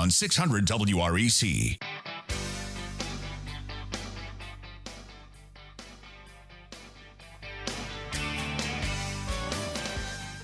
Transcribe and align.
on 0.00 0.10
600 0.10 0.66
WREC. 0.66 1.78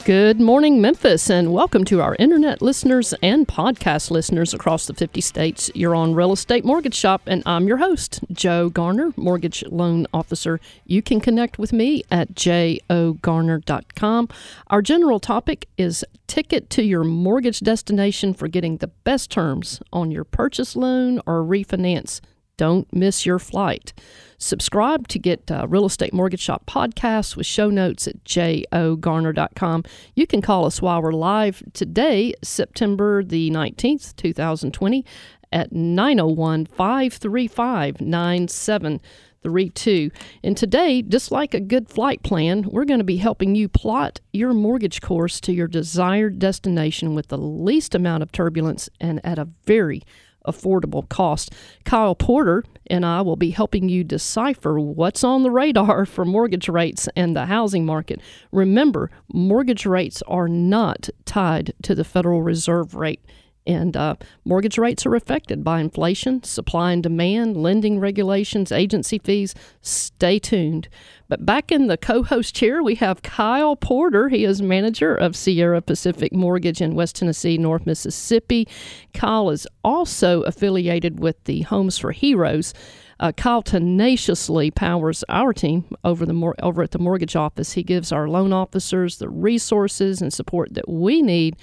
Good 0.06 0.40
morning, 0.40 0.80
Memphis, 0.80 1.28
and 1.28 1.52
welcome 1.52 1.84
to 1.86 2.00
our 2.00 2.14
internet 2.20 2.62
listeners 2.62 3.12
and 3.24 3.48
podcast 3.48 4.08
listeners 4.08 4.54
across 4.54 4.86
the 4.86 4.94
50 4.94 5.20
states. 5.20 5.68
You're 5.74 5.96
on 5.96 6.14
Real 6.14 6.30
Estate 6.30 6.64
Mortgage 6.64 6.94
Shop, 6.94 7.22
and 7.26 7.42
I'm 7.44 7.66
your 7.66 7.78
host, 7.78 8.20
Joe 8.30 8.68
Garner, 8.68 9.12
Mortgage 9.16 9.64
Loan 9.66 10.06
Officer. 10.14 10.60
You 10.84 11.02
can 11.02 11.20
connect 11.20 11.58
with 11.58 11.72
me 11.72 12.04
at 12.08 12.34
jogarner.com. 12.34 14.28
Our 14.68 14.80
general 14.80 15.18
topic 15.18 15.66
is 15.76 16.04
ticket 16.28 16.70
to 16.70 16.84
your 16.84 17.02
mortgage 17.02 17.58
destination 17.58 18.32
for 18.32 18.46
getting 18.46 18.76
the 18.76 18.86
best 19.02 19.32
terms 19.32 19.82
on 19.92 20.12
your 20.12 20.22
purchase 20.22 20.76
loan 20.76 21.20
or 21.26 21.42
refinance. 21.42 22.20
Don't 22.56 22.90
miss 22.92 23.26
your 23.26 23.38
flight. 23.38 23.92
Subscribe 24.38 25.08
to 25.08 25.18
get 25.18 25.50
uh, 25.50 25.66
Real 25.68 25.84
Estate 25.84 26.14
Mortgage 26.14 26.40
Shop 26.40 26.64
podcasts 26.66 27.36
with 27.36 27.46
show 27.46 27.68
notes 27.68 28.08
at 28.08 28.24
jogarner.com. 28.24 29.84
You 30.14 30.26
can 30.26 30.40
call 30.40 30.64
us 30.64 30.80
while 30.80 31.02
we're 31.02 31.12
live 31.12 31.62
today, 31.74 32.32
September 32.42 33.22
the 33.22 33.50
19th, 33.50 34.16
2020, 34.16 35.04
at 35.52 35.72
901 35.72 36.66
535 36.66 38.00
9732. 38.00 40.10
And 40.42 40.56
today, 40.56 41.02
just 41.02 41.30
like 41.30 41.52
a 41.52 41.60
good 41.60 41.90
flight 41.90 42.22
plan, 42.22 42.62
we're 42.70 42.86
going 42.86 43.00
to 43.00 43.04
be 43.04 43.18
helping 43.18 43.54
you 43.54 43.68
plot 43.68 44.20
your 44.32 44.54
mortgage 44.54 45.02
course 45.02 45.40
to 45.42 45.52
your 45.52 45.68
desired 45.68 46.38
destination 46.38 47.14
with 47.14 47.28
the 47.28 47.38
least 47.38 47.94
amount 47.94 48.22
of 48.22 48.32
turbulence 48.32 48.88
and 49.00 49.20
at 49.24 49.38
a 49.38 49.48
very 49.66 50.02
affordable 50.46 51.08
cost. 51.08 51.52
Kyle 51.84 52.14
Porter 52.14 52.64
and 52.88 53.04
I 53.04 53.20
will 53.22 53.36
be 53.36 53.50
helping 53.50 53.88
you 53.88 54.04
decipher 54.04 54.78
what's 54.78 55.24
on 55.24 55.42
the 55.42 55.50
radar 55.50 56.06
for 56.06 56.24
mortgage 56.24 56.68
rates 56.68 57.08
and 57.16 57.34
the 57.34 57.46
housing 57.46 57.84
market. 57.84 58.20
Remember, 58.52 59.10
mortgage 59.32 59.86
rates 59.86 60.22
are 60.28 60.48
not 60.48 61.08
tied 61.24 61.72
to 61.82 61.94
the 61.94 62.04
Federal 62.04 62.42
Reserve 62.42 62.94
rate. 62.94 63.20
And 63.66 63.96
uh, 63.96 64.14
mortgage 64.44 64.78
rates 64.78 65.04
are 65.06 65.16
affected 65.16 65.64
by 65.64 65.80
inflation, 65.80 66.42
supply 66.44 66.92
and 66.92 67.02
demand, 67.02 67.56
lending 67.56 67.98
regulations, 67.98 68.70
agency 68.70 69.18
fees. 69.18 69.54
Stay 69.82 70.38
tuned. 70.38 70.88
But 71.28 71.44
back 71.44 71.72
in 71.72 71.88
the 71.88 71.96
co 71.96 72.22
host 72.22 72.54
chair, 72.54 72.82
we 72.82 72.94
have 72.96 73.22
Kyle 73.22 73.74
Porter. 73.74 74.28
He 74.28 74.44
is 74.44 74.62
manager 74.62 75.14
of 75.14 75.34
Sierra 75.34 75.82
Pacific 75.82 76.32
Mortgage 76.32 76.80
in 76.80 76.94
West 76.94 77.16
Tennessee, 77.16 77.58
North 77.58 77.86
Mississippi. 77.86 78.68
Kyle 79.12 79.50
is 79.50 79.66
also 79.82 80.42
affiliated 80.42 81.18
with 81.18 81.42
the 81.44 81.62
Homes 81.62 81.98
for 81.98 82.12
Heroes. 82.12 82.72
Uh, 83.18 83.32
Kyle 83.32 83.62
tenaciously 83.62 84.70
powers 84.70 85.24
our 85.28 85.52
team 85.52 85.84
over 86.04 86.26
the 86.26 86.34
mor- 86.34 86.54
over 86.62 86.82
at 86.82 86.90
the 86.90 86.98
mortgage 86.98 87.34
office. 87.34 87.72
He 87.72 87.82
gives 87.82 88.12
our 88.12 88.28
loan 88.28 88.52
officers 88.52 89.18
the 89.18 89.28
resources 89.28 90.20
and 90.20 90.32
support 90.32 90.74
that 90.74 90.88
we 90.88 91.22
need 91.22 91.56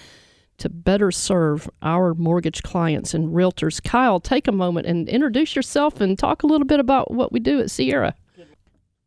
to 0.58 0.70
better 0.70 1.12
serve 1.12 1.70
our 1.82 2.14
mortgage 2.14 2.64
clients 2.64 3.14
and 3.14 3.30
realtors. 3.34 3.84
Kyle, 3.84 4.20
take 4.20 4.48
a 4.48 4.52
moment 4.52 4.88
and 4.88 5.09
introduce 5.09 5.56
yourself 5.56 6.02
and 6.02 6.18
talk 6.18 6.44
a 6.44 6.48
little 6.48 6.68
bit 6.68 6.80
about 6.80 7.12
what 7.12 7.32
we 7.32 7.40
do 7.40 7.59
at 7.59 7.72
Sierra. 7.72 8.16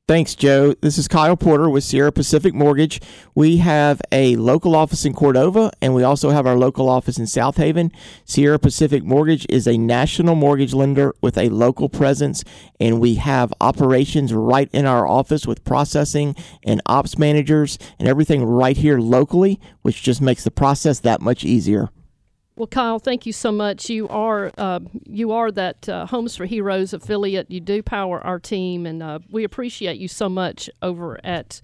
Thanks, 0.09 0.37
Joe. 0.37 0.73
This 0.83 0.99
is 0.99 1.09
Kyle 1.09 1.37
Porter 1.37 1.69
with 1.69 1.83
Sierra 1.83 2.13
Pacific 2.13 2.55
Mortgage. 2.55 3.01
We 3.35 3.57
have 3.57 4.01
a 4.13 4.37
local 4.37 4.77
office 4.77 5.05
in 5.05 5.15
Cordova 5.15 5.73
and 5.83 5.97
we 5.97 6.05
also 6.05 6.31
have 6.31 6.47
our 6.47 6.57
local 6.57 6.89
office 6.89 7.19
in 7.19 7.25
Southaven. 7.25 7.91
Sierra 8.25 8.61
Pacific 8.61 9.03
Mortgage 9.03 9.47
is 9.49 9.67
a 9.67 9.77
national 9.77 10.37
mortgage 10.37 10.73
lender 10.73 11.13
with 11.23 11.37
a 11.37 11.49
local 11.49 11.89
presence, 11.89 12.45
and 12.79 13.01
we 13.01 13.17
have 13.17 13.53
operations 13.61 14.33
right 14.33 14.71
in 14.73 14.87
our 14.87 15.09
office 15.09 15.45
with 15.45 15.65
processing 15.65 16.37
and 16.63 16.81
ops 16.87 17.19
managers 17.19 17.77
and 17.99 18.07
everything 18.07 18.45
right 18.45 18.77
here 18.77 19.01
locally, 19.01 19.59
which 19.83 20.05
just 20.05 20.23
makes 20.23 20.45
the 20.45 20.53
process 20.53 21.01
that 21.01 21.21
much 21.21 21.43
easier. 21.43 21.91
Well, 22.57 22.67
Kyle, 22.67 22.99
thank 22.99 23.27
you 23.27 23.35
so 23.35 23.53
much. 23.53 23.91
You 23.91 24.09
are 24.09 24.51
uh, 24.57 24.81
you 25.05 25.31
are 25.33 25.53
that 25.53 25.87
uh, 25.91 26.07
Homes 26.07 26.37
for 26.37 26.47
Heroes 26.47 26.95
affiliate. 26.95 27.51
You 27.51 27.61
do 27.61 27.83
power 27.83 28.19
our 28.23 28.39
team, 28.41 28.87
and 28.87 29.03
uh, 29.03 29.19
we 29.31 29.45
appreciate 29.45 29.99
you 29.99 30.09
so 30.09 30.31
much 30.31 30.71
over 30.81 31.21
at 31.23 31.61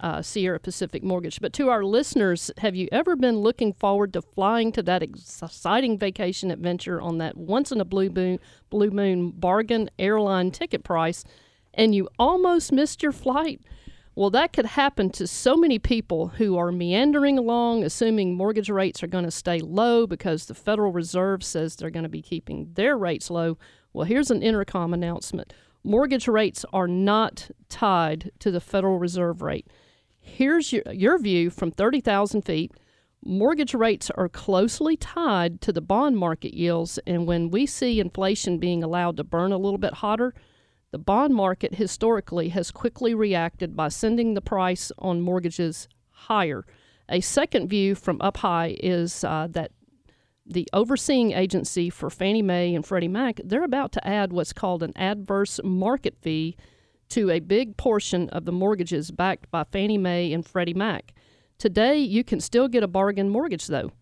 uh, 0.00 0.20
Sierra 0.20 0.58
Pacific 0.58 1.04
Mortgage. 1.04 1.40
But 1.40 1.52
to 1.52 1.68
our 1.68 1.84
listeners, 1.84 2.50
have 2.58 2.74
you 2.74 2.88
ever 2.90 3.14
been 3.14 3.38
looking 3.38 3.72
forward 3.72 4.12
to 4.14 4.20
flying 4.20 4.72
to 4.72 4.82
that 4.82 5.00
exciting 5.00 5.96
vacation 5.96 6.50
adventure 6.50 7.00
on 7.00 7.18
that 7.18 7.36
once 7.36 7.70
in 7.70 7.80
a 7.80 7.84
blue 7.84 8.10
moon 8.10 8.40
blue 8.68 8.90
moon 8.90 9.30
bargain 9.30 9.90
airline 9.96 10.50
ticket 10.50 10.82
price, 10.82 11.22
and 11.72 11.94
you 11.94 12.08
almost 12.18 12.72
missed 12.72 13.00
your 13.00 13.12
flight? 13.12 13.60
Well, 14.14 14.30
that 14.30 14.52
could 14.52 14.66
happen 14.66 15.08
to 15.10 15.26
so 15.26 15.56
many 15.56 15.78
people 15.78 16.28
who 16.28 16.58
are 16.58 16.70
meandering 16.70 17.38
along, 17.38 17.82
assuming 17.82 18.34
mortgage 18.34 18.68
rates 18.68 19.02
are 19.02 19.06
going 19.06 19.24
to 19.24 19.30
stay 19.30 19.60
low 19.60 20.06
because 20.06 20.44
the 20.44 20.54
Federal 20.54 20.92
Reserve 20.92 21.42
says 21.42 21.76
they're 21.76 21.88
going 21.88 22.02
to 22.02 22.10
be 22.10 22.20
keeping 22.20 22.70
their 22.74 22.98
rates 22.98 23.30
low. 23.30 23.56
Well, 23.94 24.04
here's 24.04 24.30
an 24.30 24.42
intercom 24.42 24.92
announcement 24.92 25.54
mortgage 25.84 26.28
rates 26.28 26.64
are 26.72 26.86
not 26.86 27.50
tied 27.68 28.30
to 28.38 28.50
the 28.50 28.60
Federal 28.60 28.98
Reserve 28.98 29.40
rate. 29.40 29.66
Here's 30.20 30.72
your, 30.72 30.82
your 30.92 31.18
view 31.18 31.50
from 31.50 31.72
30,000 31.72 32.42
feet. 32.42 32.72
Mortgage 33.24 33.74
rates 33.74 34.10
are 34.10 34.28
closely 34.28 34.96
tied 34.96 35.60
to 35.62 35.72
the 35.72 35.80
bond 35.80 36.18
market 36.18 36.54
yields, 36.54 36.98
and 37.06 37.26
when 37.26 37.50
we 37.50 37.66
see 37.66 37.98
inflation 37.98 38.58
being 38.58 38.82
allowed 38.82 39.16
to 39.16 39.24
burn 39.24 39.52
a 39.52 39.58
little 39.58 39.78
bit 39.78 39.94
hotter, 39.94 40.34
the 40.92 40.98
bond 40.98 41.34
market 41.34 41.74
historically 41.74 42.50
has 42.50 42.70
quickly 42.70 43.14
reacted 43.14 43.74
by 43.74 43.88
sending 43.88 44.34
the 44.34 44.42
price 44.42 44.92
on 44.98 45.22
mortgages 45.22 45.88
higher. 46.10 46.64
A 47.08 47.20
second 47.20 47.68
view 47.68 47.94
from 47.94 48.20
up 48.20 48.36
high 48.38 48.76
is 48.78 49.24
uh, 49.24 49.48
that 49.50 49.72
the 50.46 50.68
overseeing 50.72 51.32
agency 51.32 51.88
for 51.88 52.10
Fannie 52.10 52.42
Mae 52.42 52.74
and 52.74 52.84
Freddie 52.84 53.08
Mac, 53.08 53.40
they're 53.42 53.64
about 53.64 53.92
to 53.92 54.06
add 54.06 54.32
what's 54.32 54.52
called 54.52 54.82
an 54.82 54.92
adverse 54.94 55.58
market 55.64 56.16
fee 56.20 56.56
to 57.08 57.30
a 57.30 57.40
big 57.40 57.76
portion 57.76 58.28
of 58.30 58.44
the 58.44 58.52
mortgages 58.52 59.10
backed 59.10 59.50
by 59.50 59.64
Fannie 59.64 59.98
Mae 59.98 60.32
and 60.32 60.46
Freddie 60.46 60.74
Mac. 60.74 61.14
Today, 61.58 61.96
you 61.98 62.24
can 62.24 62.40
still 62.40 62.68
get 62.68 62.82
a 62.82 62.88
bargain 62.88 63.28
mortgage, 63.28 63.66
though. 63.66 63.92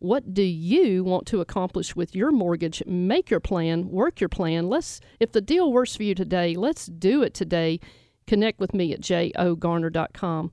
What 0.00 0.32
do 0.32 0.42
you 0.42 1.04
want 1.04 1.26
to 1.26 1.42
accomplish 1.42 1.94
with 1.94 2.14
your 2.14 2.32
mortgage? 2.32 2.82
Make 2.86 3.28
your 3.28 3.38
plan, 3.38 3.90
work 3.90 4.18
your 4.18 4.30
plan. 4.30 4.66
Let's 4.66 4.98
if 5.20 5.32
the 5.32 5.42
deal 5.42 5.70
works 5.70 5.94
for 5.94 6.04
you 6.04 6.14
today, 6.14 6.54
let's 6.54 6.86
do 6.86 7.22
it 7.22 7.34
today. 7.34 7.80
Connect 8.26 8.58
with 8.58 8.72
me 8.72 8.94
at 8.94 9.02
jogarner.com. 9.02 10.52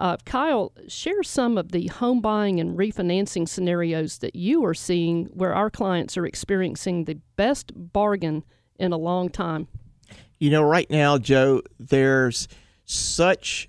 Uh, 0.00 0.16
Kyle, 0.24 0.72
share 0.88 1.22
some 1.22 1.56
of 1.56 1.70
the 1.70 1.86
home 1.86 2.20
buying 2.20 2.58
and 2.58 2.76
refinancing 2.76 3.48
scenarios 3.48 4.18
that 4.18 4.34
you 4.34 4.64
are 4.64 4.74
seeing 4.74 5.26
where 5.26 5.54
our 5.54 5.70
clients 5.70 6.16
are 6.16 6.26
experiencing 6.26 7.04
the 7.04 7.20
best 7.36 7.72
bargain 7.76 8.44
in 8.80 8.92
a 8.92 8.96
long 8.96 9.28
time. 9.28 9.68
You 10.38 10.50
know, 10.50 10.62
right 10.62 10.90
now, 10.90 11.18
Joe, 11.18 11.62
there's 11.78 12.48
such 12.84 13.68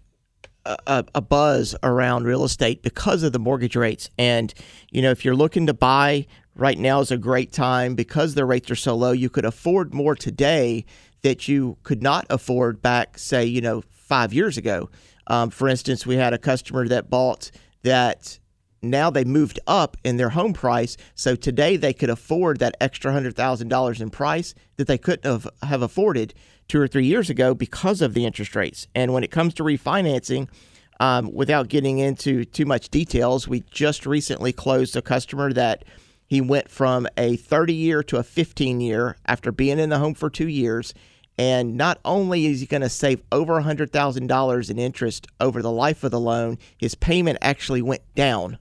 a, 0.66 1.06
a, 1.16 1.22
buzz 1.22 1.76
around 1.84 2.26
real 2.26 2.44
estate 2.44 2.82
because 2.84 3.24
of 3.24 3.32
the 3.32 3.40
mortgage 3.40 3.76
rates. 3.76 4.10
And, 4.18 4.54
you 4.92 5.02
know, 5.02 5.12
if 5.12 5.24
you're 5.24 5.36
looking 5.36 5.68
to 5.68 5.74
buy 5.74 6.28
right 6.60 6.78
now 6.78 7.00
is 7.00 7.12
a 7.12 7.18
great 7.18 7.52
time 7.52 7.96
because 7.96 8.36
the 8.36 8.46
rates 8.46 8.70
are 8.70 8.76
so 8.76 8.96
low. 8.96 9.12
You 9.12 9.30
could 9.30 9.46
afford 9.46 9.94
more 9.94 10.16
today 10.16 10.86
that 11.22 11.48
you 11.48 11.78
could 11.84 12.04
not 12.04 12.26
afford 12.30 12.82
back, 12.82 13.18
say, 13.18 13.46
you 13.46 13.62
know, 13.62 13.84
five 13.90 14.34
years 14.34 14.58
ago. 14.58 14.90
Um, 15.28 15.50
for 15.50 15.68
instance, 15.68 16.06
we 16.06 16.16
had 16.16 16.34
a 16.34 16.38
customer 16.38 16.88
that 16.88 17.10
bought 17.10 17.52
that 17.84 18.40
now 18.82 19.10
they 19.10 19.24
moved 19.24 19.60
up 19.68 19.98
in 20.04 20.18
their 20.18 20.30
home 20.30 20.54
price. 20.54 20.98
So 21.16 21.36
today 21.36 21.76
they 21.78 21.94
could 21.94 22.10
afford 22.10 22.60
that 22.60 22.76
extra 22.80 23.12
$100,000 23.12 24.02
in 24.02 24.10
price 24.10 24.54
that 24.78 24.88
they 24.88 24.98
couldn't 24.98 25.30
have, 25.30 25.48
have 25.64 25.82
afforded 25.82 26.34
two 26.70 26.80
or 26.80 26.88
three 26.88 27.06
years 27.06 27.30
ago 27.30 27.54
because 27.54 28.02
of 28.02 28.14
the 28.14 28.26
interest 28.26 28.56
rates. 28.56 28.88
And 28.96 29.12
when 29.12 29.24
it 29.24 29.32
comes 29.32 29.54
to 29.56 29.64
refinancing, 29.64 30.48
um, 31.02 31.34
without 31.34 31.68
getting 31.68 31.98
into 31.98 32.46
too 32.46 32.66
much 32.66 32.90
details, 32.90 33.48
we 33.48 33.62
just 33.72 34.06
recently 34.06 34.54
closed 34.54 34.96
a 34.96 35.02
customer 35.02 35.52
that 35.54 35.84
he 36.28 36.42
went 36.42 36.70
from 36.70 37.08
a 37.18 37.38
30 37.38 37.74
year 37.74 38.04
to 38.04 38.18
a 38.18 38.24
15 38.24 38.80
year 38.82 39.18
after 39.26 39.52
being 39.52 39.80
in 39.80 39.90
the 39.90 39.98
home 39.98 40.14
for 40.14 40.30
two 40.30 40.48
years. 40.48 40.94
And 41.38 41.76
not 41.76 42.00
only 42.04 42.46
is 42.46 42.60
he 42.60 42.66
going 42.66 42.82
to 42.82 42.90
save 42.90 43.24
over 43.32 43.62
$100,000 43.62 44.70
in 44.70 44.78
interest 44.80 45.28
over 45.40 45.62
the 45.62 45.72
life 45.72 46.04
of 46.04 46.12
the 46.12 46.20
loan, 46.20 46.58
his 46.78 46.96
payment 46.96 47.38
actually 47.42 47.82
went 47.82 48.02
down 48.14 48.60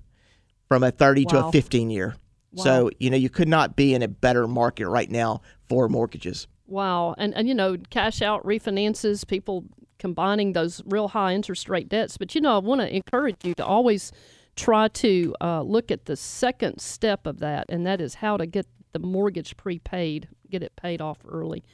from 0.68 0.84
a 0.84 0.92
30 0.92 1.24
wow. 1.24 1.30
to 1.30 1.46
a 1.46 1.52
15 1.52 1.90
year. 1.90 2.14
Wow. 2.52 2.64
So, 2.64 2.90
you 2.98 3.10
know, 3.10 3.16
you 3.16 3.28
could 3.28 3.48
not 3.48 3.74
be 3.74 3.94
in 3.94 4.02
a 4.02 4.08
better 4.08 4.46
market 4.46 4.88
right 4.88 5.10
now 5.10 5.42
for 5.68 5.88
mortgages. 5.88 6.46
Wow. 6.68 7.14
And, 7.18 7.34
and, 7.34 7.48
you 7.48 7.54
know, 7.54 7.76
cash 7.90 8.22
out 8.22 8.44
refinances, 8.44 9.26
people 9.26 9.64
combining 9.98 10.52
those 10.52 10.82
real 10.86 11.08
high 11.08 11.34
interest 11.34 11.68
rate 11.68 11.88
debts. 11.88 12.16
But, 12.18 12.34
you 12.34 12.40
know, 12.40 12.54
I 12.54 12.58
want 12.58 12.82
to 12.82 12.94
encourage 12.94 13.44
you 13.44 13.54
to 13.54 13.64
always 13.64 14.12
try 14.54 14.88
to 14.88 15.34
uh, 15.40 15.62
look 15.62 15.90
at 15.90 16.04
the 16.04 16.16
second 16.16 16.80
step 16.80 17.26
of 17.26 17.38
that, 17.38 17.66
and 17.68 17.86
that 17.86 18.00
is 18.00 18.16
how 18.16 18.36
to 18.36 18.44
get 18.44 18.66
the 18.92 18.98
mortgage 18.98 19.56
prepaid, 19.56 20.28
get 20.50 20.62
it 20.62 20.72
paid 20.76 21.00
off 21.00 21.18
early. 21.26 21.64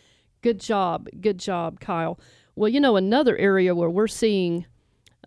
Good 0.43 0.61
job. 0.61 1.09
Good 1.21 1.39
job, 1.39 1.81
Kyle. 1.81 2.21
Well, 2.55 2.69
you 2.69 2.81
know, 2.81 2.97
another 2.97 3.37
area 3.37 3.75
where 3.75 3.91
we're 3.91 4.07
seeing 4.07 4.67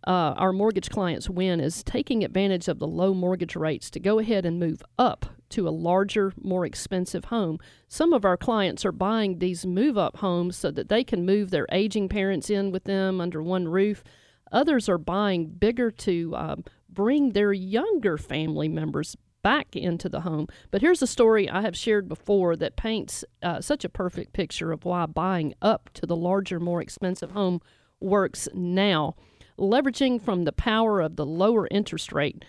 uh, 0.05 0.33
our 0.37 0.53
mortgage 0.53 0.89
clients 0.89 1.29
win 1.29 1.59
is 1.59 1.83
taking 1.83 2.23
advantage 2.23 2.67
of 2.67 2.79
the 2.79 2.87
low 2.87 3.13
mortgage 3.13 3.55
rates 3.55 3.89
to 3.91 3.99
go 3.99 4.19
ahead 4.19 4.45
and 4.45 4.59
move 4.59 4.83
up 4.97 5.25
to 5.49 5.67
a 5.67 5.71
larger, 5.71 6.33
more 6.41 6.65
expensive 6.65 7.25
home. 7.25 7.59
Some 7.87 8.13
of 8.13 8.25
our 8.25 8.37
clients 8.37 8.85
are 8.85 8.91
buying 8.91 9.39
these 9.39 9.65
move 9.65 9.97
up 9.97 10.17
homes 10.17 10.57
so 10.57 10.71
that 10.71 10.89
they 10.89 11.03
can 11.03 11.25
move 11.25 11.49
their 11.49 11.67
aging 11.71 12.09
parents 12.09 12.49
in 12.49 12.71
with 12.71 12.85
them 12.85 13.21
under 13.21 13.41
one 13.41 13.67
roof. 13.67 14.03
Others 14.51 14.87
are 14.89 14.97
buying 14.97 15.47
bigger 15.47 15.91
to 15.91 16.35
uh, 16.35 16.55
bring 16.89 17.31
their 17.31 17.53
younger 17.53 18.17
family 18.17 18.67
members 18.67 19.15
back 19.43 19.75
into 19.75 20.09
the 20.09 20.21
home. 20.21 20.47
But 20.71 20.81
here's 20.81 21.01
a 21.01 21.07
story 21.07 21.49
I 21.49 21.61
have 21.61 21.77
shared 21.77 22.09
before 22.09 22.55
that 22.57 22.75
paints 22.75 23.23
uh, 23.41 23.61
such 23.61 23.85
a 23.85 23.89
perfect 23.89 24.33
picture 24.33 24.71
of 24.71 24.83
why 24.83 25.05
buying 25.05 25.53
up 25.61 25.89
to 25.93 26.05
the 26.05 26.15
larger, 26.15 26.59
more 26.59 26.81
expensive 26.81 27.31
home 27.31 27.61
works 27.99 28.49
now. 28.53 29.15
Leveraging 29.57 30.21
from 30.21 30.43
the 30.43 30.51
power 30.51 31.01
of 31.01 31.15
the 31.15 31.25
lower 31.25 31.67
interest 31.71 32.11
rate, 32.11 32.43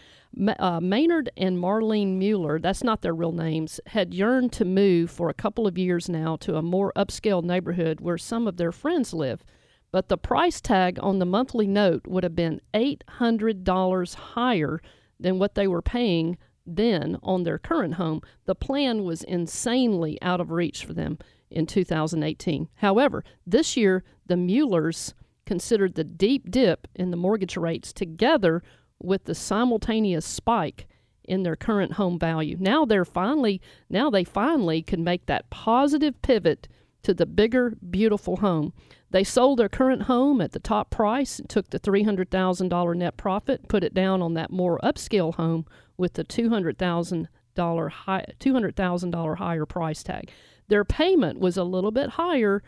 uh, 0.58 0.80
Maynard 0.80 1.30
and 1.36 1.56
Marlene 1.56 2.16
Mueller, 2.16 2.58
that's 2.58 2.84
not 2.84 3.02
their 3.02 3.14
real 3.14 3.32
names, 3.32 3.80
had 3.86 4.14
yearned 4.14 4.52
to 4.52 4.64
move 4.64 5.10
for 5.10 5.28
a 5.28 5.34
couple 5.34 5.66
of 5.66 5.78
years 5.78 6.08
now 6.08 6.36
to 6.36 6.56
a 6.56 6.62
more 6.62 6.92
upscale 6.96 7.42
neighborhood 7.42 8.00
where 8.00 8.18
some 8.18 8.46
of 8.46 8.56
their 8.56 8.72
friends 8.72 9.12
live. 9.12 9.44
But 9.90 10.08
the 10.08 10.18
price 10.18 10.60
tag 10.60 10.98
on 11.02 11.18
the 11.18 11.26
monthly 11.26 11.66
note 11.66 12.06
would 12.06 12.24
have 12.24 12.36
been 12.36 12.60
$800 12.74 14.14
higher 14.14 14.80
than 15.18 15.38
what 15.38 15.54
they 15.54 15.66
were 15.66 15.82
paying 15.82 16.36
then 16.66 17.16
on 17.22 17.44
their 17.44 17.58
current 17.58 17.94
home. 17.94 18.20
The 18.44 18.54
plan 18.54 19.04
was 19.04 19.22
insanely 19.22 20.20
out 20.20 20.40
of 20.40 20.50
reach 20.50 20.84
for 20.84 20.92
them 20.92 21.18
in 21.50 21.66
2018. 21.66 22.68
However, 22.76 23.24
this 23.46 23.76
year, 23.76 24.04
the 24.26 24.36
Muellers 24.36 25.14
considered 25.46 25.94
the 25.94 26.04
deep 26.04 26.50
dip 26.50 26.86
in 26.94 27.10
the 27.10 27.16
mortgage 27.16 27.56
rates 27.56 27.90
together 27.92 28.62
with 29.00 29.24
the 29.24 29.34
simultaneous 29.34 30.26
spike 30.26 30.86
in 31.24 31.42
their 31.42 31.56
current 31.56 31.92
home 31.92 32.18
value. 32.18 32.56
Now 32.58 32.84
they're 32.84 33.04
finally 33.04 33.60
now 33.88 34.10
they 34.10 34.24
finally 34.24 34.82
can 34.82 35.04
make 35.04 35.26
that 35.26 35.50
positive 35.50 36.20
pivot 36.22 36.68
to 37.02 37.14
the 37.14 37.26
bigger 37.26 37.76
beautiful 37.88 38.38
home. 38.38 38.72
They 39.10 39.24
sold 39.24 39.58
their 39.58 39.68
current 39.68 40.02
home 40.02 40.40
at 40.40 40.52
the 40.52 40.58
top 40.58 40.90
price 40.90 41.38
and 41.38 41.48
took 41.48 41.70
the 41.70 41.80
$300,000 41.80 42.96
net 42.96 43.16
profit, 43.16 43.68
put 43.68 43.84
it 43.84 43.94
down 43.94 44.20
on 44.20 44.34
that 44.34 44.50
more 44.50 44.78
upscale 44.82 45.34
home 45.34 45.64
with 45.96 46.14
the 46.14 46.24
$200,000 46.24 47.90
high, 47.90 48.24
$200,000 48.38 49.36
higher 49.36 49.66
price 49.66 50.02
tag. 50.02 50.30
Their 50.68 50.84
payment 50.84 51.38
was 51.38 51.56
a 51.56 51.64
little 51.64 51.90
bit 51.90 52.10
higher 52.10 52.62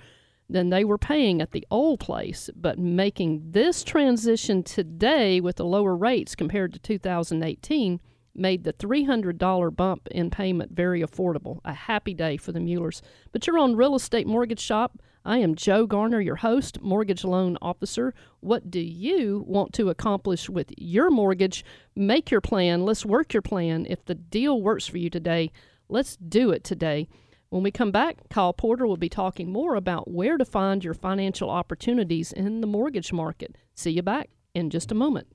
than 0.51 0.71
they 0.71 0.85
were 0.85 0.99
paying 0.99 1.41
at 1.41 1.53
the 1.53 1.67
old 1.71 2.01
place, 2.01 2.51
but 2.57 2.79
making 2.79 3.53
this 3.53 3.85
transition 3.85 4.63
today 4.63 5.41
with 5.41 5.57
the 5.57 5.65
lower 5.65 5.97
rates 5.97 6.35
compared 6.35 6.73
to 6.73 6.79
2018 6.79 8.01
made 8.35 8.65
the 8.65 8.73
$300 8.73 9.77
bump 9.77 10.09
in 10.09 10.31
payment 10.31 10.73
very 10.73 11.03
affordable. 11.03 11.61
A 11.65 11.73
happy 11.73 12.15
day 12.15 12.37
for 12.37 12.53
the 12.53 12.61
Muellers. 12.61 13.03
But 13.33 13.47
you're 13.47 13.59
on 13.59 13.77
Real 13.77 13.95
Estate 13.95 14.27
Mortgage 14.27 14.61
Shop. 14.61 14.99
I 15.25 15.39
am 15.39 15.55
Joe 15.55 15.87
Garner, 15.87 16.21
your 16.21 16.37
host, 16.37 16.81
mortgage 16.81 17.25
loan 17.25 17.59
officer. 17.61 18.15
What 18.41 18.71
do 18.71 18.81
you 18.81 19.45
want 19.47 19.75
to 19.75 19.91
accomplish 19.91 20.49
with 20.49 20.73
your 20.79 21.11
mortgage? 21.11 21.65
Make 21.95 22.31
your 22.31 22.41
plan. 22.41 22.85
Let's 22.85 23.05
work 23.05 23.35
your 23.35 23.43
plan. 23.43 23.87
If 23.89 24.05
the 24.05 24.15
deal 24.15 24.63
works 24.63 24.87
for 24.87 24.97
you 24.97 25.11
today, 25.11 25.51
let's 25.89 26.17
do 26.17 26.51
it 26.51 26.65
today. 26.65 27.07
When 27.51 27.65
we 27.65 27.73
come 27.73 27.91
back, 27.91 28.29
Kyle 28.29 28.53
Porter 28.53 28.87
will 28.87 28.97
be 28.97 29.09
talking 29.09 29.51
more 29.51 29.75
about 29.75 30.09
where 30.09 30.39
to 30.39 30.45
find 30.45 30.85
your 30.85 30.95
financial 30.95 31.51
opportunities 31.51 32.31
in 32.31 32.61
the 32.61 32.67
mortgage 32.69 33.13
market. 33.13 33.57
See 33.75 33.91
you 33.91 34.03
back 34.03 34.31
in 34.55 34.71
just 34.71 34.93
a 34.93 34.95
moment. 34.95 35.27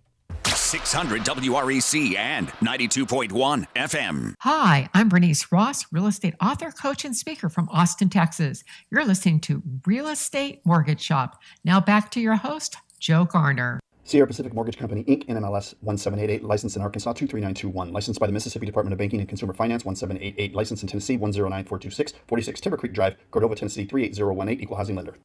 600 0.46 1.24
WREC 1.24 2.16
and 2.16 2.48
92.1 2.48 3.66
FM. 3.76 4.34
Hi, 4.40 4.90
I'm 4.94 5.10
Bernice 5.10 5.52
Ross, 5.52 5.86
real 5.92 6.08
estate 6.08 6.36
author, 6.42 6.72
coach, 6.72 7.04
and 7.04 7.14
speaker 7.14 7.50
from 7.50 7.68
Austin, 7.68 8.08
Texas. 8.08 8.64
You're 8.90 9.04
listening 9.04 9.42
to 9.42 9.62
Real 9.86 10.08
Estate 10.08 10.62
Mortgage 10.66 11.02
Shop. 11.02 11.42
Now 11.66 11.82
back 11.82 12.12
to 12.12 12.22
your 12.22 12.36
host, 12.38 12.78
Joe 12.98 13.26
Garner. 13.26 13.82
Sierra 14.06 14.28
Pacific 14.28 14.54
Mortgage 14.54 14.78
Company, 14.78 15.04
Inc., 15.06 15.26
NMLS 15.26 15.74
1788, 15.82 16.44
licensed 16.44 16.76
in 16.76 16.84
Arkansas 16.84 17.14
23921, 17.14 17.92
licensed 17.92 18.20
by 18.20 18.28
the 18.28 18.34
Mississippi 18.34 18.68
Department 18.68 18.94
of 18.94 19.00
Banking 19.00 19.20
and 19.20 19.28
Consumer 19.28 19.54
Finance 19.54 19.84
1788, 19.84 20.54
licensed 20.54 20.84
in 20.84 20.90
Tennessee 20.90 21.18
109426, 21.18 22.14
46 22.28 22.62
Timber 22.62 22.78
Creek 22.78 22.94
Drive, 22.94 23.16
Cordova, 23.32 23.56
Tennessee 23.56 23.86
38018, 23.86 24.62
equal 24.62 24.78
housing 24.78 24.96
lender. 24.96 25.16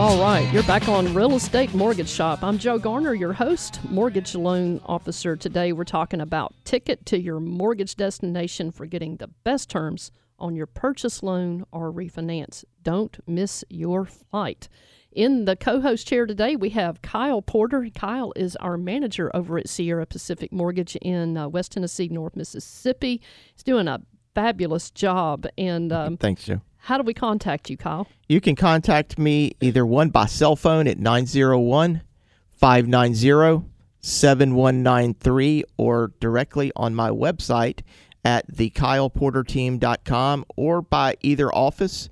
All 0.00 0.18
right, 0.18 0.50
you're 0.50 0.62
back 0.62 0.88
on 0.88 1.12
Real 1.12 1.34
Estate 1.34 1.74
Mortgage 1.74 2.08
Shop. 2.08 2.42
I'm 2.42 2.56
Joe 2.56 2.78
Garner, 2.78 3.12
your 3.12 3.34
host, 3.34 3.80
mortgage 3.84 4.34
loan 4.34 4.80
officer. 4.86 5.36
Today 5.36 5.74
we're 5.74 5.84
talking 5.84 6.22
about 6.22 6.54
ticket 6.64 7.04
to 7.04 7.20
your 7.20 7.38
mortgage 7.38 7.96
destination 7.96 8.70
for 8.70 8.86
getting 8.86 9.18
the 9.18 9.28
best 9.44 9.68
terms 9.68 10.10
on 10.38 10.56
your 10.56 10.64
purchase 10.64 11.22
loan 11.22 11.66
or 11.70 11.92
refinance. 11.92 12.64
Don't 12.82 13.18
miss 13.26 13.62
your 13.68 14.06
flight. 14.06 14.70
In 15.12 15.44
the 15.44 15.54
co 15.54 15.82
host 15.82 16.06
chair 16.06 16.24
today, 16.24 16.56
we 16.56 16.70
have 16.70 17.02
Kyle 17.02 17.42
Porter. 17.42 17.86
Kyle 17.94 18.32
is 18.36 18.56
our 18.56 18.78
manager 18.78 19.30
over 19.34 19.58
at 19.58 19.68
Sierra 19.68 20.06
Pacific 20.06 20.50
Mortgage 20.50 20.96
in 20.96 21.36
uh, 21.36 21.46
West 21.46 21.72
Tennessee, 21.72 22.08
North 22.08 22.36
Mississippi. 22.36 23.20
He's 23.52 23.64
doing 23.64 23.86
a 23.86 24.00
fabulous 24.34 24.90
job. 24.90 25.46
And 25.58 25.92
um, 25.92 26.16
thanks, 26.16 26.44
Joe. 26.44 26.62
How 26.82 26.96
do 26.96 27.02
we 27.02 27.14
contact 27.14 27.70
you, 27.70 27.76
Kyle? 27.76 28.08
You 28.28 28.40
can 28.40 28.56
contact 28.56 29.18
me 29.18 29.52
either 29.60 29.84
one 29.84 30.10
by 30.10 30.26
cell 30.26 30.56
phone 30.56 30.86
at 30.86 30.98
901 30.98 32.02
590 32.50 33.66
7193 34.02 35.64
or 35.76 36.12
directly 36.20 36.72
on 36.74 36.94
my 36.94 37.10
website 37.10 37.80
at 38.24 38.50
thekyleporterteam.com 38.52 40.44
or 40.56 40.82
by 40.82 41.16
either 41.20 41.54
office 41.54 42.08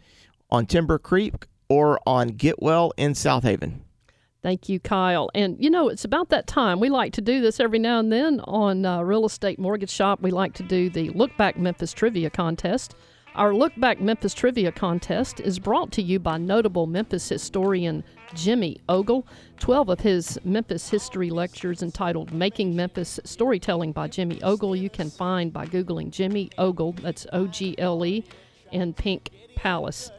on 0.51 0.67
Timber 0.67 0.99
Creek 0.99 1.47
or 1.69 2.01
on 2.07 2.31
Getwell 2.31 2.91
in 2.97 3.13
Southaven. 3.13 3.81
Thank 4.43 4.69
you, 4.69 4.79
Kyle. 4.79 5.31
And 5.35 5.57
you 5.63 5.69
know, 5.69 5.89
it's 5.89 6.05
about 6.05 6.29
that 6.29 6.47
time. 6.47 6.79
We 6.79 6.89
like 6.91 7.13
to 7.15 7.21
do 7.21 7.41
this 7.41 7.59
every 7.59 7.79
now 7.79 7.99
and 7.99 8.13
then 8.13 8.41
on 8.41 8.85
uh, 8.85 9.03
Real 9.03 9.27
Estate 9.27 9.59
Mortgage 9.59 9.91
Shop. 9.91 10.21
We 10.21 10.31
like 10.31 10.55
to 10.55 10.63
do 10.63 10.89
the 10.89 11.11
Look 11.11 11.37
Back 11.37 11.59
Memphis 11.59 11.93
Trivia 11.93 12.31
Contest. 12.31 12.95
Our 13.39 13.55
Look 13.55 13.73
Back 13.77 14.01
Memphis 14.01 14.35
Trivia 14.35 14.73
Contest 14.73 15.39
is 15.39 15.61
brought 15.61 15.93
to 15.93 16.03
you 16.03 16.19
by 16.19 16.39
notable 16.39 16.89
Memphis 16.89 17.29
historian 17.29 18.03
Jimmy 18.35 18.81
Ogle. 18.89 19.25
Twelve 19.61 19.89
of 19.91 20.01
his 20.01 20.41
Memphis 20.43 20.91
history 20.91 21.31
lectures 21.31 21.81
entitled 21.81 22.33
Making 22.33 22.75
Memphis 22.75 23.21
Storytelling 23.23 23.93
by 23.93 24.09
Jimmy 24.09 24.43
Ogle 24.43 24.75
you 24.75 24.91
can 24.91 25.09
find 25.09 25.53
by 25.53 25.67
Googling 25.67 26.11
Jimmy 26.11 26.51
Ogle, 26.59 26.95
that's 26.95 27.29
O 27.33 27.47
G 27.47 27.77
L 27.79 28.05
E, 28.05 28.25
and 28.73 28.97
Pink 28.97 29.31
Palace. 29.55 30.11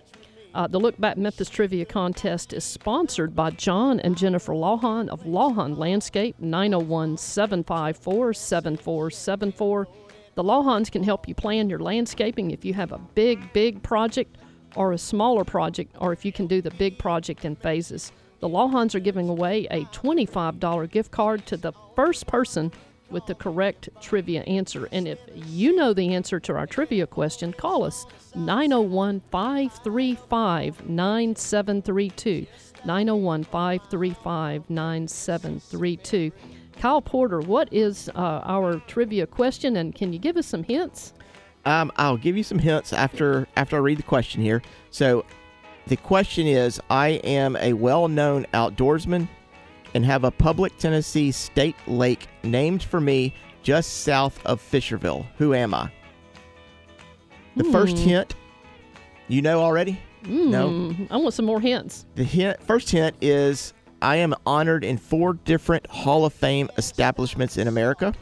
Uh, 0.53 0.67
the 0.67 0.79
Look 0.79 0.97
Back 0.97 1.17
Memphis 1.17 1.49
Trivia 1.49 1.83
Contest 1.83 2.53
is 2.53 2.63
sponsored 2.63 3.35
by 3.35 3.49
John 3.49 3.99
and 3.99 4.17
Jennifer 4.17 4.53
Lawhon 4.53 5.09
of 5.09 5.23
Lawhon 5.25 5.77
Landscape, 5.77 6.39
901 6.39 7.17
754 7.17 8.31
7474. 8.31 9.87
The 10.35 10.43
Lawhons 10.43 10.89
can 10.89 11.03
help 11.03 11.27
you 11.27 11.35
plan 11.35 11.69
your 11.69 11.79
landscaping 11.79 12.51
if 12.51 12.63
you 12.63 12.73
have 12.73 12.91
a 12.91 12.97
big, 12.97 13.51
big 13.53 13.81
project 13.83 14.37
or 14.75 14.93
a 14.93 14.97
smaller 14.97 15.43
project, 15.43 15.95
or 15.99 16.13
if 16.13 16.23
you 16.23 16.31
can 16.31 16.47
do 16.47 16.61
the 16.61 16.71
big 16.71 16.97
project 16.97 17.43
in 17.45 17.55
phases. 17.55 18.11
The 18.39 18.47
Lawhons 18.47 18.95
are 18.95 18.99
giving 18.99 19.27
away 19.27 19.65
a 19.71 19.83
$25 19.85 20.91
gift 20.91 21.11
card 21.11 21.45
to 21.47 21.57
the 21.57 21.73
first 21.95 22.27
person 22.27 22.71
with 23.09 23.25
the 23.25 23.35
correct 23.35 23.89
trivia 24.01 24.41
answer. 24.43 24.87
And 24.91 25.07
if 25.07 25.19
you 25.33 25.75
know 25.75 25.93
the 25.93 26.13
answer 26.13 26.39
to 26.41 26.53
our 26.53 26.67
trivia 26.67 27.07
question, 27.07 27.51
call 27.53 27.83
us 27.83 28.05
901 28.35 29.21
535 29.31 30.87
9732. 30.87 32.45
901 32.85 33.43
535 33.43 34.69
9732. 34.69 36.31
Kyle 36.79 37.01
Porter, 37.01 37.41
what 37.41 37.67
is 37.73 38.09
uh, 38.15 38.41
our 38.45 38.75
trivia 38.87 39.27
question, 39.27 39.75
and 39.75 39.93
can 39.93 40.13
you 40.13 40.19
give 40.19 40.37
us 40.37 40.47
some 40.47 40.63
hints? 40.63 41.13
Um, 41.65 41.91
I'll 41.97 42.15
give 42.15 42.37
you 42.37 42.43
some 42.43 42.57
hints 42.57 42.93
after 42.93 43.47
after 43.57 43.75
I 43.75 43.79
read 43.79 43.99
the 43.99 44.03
question 44.03 44.41
here. 44.41 44.61
So, 44.89 45.25
the 45.87 45.97
question 45.97 46.47
is: 46.47 46.79
I 46.89 47.09
am 47.25 47.57
a 47.57 47.73
well-known 47.73 48.45
outdoorsman 48.53 49.27
and 49.93 50.05
have 50.05 50.23
a 50.23 50.31
public 50.31 50.77
Tennessee 50.77 51.31
state 51.31 51.75
lake 51.85 52.27
named 52.43 52.81
for 52.81 53.01
me 53.01 53.33
just 53.61 54.03
south 54.03 54.43
of 54.45 54.61
Fisherville. 54.61 55.25
Who 55.37 55.53
am 55.53 55.73
I? 55.73 55.91
The 57.57 57.65
first 57.65 57.97
hint, 57.97 58.35
you 59.27 59.41
know 59.41 59.61
already? 59.61 59.99
No. 60.25 60.69
Mm, 60.69 61.07
I 61.11 61.17
want 61.17 61.33
some 61.33 61.45
more 61.45 61.59
hints. 61.59 62.05
The 62.15 62.23
hint, 62.23 62.61
first 62.63 62.89
hint 62.89 63.17
is 63.19 63.73
I 64.01 64.17
am 64.17 64.33
honored 64.45 64.83
in 64.83 64.97
four 64.97 65.33
different 65.33 65.87
Hall 65.87 66.25
of 66.25 66.33
Fame 66.33 66.69
establishments 66.77 67.57
in 67.57 67.67
America. 67.67 68.13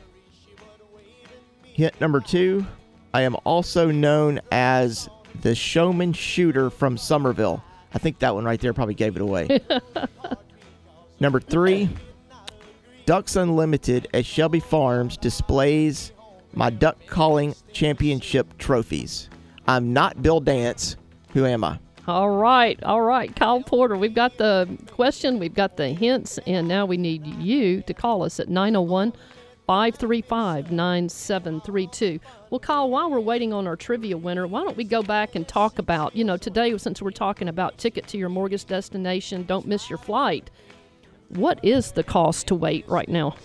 Hint 1.64 2.00
number 2.02 2.20
two, 2.20 2.66
I 3.14 3.22
am 3.22 3.36
also 3.44 3.92
known 3.92 4.40
as 4.52 5.10
the 5.42 5.54
showman 5.54 6.14
shooter 6.14 6.70
from 6.70 6.98
Somerville. 6.98 7.64
I 7.94 8.00
think 8.00 8.20
that 8.20 8.34
one 8.34 8.46
right 8.46 8.60
there 8.60 8.74
probably 8.74 8.96
gave 8.96 9.16
it 9.16 9.22
away. 9.22 9.60
number 11.20 11.40
three, 11.40 11.90
Ducks 13.06 13.36
Unlimited 13.36 14.08
at 14.14 14.26
Shelby 14.26 14.60
Farms 14.60 15.18
displays 15.18 16.12
my 16.54 16.70
duck 16.70 16.98
calling 17.08 17.56
championship 17.72 18.58
trophies. 18.58 19.30
I'm 19.68 19.94
not 19.94 20.22
Bill 20.22 20.40
Dance. 20.40 20.96
Who 21.34 21.46
am 21.46 21.64
I? 21.64 21.80
All 22.08 22.30
right, 22.30 22.82
all 22.84 23.02
right, 23.02 23.36
Kyle 23.36 23.62
Porter. 23.62 23.98
We've 23.98 24.14
got 24.14 24.38
the 24.38 24.78
question, 24.92 25.40
we've 25.40 25.54
got 25.54 25.76
the 25.76 25.90
hints, 25.90 26.40
and 26.48 26.66
now 26.66 26.86
we 26.86 26.96
need 26.96 27.26
you 27.26 27.82
to 27.82 27.94
call 27.94 28.24
us 28.24 28.40
at 28.40 28.48
901 28.48 29.12
535 29.66 30.72
9732. 30.72 32.22
Well, 32.50 32.60
Kyle, 32.62 32.90
while 32.90 33.12
we're 33.12 33.20
waiting 33.20 33.52
on 33.52 33.68
our 33.68 33.76
trivia 33.76 34.16
winner, 34.16 34.48
why 34.48 34.64
don't 34.64 34.78
we 34.78 34.86
go 34.86 35.04
back 35.04 35.36
and 35.36 35.46
talk 35.46 35.80
about, 35.80 36.16
you 36.16 36.24
know, 36.24 36.38
today, 36.38 36.78
since 36.78 37.02
we're 37.02 37.12
talking 37.12 37.50
about 37.50 37.78
ticket 37.78 38.08
to 38.08 38.18
your 38.18 38.30
mortgage 38.30 38.66
destination, 38.66 39.44
don't 39.44 39.68
miss 39.68 39.90
your 39.90 40.00
flight. 40.00 40.50
What 41.28 41.60
is 41.62 41.92
the 41.92 42.06
cost 42.06 42.48
to 42.48 42.56
wait 42.56 42.88
right 42.88 43.10
now? 43.10 43.36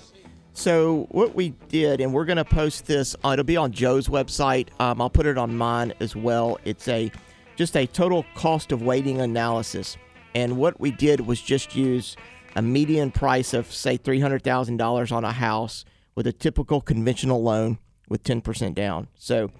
So 0.53 1.09
what 1.11 1.35
we 1.35 1.49
did, 1.69 2.01
and 2.01 2.15
we're 2.15 2.27
going 2.27 2.37
to 2.37 2.45
post 2.45 2.87
this. 2.87 3.17
Uh, 3.25 3.31
it'll 3.31 3.45
be 3.45 3.57
on 3.57 3.73
Joe's 3.73 4.07
website. 4.07 4.69
Um, 4.79 5.01
I'll 5.01 5.11
put 5.11 5.27
it 5.27 5.37
on 5.37 5.57
mine 5.57 5.95
as 5.99 6.15
well. 6.15 6.61
It's 6.65 6.87
a 6.87 7.11
just 7.57 7.77
a 7.77 7.87
total 7.87 8.25
cost 8.35 8.73
of 8.73 8.83
waiting 8.83 9.21
analysis, 9.21 9.97
and 10.35 10.57
what 10.57 10.81
we 10.81 10.91
did 10.91 11.21
was 11.21 11.41
just 11.41 11.77
use 11.77 12.17
a 12.57 12.63
median 12.63 13.11
price 13.11 13.55
of 13.55 13.73
say 13.73 13.97
three 13.97 14.21
hundred 14.21 14.43
thousand 14.43 14.77
dollars 14.77 15.13
on 15.13 15.25
a 15.25 15.33
house 15.33 15.85
with 16.15 16.27
a 16.27 16.33
typical 16.33 16.81
conventional 16.81 17.43
loan 17.43 17.79
with 18.09 18.23
ten 18.23 18.41
percent 18.41 18.75
down. 18.75 19.09
So 19.15 19.51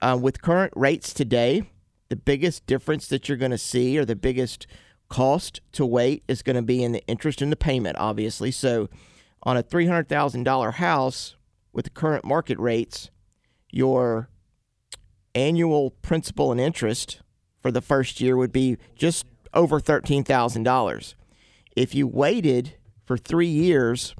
uh, 0.00 0.18
with 0.20 0.42
current 0.42 0.72
rates 0.76 1.12
today, 1.12 1.64
the 2.08 2.16
biggest 2.16 2.66
difference 2.66 3.06
that 3.08 3.28
you're 3.28 3.38
going 3.38 3.52
to 3.52 3.58
see, 3.58 3.96
or 3.98 4.04
the 4.04 4.16
biggest 4.16 4.66
cost 5.08 5.60
to 5.72 5.86
wait, 5.86 6.24
is 6.28 6.42
going 6.42 6.56
to 6.56 6.62
be 6.62 6.82
in 6.82 6.92
the 6.92 7.06
interest 7.06 7.40
and 7.40 7.52
the 7.52 7.56
payment, 7.56 7.96
obviously. 7.98 8.50
So 8.50 8.88
on 9.44 9.56
a 9.56 9.62
$300,000 9.62 10.74
house 10.74 11.36
with 11.72 11.84
the 11.84 11.90
current 11.90 12.24
market 12.24 12.58
rates, 12.58 13.10
your 13.70 14.28
annual 15.34 15.90
principal 15.90 16.52
and 16.52 16.60
interest 16.60 17.22
for 17.62 17.70
the 17.70 17.80
first 17.80 18.20
year 18.20 18.36
would 18.36 18.52
be 18.52 18.76
just 18.96 19.24
over 19.54 19.80
$13,000. 19.80 21.14
If 21.74 21.94
you 21.94 22.06
waited 22.06 22.74
for 23.04 23.16
3 23.16 23.46
years, 23.46 24.14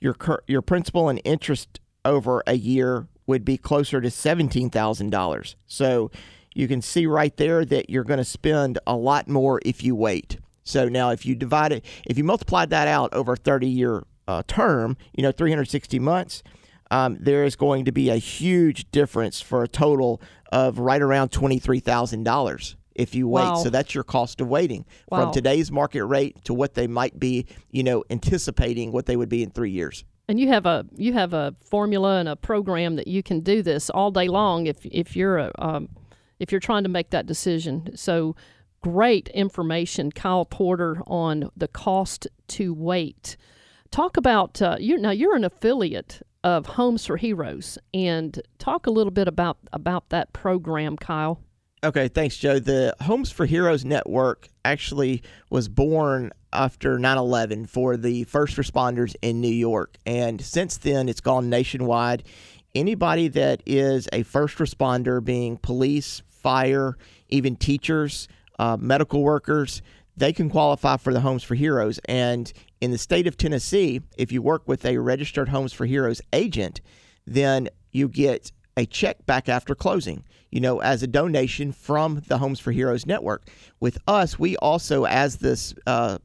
your 0.00 0.16
your 0.46 0.60
principal 0.62 1.08
and 1.08 1.20
interest 1.24 1.80
over 2.04 2.42
a 2.46 2.54
year 2.54 3.08
would 3.26 3.44
be 3.44 3.56
closer 3.56 4.00
to 4.00 4.08
$17,000. 4.08 5.54
So 5.66 6.10
you 6.54 6.68
can 6.68 6.82
see 6.82 7.06
right 7.06 7.36
there 7.36 7.64
that 7.64 7.88
you're 7.88 8.04
going 8.04 8.18
to 8.18 8.24
spend 8.24 8.78
a 8.86 8.96
lot 8.96 9.28
more 9.28 9.60
if 9.64 9.82
you 9.82 9.94
wait. 9.94 10.38
So 10.62 10.88
now, 10.88 11.10
if 11.10 11.26
you 11.26 11.34
divide 11.34 11.72
it, 11.72 11.84
if 12.06 12.16
you 12.16 12.24
multiply 12.24 12.64
that 12.66 12.88
out 12.88 13.12
over 13.12 13.34
a 13.34 13.36
30 13.36 13.66
year 13.66 14.04
uh, 14.26 14.42
term, 14.46 14.96
you 15.14 15.22
know, 15.22 15.32
360 15.32 15.98
months, 15.98 16.42
um, 16.94 17.16
there 17.18 17.44
is 17.44 17.56
going 17.56 17.84
to 17.86 17.92
be 17.92 18.08
a 18.08 18.16
huge 18.16 18.88
difference 18.92 19.40
for 19.40 19.64
a 19.64 19.68
total 19.68 20.20
of 20.52 20.78
right 20.78 21.02
around 21.02 21.32
$23,000 21.32 22.76
if 22.94 23.16
you 23.16 23.26
wait. 23.26 23.42
Wow. 23.42 23.56
So 23.56 23.70
that's 23.70 23.94
your 23.94 24.04
cost 24.04 24.40
of 24.40 24.46
waiting 24.46 24.84
Wow. 25.10 25.22
from 25.24 25.32
today's 25.32 25.72
market 25.72 26.04
rate 26.04 26.44
to 26.44 26.54
what 26.54 26.74
they 26.74 26.86
might 26.86 27.18
be, 27.18 27.46
you 27.72 27.82
know, 27.82 28.04
anticipating 28.10 28.92
what 28.92 29.06
they 29.06 29.16
would 29.16 29.28
be 29.28 29.42
in 29.42 29.50
three 29.50 29.72
years. 29.72 30.04
And 30.28 30.38
you 30.38 30.48
have 30.48 30.64
a 30.66 30.86
you 30.96 31.12
have 31.12 31.34
a 31.34 31.54
formula 31.68 32.18
and 32.18 32.28
a 32.28 32.36
program 32.36 32.96
that 32.96 33.08
you 33.08 33.22
can 33.22 33.40
do 33.40 33.60
this 33.62 33.90
all 33.90 34.10
day 34.10 34.28
long 34.28 34.66
if 34.66 34.86
if 34.86 35.16
you're 35.16 35.38
a, 35.38 35.52
um, 35.58 35.88
if 36.38 36.50
you're 36.50 36.60
trying 36.60 36.84
to 36.84 36.88
make 36.88 37.10
that 37.10 37.26
decision. 37.26 37.90
So 37.96 38.34
great 38.80 39.28
information, 39.30 40.12
Kyle 40.12 40.46
Porter, 40.46 41.02
on 41.06 41.50
the 41.56 41.68
cost 41.68 42.26
to 42.48 42.72
wait. 42.72 43.36
Talk 43.90 44.16
about 44.16 44.62
uh, 44.62 44.76
you 44.80 44.96
now. 44.96 45.10
You're 45.10 45.36
an 45.36 45.44
affiliate 45.44 46.22
of 46.44 46.66
Homes 46.66 47.06
for 47.06 47.16
Heroes, 47.16 47.78
and 47.92 48.40
talk 48.58 48.86
a 48.86 48.90
little 48.90 49.10
bit 49.10 49.26
about 49.26 49.56
about 49.72 50.10
that 50.10 50.32
program, 50.32 50.96
Kyle. 50.96 51.40
Okay, 51.82 52.08
thanks, 52.08 52.36
Joe. 52.36 52.58
The 52.58 52.94
Homes 53.00 53.30
for 53.30 53.46
Heroes 53.46 53.84
Network 53.84 54.48
actually 54.64 55.22
was 55.50 55.68
born 55.68 56.30
after 56.52 56.98
9 56.98 57.18
11 57.18 57.66
for 57.66 57.96
the 57.96 58.24
first 58.24 58.56
responders 58.56 59.14
in 59.20 59.40
New 59.40 59.48
York. 59.48 59.96
And 60.06 60.40
since 60.40 60.76
then, 60.76 61.08
it's 61.08 61.20
gone 61.20 61.50
nationwide. 61.50 62.22
Anybody 62.74 63.28
that 63.28 63.62
is 63.66 64.08
a 64.12 64.22
first 64.22 64.58
responder, 64.58 65.22
being 65.22 65.56
police, 65.58 66.22
fire, 66.30 66.96
even 67.28 67.56
teachers, 67.56 68.28
uh, 68.58 68.76
medical 68.80 69.22
workers, 69.22 69.82
they 70.16 70.32
can 70.32 70.48
qualify 70.48 70.96
for 70.96 71.12
the 71.12 71.20
Homes 71.20 71.42
for 71.42 71.54
Heroes. 71.54 71.98
And 72.06 72.52
in 72.84 72.90
the 72.90 72.98
state 72.98 73.26
of 73.26 73.38
Tennessee, 73.38 74.02
if 74.18 74.30
you 74.30 74.42
work 74.42 74.68
with 74.68 74.84
a 74.84 74.98
registered 74.98 75.48
Homes 75.48 75.72
for 75.72 75.86
Heroes 75.86 76.20
agent, 76.34 76.82
then 77.26 77.70
you 77.92 78.08
get 78.08 78.52
a 78.76 78.84
check 78.84 79.24
back 79.24 79.48
after 79.48 79.74
closing, 79.74 80.22
you 80.50 80.60
know, 80.60 80.80
as 80.80 81.02
a 81.02 81.06
donation 81.06 81.72
from 81.72 82.20
the 82.28 82.36
Homes 82.36 82.60
for 82.60 82.72
Heroes 82.72 83.06
network. 83.06 83.48
With 83.80 83.96
us, 84.06 84.38
we 84.38 84.58
also, 84.58 85.06
as 85.06 85.36
this 85.36 85.74
uh, 85.86 86.18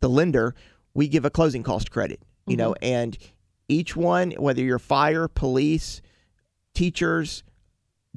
the 0.00 0.08
lender, 0.08 0.54
we 0.94 1.06
give 1.06 1.26
a 1.26 1.30
closing 1.30 1.62
cost 1.62 1.90
credit, 1.90 2.22
you 2.46 2.56
know, 2.56 2.74
and 2.80 3.18
each 3.68 3.94
one, 3.94 4.30
whether 4.32 4.62
you're 4.62 4.78
fire, 4.78 5.28
police, 5.28 6.00
teachers, 6.72 7.44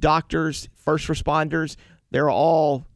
doctors, 0.00 0.70
first 0.74 1.08
responders, 1.08 1.76
they're 2.10 2.30
all 2.30 2.86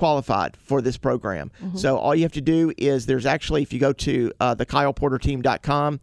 qualified 0.00 0.56
for 0.56 0.80
this 0.80 0.96
program. 0.96 1.52
So 1.74 1.98
all 1.98 2.14
you 2.14 2.22
have 2.22 2.32
to 2.32 2.40
do 2.40 2.72
is 2.78 3.04
there's 3.04 3.26
actually, 3.26 3.60
if 3.60 3.70
you 3.70 3.78
go 3.78 3.92
to 3.92 4.32
uh, 4.40 4.54
the 4.54 4.64
KylePorterTeam.com 4.64 6.00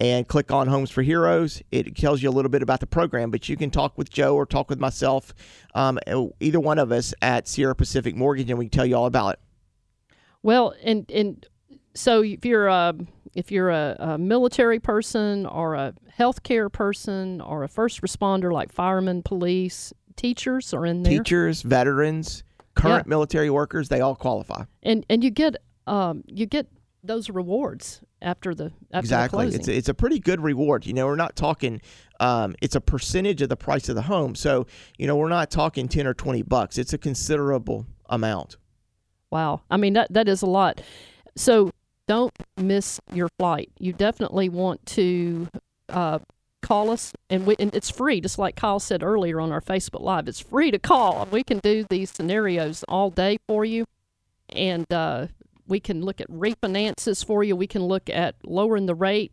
and 0.00 0.26
click 0.26 0.50
on 0.50 0.66
Homes 0.66 0.90
for 0.90 1.02
Heroes, 1.02 1.62
it 1.70 1.96
tells 1.96 2.22
you 2.22 2.28
a 2.28 2.32
little 2.32 2.48
bit 2.50 2.60
about 2.60 2.80
the 2.80 2.88
program, 2.88 3.30
but 3.30 3.48
you 3.48 3.56
can 3.56 3.70
talk 3.70 3.96
with 3.96 4.10
Joe 4.10 4.34
or 4.34 4.46
talk 4.46 4.68
with 4.68 4.80
myself, 4.80 5.32
um, 5.76 6.00
either 6.40 6.58
one 6.58 6.80
of 6.80 6.90
us 6.90 7.14
at 7.22 7.46
Sierra 7.46 7.76
Pacific 7.76 8.16
Mortgage, 8.16 8.50
and 8.50 8.58
we 8.58 8.64
can 8.64 8.70
tell 8.70 8.84
you 8.84 8.96
all 8.96 9.06
about 9.06 9.34
it. 9.34 9.40
Well, 10.42 10.74
and 10.82 11.08
and 11.10 11.46
so 11.94 12.22
if 12.24 12.44
you're 12.44 12.66
a 12.66 12.94
if 13.34 13.52
you're 13.52 13.70
a, 13.70 13.96
a 14.00 14.18
military 14.18 14.80
person 14.80 15.46
or 15.46 15.76
a 15.76 15.94
healthcare 16.18 16.72
person 16.72 17.40
or 17.40 17.62
a 17.62 17.68
first 17.68 18.02
responder 18.02 18.52
like 18.52 18.72
firemen, 18.72 19.22
police, 19.22 19.92
teachers 20.16 20.74
are 20.74 20.84
in 20.84 21.04
there, 21.04 21.18
Teachers, 21.18 21.62
veterans, 21.62 22.42
current 22.76 23.06
Yeah. 23.06 23.10
military 23.10 23.50
workers, 23.50 23.88
they 23.88 24.00
all 24.00 24.14
qualify. 24.14 24.64
and 24.82 25.04
and 25.10 25.24
you 25.24 25.30
get 25.30 25.56
um 25.86 26.22
you 26.26 26.46
get 26.46 26.68
those 27.02 27.30
rewards 27.30 28.00
after 28.22 28.54
the 28.54 28.72
after 28.92 28.98
exactly. 28.98 29.50
the. 29.50 29.56
It's 29.56 29.68
a, 29.68 29.76
it's 29.76 29.88
a 29.88 29.94
pretty 29.94 30.18
good 30.18 30.40
reward. 30.40 30.86
You 30.86 30.92
know, 30.92 31.06
we're 31.06 31.16
not 31.16 31.36
talking. 31.36 31.80
Um, 32.18 32.54
it's 32.62 32.74
a 32.74 32.80
percentage 32.80 33.42
of 33.42 33.48
the 33.48 33.56
price 33.56 33.88
of 33.88 33.94
the 33.94 34.02
home, 34.02 34.34
so 34.34 34.66
you 34.98 35.06
know 35.06 35.16
we're 35.16 35.28
not 35.28 35.50
talking 35.50 35.88
ten 35.88 36.06
or 36.06 36.14
twenty 36.14 36.42
bucks. 36.42 36.78
It's 36.78 36.92
a 36.92 36.98
considerable 36.98 37.86
amount. 38.08 38.56
Wow. 39.30 39.62
I 39.70 39.76
mean, 39.76 39.92
that, 39.94 40.12
that 40.12 40.28
is 40.28 40.42
a 40.42 40.46
lot. 40.46 40.80
So 41.36 41.70
don't 42.06 42.32
miss 42.56 43.00
your 43.12 43.28
flight. 43.38 43.70
You 43.78 43.92
definitely 43.92 44.48
want 44.48 44.84
to 44.86 45.48
uh, 45.88 46.20
call 46.62 46.90
us, 46.90 47.12
and, 47.30 47.46
we, 47.46 47.56
and 47.58 47.74
it's 47.74 47.90
free, 47.90 48.20
just 48.20 48.38
like 48.38 48.56
Kyle 48.56 48.80
said 48.80 49.02
earlier 49.02 49.40
on 49.40 49.52
our 49.52 49.60
Facebook 49.60 50.00
Live. 50.00 50.28
It's 50.28 50.40
free 50.40 50.70
to 50.70 50.78
call, 50.78 51.22
and 51.22 51.32
we 51.32 51.42
can 51.42 51.58
do 51.58 51.84
these 51.88 52.10
scenarios 52.10 52.84
all 52.88 53.10
day 53.10 53.38
for 53.46 53.64
you. 53.64 53.84
And 54.48 54.90
uh, 54.92 55.28
we 55.66 55.80
can 55.80 56.02
look 56.02 56.20
at 56.20 56.30
refinances 56.30 57.24
for 57.24 57.42
you. 57.42 57.56
We 57.56 57.66
can 57.66 57.82
look 57.84 58.08
at 58.10 58.36
lowering 58.44 58.86
the 58.86 58.94
rate, 58.94 59.32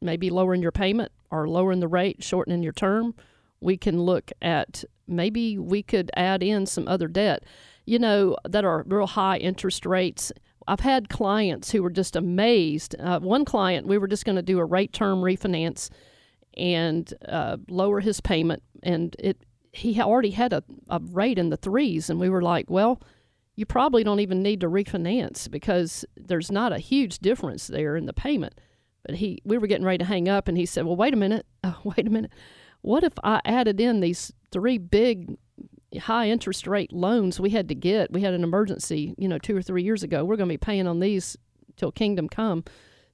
maybe 0.00 0.30
lowering 0.30 0.62
your 0.62 0.72
payment, 0.72 1.12
or 1.30 1.48
lowering 1.48 1.80
the 1.80 1.88
rate, 1.88 2.22
shortening 2.22 2.62
your 2.62 2.72
term. 2.72 3.14
We 3.60 3.76
can 3.76 4.02
look 4.02 4.30
at 4.42 4.84
maybe 5.06 5.58
we 5.58 5.82
could 5.82 6.10
add 6.16 6.42
in 6.42 6.66
some 6.66 6.88
other 6.88 7.08
debt 7.08 7.44
you 7.86 7.98
know, 7.98 8.36
that 8.48 8.64
are 8.64 8.84
real 8.86 9.06
high 9.06 9.38
interest 9.38 9.84
rates. 9.86 10.32
I've 10.66 10.80
had 10.80 11.08
clients 11.08 11.70
who 11.70 11.82
were 11.82 11.90
just 11.90 12.16
amazed. 12.16 12.96
Uh, 12.98 13.20
one 13.20 13.44
client, 13.44 13.86
we 13.86 13.98
were 13.98 14.08
just 14.08 14.24
going 14.24 14.36
to 14.36 14.42
do 14.42 14.58
a 14.58 14.64
rate 14.64 14.92
term 14.92 15.20
refinance 15.20 15.90
and 16.56 17.12
uh, 17.28 17.56
lower 17.68 18.00
his 18.00 18.20
payment, 18.20 18.62
and 18.82 19.14
it 19.18 19.44
he 19.72 20.00
already 20.00 20.30
had 20.30 20.52
a, 20.52 20.62
a 20.88 21.00
rate 21.00 21.38
in 21.38 21.50
the 21.50 21.56
threes, 21.56 22.08
and 22.08 22.20
we 22.20 22.28
were 22.28 22.42
like, 22.42 22.70
well, 22.70 23.00
you 23.56 23.66
probably 23.66 24.04
don't 24.04 24.20
even 24.20 24.42
need 24.42 24.60
to 24.60 24.68
refinance 24.68 25.50
because 25.50 26.04
there's 26.16 26.50
not 26.50 26.72
a 26.72 26.78
huge 26.78 27.18
difference 27.18 27.66
there 27.66 27.96
in 27.96 28.06
the 28.06 28.12
payment. 28.12 28.60
But 29.04 29.16
he, 29.16 29.40
we 29.44 29.58
were 29.58 29.66
getting 29.66 29.84
ready 29.84 29.98
to 29.98 30.04
hang 30.04 30.28
up, 30.28 30.48
and 30.48 30.56
he 30.56 30.64
said, 30.64 30.86
well, 30.86 30.96
wait 30.96 31.12
a 31.12 31.16
minute, 31.16 31.44
oh, 31.64 31.80
wait 31.84 32.06
a 32.06 32.10
minute. 32.10 32.32
what 32.82 33.04
if 33.04 33.12
I 33.22 33.40
added 33.44 33.80
in 33.80 34.00
these 34.00 34.32
three 34.50 34.78
big 34.78 35.36
high 35.98 36.28
interest 36.28 36.66
rate 36.66 36.92
loans 36.92 37.40
we 37.40 37.50
had 37.50 37.68
to 37.68 37.74
get? 37.74 38.12
We 38.12 38.22
had 38.22 38.34
an 38.34 38.44
emergency, 38.44 39.14
you 39.18 39.28
know, 39.28 39.38
two 39.38 39.56
or 39.56 39.62
three 39.62 39.82
years 39.82 40.02
ago. 40.02 40.24
We're 40.24 40.36
going 40.36 40.48
to 40.48 40.54
be 40.54 40.58
paying 40.58 40.86
on 40.86 41.00
these 41.00 41.36
till 41.76 41.92
kingdom 41.92 42.28
come. 42.28 42.64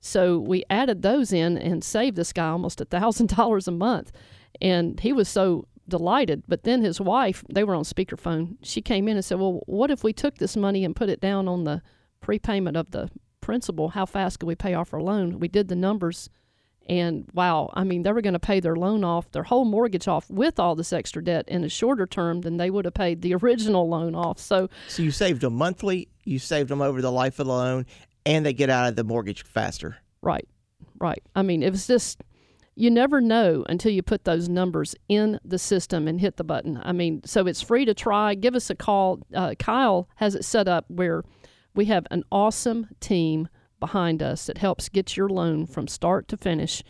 So 0.01 0.39
we 0.39 0.65
added 0.71 1.03
those 1.03 1.33
in 1.33 1.59
and 1.59 1.85
saved 1.85 2.17
this 2.17 2.33
guy 2.33 2.49
almost 2.49 2.81
a 2.81 2.85
thousand 2.85 3.29
dollars 3.37 3.69
a 3.69 3.73
month. 3.73 4.13
And 4.61 4.99
he 5.01 5.13
was 5.13 5.29
so 5.29 5.67
delighted. 5.89 6.45
But 6.49 6.65
then 6.65 6.83
his 6.83 7.01
wife, 7.01 7.45
they 7.53 7.65
were 7.65 7.75
on 7.75 7.85
speakerphone. 7.85 8.57
She 8.63 8.81
came 8.81 9.09
in 9.09 9.17
and 9.17 9.25
said, 9.25 9.39
Well, 9.39 9.61
what 9.67 9.91
if 9.91 10.03
we 10.03 10.13
took 10.13 10.39
this 10.39 10.57
money 10.57 10.85
and 10.85 10.97
put 10.97 11.11
it 11.11 11.21
down 11.21 11.49
on 11.49 11.65
the 11.65 11.83
prepayment 12.21 12.77
of 12.77 12.91
the 12.91 13.11
principal? 13.41 13.91
How 13.91 14.07
fast 14.07 14.39
could 14.39 14.47
we 14.47 14.55
pay 14.55 14.75
off 14.75 14.95
our 14.95 15.03
loan? 15.03 15.39
We 15.39 15.49
did 15.49 15.69
the 15.69 15.77
numbers 15.77 16.31
and 16.91 17.29
wow, 17.35 17.71
I 17.75 17.85
mean, 17.85 18.03
they 18.03 18.11
were 18.11 18.21
going 18.21 18.33
to 18.33 18.41
pay 18.41 18.59
their 18.59 18.75
loan 18.75 19.05
off, 19.05 19.31
their 19.31 19.45
whole 19.45 19.65
mortgage 19.65 20.09
off 20.09 20.29
with 20.29 20.59
all 20.59 20.75
this 20.75 20.93
extra 20.93 21.23
debt 21.23 21.45
in 21.49 21.63
a 21.63 21.69
shorter 21.69 22.05
term 22.05 22.41
than 22.41 22.57
they 22.57 22.69
would 22.69 22.85
have 22.85 22.95
paid 22.95 23.23
the 23.23 23.35
original 23.43 23.89
loan 23.89 24.17
off. 24.17 24.41
So, 24.41 24.69
so 24.89 25.03
you 25.03 25.13
saved 25.13 25.43
them 25.43 25.55
monthly, 25.55 26.09
you 26.25 26.41
saved 26.41 26.69
them 26.69 26.83
over 26.83 27.01
the 27.01 27.13
life 27.13 27.39
of 27.39 27.47
the 27.47 27.53
loan, 27.53 27.87
and 28.31 28.47
they 28.47 28.53
get 28.53 28.71
out 28.71 28.89
of 28.89 28.97
the 28.97 29.05
mortgage 29.05 29.43
faster. 29.43 29.97
Right, 30.23 30.49
right. 31.01 31.23
I 31.35 31.43
mean, 31.43 31.63
it 31.63 31.71
was 31.71 31.87
just 31.87 32.23
you 32.77 32.91
never 32.91 33.21
know 33.21 33.65
until 33.69 33.91
you 33.91 34.03
put 34.03 34.25
those 34.25 34.49
numbers 34.49 34.95
in 35.09 35.41
the 35.45 35.59
system 35.59 36.07
and 36.07 36.21
hit 36.21 36.37
the 36.37 36.45
button. 36.45 36.81
I 36.83 36.93
mean, 36.93 37.23
so 37.25 37.47
it's 37.47 37.61
free 37.61 37.85
to 37.85 37.93
try. 37.93 38.35
Give 38.35 38.55
us 38.55 38.71
a 38.71 38.77
call. 38.77 39.21
Uh, 39.35 39.55
Kyle 39.59 40.09
has 40.17 40.35
it 40.35 40.45
set 40.45 40.69
up 40.69 40.85
where 40.89 41.25
we 41.75 41.87
have 41.87 42.07
an 42.11 42.23
awesome 42.31 42.87
team 43.01 43.49
behind 43.81 44.23
us 44.23 44.47
that 44.47 44.59
helps 44.59 44.89
get 44.89 45.17
your 45.17 45.29
loan 45.29 45.67
from 45.67 45.89
start 45.89 46.29
to 46.29 46.37
finish. 46.37 46.83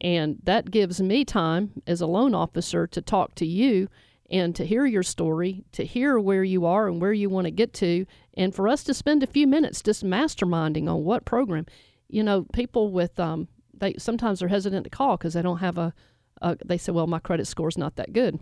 And 0.00 0.38
that 0.42 0.70
gives 0.70 1.00
me 1.00 1.24
time 1.24 1.82
as 1.86 2.00
a 2.00 2.06
loan 2.06 2.34
officer 2.34 2.86
to 2.88 3.00
talk 3.00 3.34
to 3.36 3.46
you 3.46 3.88
and 4.30 4.54
to 4.56 4.64
hear 4.64 4.86
your 4.86 5.02
story, 5.02 5.64
to 5.72 5.84
hear 5.84 6.18
where 6.18 6.44
you 6.44 6.64
are 6.64 6.88
and 6.88 7.00
where 7.00 7.12
you 7.12 7.28
want 7.28 7.46
to 7.46 7.50
get 7.50 7.72
to, 7.74 8.06
and 8.36 8.54
for 8.54 8.68
us 8.68 8.82
to 8.84 8.94
spend 8.94 9.22
a 9.22 9.26
few 9.26 9.46
minutes 9.46 9.82
just 9.82 10.04
masterminding 10.04 10.88
on 10.88 11.04
what 11.04 11.24
program. 11.24 11.66
You 12.08 12.22
know, 12.22 12.46
people 12.52 12.92
with 12.92 13.18
um, 13.20 13.48
they 13.72 13.94
sometimes 13.98 14.42
are 14.42 14.48
hesitant 14.48 14.84
to 14.84 14.90
call 14.90 15.16
because 15.16 15.34
they 15.34 15.42
don't 15.42 15.58
have 15.58 15.78
a, 15.78 15.92
a. 16.40 16.56
They 16.64 16.78
say, 16.78 16.92
"Well, 16.92 17.06
my 17.06 17.18
credit 17.18 17.46
score 17.46 17.68
is 17.68 17.78
not 17.78 17.96
that 17.96 18.12
good." 18.12 18.38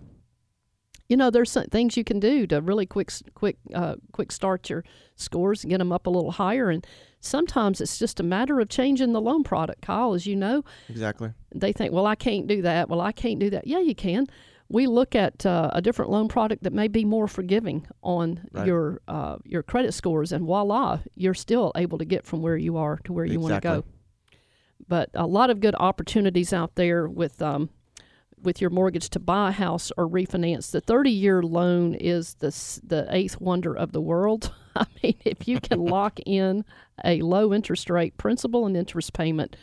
you 1.13 1.17
know, 1.19 1.29
there's 1.29 1.51
some 1.51 1.65
things 1.65 1.95
you 1.95 2.05
can 2.05 2.21
do 2.21 2.47
to 2.47 2.63
really 2.63 2.87
quick, 2.87 3.13
quick, 3.35 3.59
uh, 3.75 3.97
quick 4.13 4.33
start 4.33 4.71
your 4.71 4.83
scores 5.17 5.63
and 5.63 5.71
get 5.71 5.77
them 5.77 5.93
up 5.93 6.07
a 6.07 6.11
little 6.11 6.31
higher. 6.31 6.71
And 6.71 6.87
sometimes 7.21 7.83
it's 7.83 7.99
just 7.99 8.19
a 8.19 8.23
matter 8.23 8.61
of 8.61 8.71
changing 8.71 9.13
the 9.13 9.21
loan 9.21 9.45
product, 9.45 9.83
Kyle, 9.83 10.15
as 10.15 10.27
you 10.27 10.35
know. 10.35 10.65
Exactly. 10.89 11.33
They 11.55 11.71
think, 11.71 11.93
well, 11.93 12.07
I 12.07 12.15
can't 12.15 12.47
do 12.47 12.63
that. 12.63 12.89
Well, 12.89 13.03
I 13.03 13.13
can't 13.13 13.39
do 13.39 13.51
that. 13.51 13.67
Yeah, 13.67 13.81
you 13.81 13.95
can. 13.95 14.27
We 14.73 14.87
look 14.87 15.15
at 15.15 15.45
uh, 15.45 15.71
a 15.73 15.83
different 15.83 16.11
loan 16.11 16.29
product 16.29 16.63
that 16.65 16.73
may 16.73 16.89
be 16.89 17.05
more 17.05 17.29
forgiving 17.29 17.87
on 18.03 18.49
right. 18.53 18.67
your 18.67 19.03
uh, 19.07 19.37
your 19.45 19.63
credit 19.63 19.93
scores, 19.93 20.33
and 20.33 20.47
voila, 20.47 21.01
you're 21.15 21.35
still 21.35 21.73
able 21.77 21.99
to 21.99 22.07
get 22.07 22.25
from 22.25 22.41
where 22.41 22.57
you 22.57 22.79
are 22.79 22.97
to 23.05 23.13
where 23.13 23.27
you 23.27 23.41
exactly. 23.41 23.71
want 23.71 23.85
to 23.85 23.91
go. 23.91 24.39
But 24.89 25.11
a 25.15 25.27
lot 25.27 25.51
of 25.51 25.61
good 25.61 25.75
opportunities 25.79 26.53
out 26.55 26.75
there 26.75 27.07
with 27.07 27.43
um, 27.43 27.69
with 28.43 28.61
your 28.61 28.71
mortgage 28.71 29.11
to 29.11 29.21
buy 29.21 29.51
a 29.51 29.53
house 29.53 29.93
or 29.97 30.09
refinance. 30.09 30.71
The 30.71 30.81
30 30.81 31.11
year 31.11 31.43
loan 31.43 31.95
is 31.95 32.35
the, 32.35 32.49
the 32.85 33.07
eighth 33.11 33.41
wonder 33.41 33.75
of 33.75 33.93
the 33.93 34.01
world. 34.01 34.53
I 34.77 34.87
mean, 35.03 35.17
if 35.25 35.47
you 35.47 35.61
can 35.61 35.81
lock 35.85 36.19
in 36.25 36.65
a 37.05 37.21
low 37.21 37.53
interest 37.53 37.91
rate 37.91 38.17
principal 38.17 38.67
and 38.67 38.77
interest 38.77 39.13
payment 39.13 39.57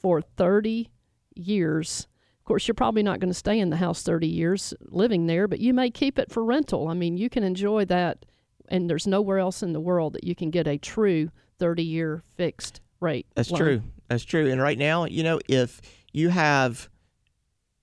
for 0.00 0.20
30 0.20 0.90
years, 1.34 2.06
of 2.42 2.44
course, 2.44 2.66
you're 2.66 2.74
probably 2.74 3.04
not 3.04 3.20
going 3.20 3.30
to 3.30 3.38
stay 3.38 3.60
in 3.60 3.70
the 3.70 3.76
house 3.76 4.02
30 4.02 4.26
years 4.26 4.74
living 4.88 5.28
there, 5.28 5.46
but 5.46 5.60
you 5.60 5.72
may 5.72 5.92
keep 5.92 6.18
it 6.18 6.32
for 6.32 6.44
rental. 6.44 6.88
I 6.88 6.94
mean, 6.94 7.16
you 7.16 7.30
can 7.30 7.44
enjoy 7.44 7.84
that, 7.84 8.26
and 8.68 8.90
there's 8.90 9.06
nowhere 9.06 9.38
else 9.38 9.62
in 9.62 9.72
the 9.72 9.78
world 9.78 10.14
that 10.14 10.24
you 10.24 10.34
can 10.34 10.50
get 10.50 10.66
a 10.66 10.76
true 10.76 11.30
30 11.60 11.84
year 11.84 12.24
fixed 12.36 12.80
rate. 12.98 13.28
That's 13.36 13.52
loan. 13.52 13.60
true. 13.60 13.82
That's 14.08 14.24
true. 14.24 14.50
And 14.50 14.60
right 14.60 14.76
now, 14.76 15.04
you 15.04 15.22
know, 15.22 15.38
if 15.48 15.80
you 16.12 16.30
have 16.30 16.88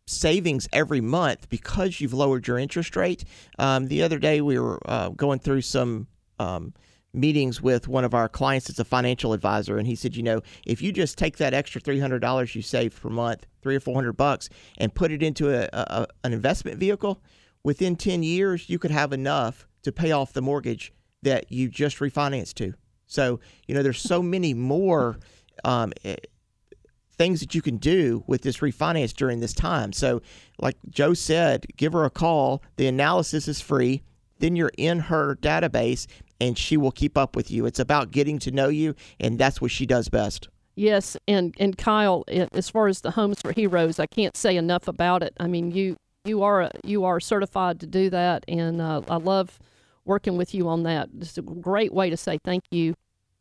savings 0.07 0.67
every 0.73 0.99
month 0.99 1.47
because 1.47 2.01
you've 2.01 2.13
lowered 2.13 2.45
your 2.45 2.57
interest 2.57 2.97
rate. 2.97 3.23
Um, 3.57 3.87
the 3.87 4.03
other 4.03 4.19
day 4.19 4.41
we 4.41 4.59
were 4.59 4.79
uh, 4.85 5.09
going 5.09 5.39
through 5.39 5.61
some 5.61 6.07
um, 6.37 6.73
meetings 7.13 7.61
with 7.61 7.87
one 7.87 8.03
of 8.03 8.13
our 8.13 8.29
clients 8.29 8.67
that's 8.67 8.79
a 8.79 8.85
financial 8.85 9.33
advisor, 9.33 9.77
and 9.77 9.87
he 9.87 9.95
said, 9.95 10.15
you 10.15 10.23
know, 10.23 10.41
if 10.65 10.81
you 10.81 10.91
just 10.91 11.17
take 11.17 11.37
that 11.37 11.53
extra 11.53 11.81
three 11.81 11.99
hundred 11.99 12.19
dollars 12.19 12.55
you 12.55 12.61
save 12.61 12.99
per 12.99 13.09
month, 13.09 13.45
three 13.61 13.75
or 13.75 13.79
four 13.79 13.95
hundred 13.95 14.13
bucks, 14.13 14.49
and 14.77 14.93
put 14.93 15.11
it 15.11 15.23
into 15.23 15.49
a, 15.49 15.69
a, 15.73 16.07
an 16.23 16.33
investment 16.33 16.77
vehicle, 16.77 17.21
within 17.63 17.95
ten 17.95 18.23
years 18.23 18.69
you 18.69 18.79
could 18.79 18.91
have 18.91 19.13
enough 19.13 19.67
to 19.83 19.91
pay 19.91 20.11
off 20.11 20.33
the 20.33 20.41
mortgage 20.41 20.93
that 21.21 21.51
you 21.51 21.67
just 21.67 21.99
refinanced 21.99 22.53
to. 22.55 22.73
So 23.07 23.39
you 23.67 23.75
know, 23.75 23.83
there's 23.83 24.01
so 24.01 24.21
many 24.35 24.53
more. 24.53 25.17
Um, 25.65 25.91
things 27.19 27.41
that 27.41 27.53
you 27.53 27.61
can 27.61 27.75
do 27.75 28.23
with 28.27 28.43
this 28.43 28.59
refinance 28.59 29.11
during 29.11 29.41
this 29.41 29.51
time. 29.51 29.91
So, 29.91 30.21
like 30.57 30.77
Joe 30.89 31.13
said, 31.13 31.65
give 31.75 31.91
her 31.91 32.05
a 32.05 32.09
call. 32.09 32.63
The 32.77 32.87
analysis 32.87 33.49
is 33.49 33.59
free. 33.59 34.03
Then 34.39 34.55
you're 34.55 34.71
in 34.77 34.99
her 34.99 35.35
database 35.35 36.07
and 36.39 36.57
she 36.57 36.77
will 36.77 36.91
keep 36.91 37.17
up 37.17 37.35
with 37.35 37.51
you. 37.51 37.65
It's 37.65 37.79
about 37.79 38.11
getting 38.11 38.39
to 38.39 38.51
know 38.51 38.69
you, 38.69 38.95
and 39.19 39.37
that's 39.37 39.61
what 39.61 39.71
she 39.71 39.85
does 39.85 40.09
best. 40.09 40.49
Yes, 40.75 41.17
and 41.27 41.53
and 41.59 41.77
Kyle, 41.77 42.23
as 42.29 42.69
far 42.69 42.87
as 42.87 43.01
the 43.01 43.11
Homes 43.11 43.41
for 43.41 43.51
Heroes, 43.51 43.99
I 43.99 44.05
can't 44.05 44.37
say 44.37 44.55
enough 44.55 44.87
about 44.87 45.23
it. 45.23 45.33
I 45.39 45.47
mean, 45.47 45.71
you 45.71 45.97
you 46.23 46.41
are 46.43 46.71
you 46.83 47.03
are 47.03 47.19
certified 47.19 47.79
to 47.81 47.85
do 47.85 48.09
that, 48.09 48.45
and 48.47 48.81
uh, 48.81 49.01
I 49.09 49.17
love 49.17 49.59
working 50.05 50.37
with 50.37 50.53
you 50.53 50.67
on 50.69 50.83
that. 50.83 51.09
It's 51.19 51.37
a 51.37 51.41
great 51.41 51.93
way 51.93 52.09
to 52.09 52.17
say 52.17 52.39
thank 52.43 52.63
you 52.71 52.95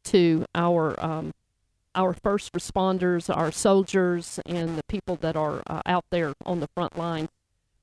to 0.04 0.46
our 0.54 0.98
um, 1.04 1.32
our 1.94 2.12
first 2.12 2.52
responders, 2.52 3.34
our 3.34 3.52
soldiers, 3.52 4.40
and 4.46 4.76
the 4.76 4.82
people 4.84 5.16
that 5.16 5.36
are 5.36 5.62
uh, 5.66 5.82
out 5.86 6.04
there 6.10 6.34
on 6.44 6.60
the 6.60 6.68
front 6.74 6.96
line. 6.98 7.28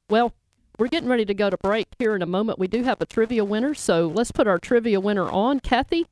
Well, 0.10 0.34
we're 0.78 0.88
getting 0.88 1.10
ready 1.10 1.26
to 1.26 1.34
go 1.34 1.50
to 1.50 1.58
break 1.58 1.88
here 2.00 2.16
in 2.16 2.22
a 2.22 2.26
moment. 2.26 2.60
We 2.60 2.68
do 2.68 2.84
have 2.84 3.02
a 3.02 3.06
trivia 3.06 3.46
winner, 3.46 3.74
so 3.74 4.08
let's 4.08 4.32
put 4.32 4.48
our 4.48 4.58
trivia 4.58 5.00
winner 5.00 5.30
on. 5.30 5.60
Kathy, 5.60 6.06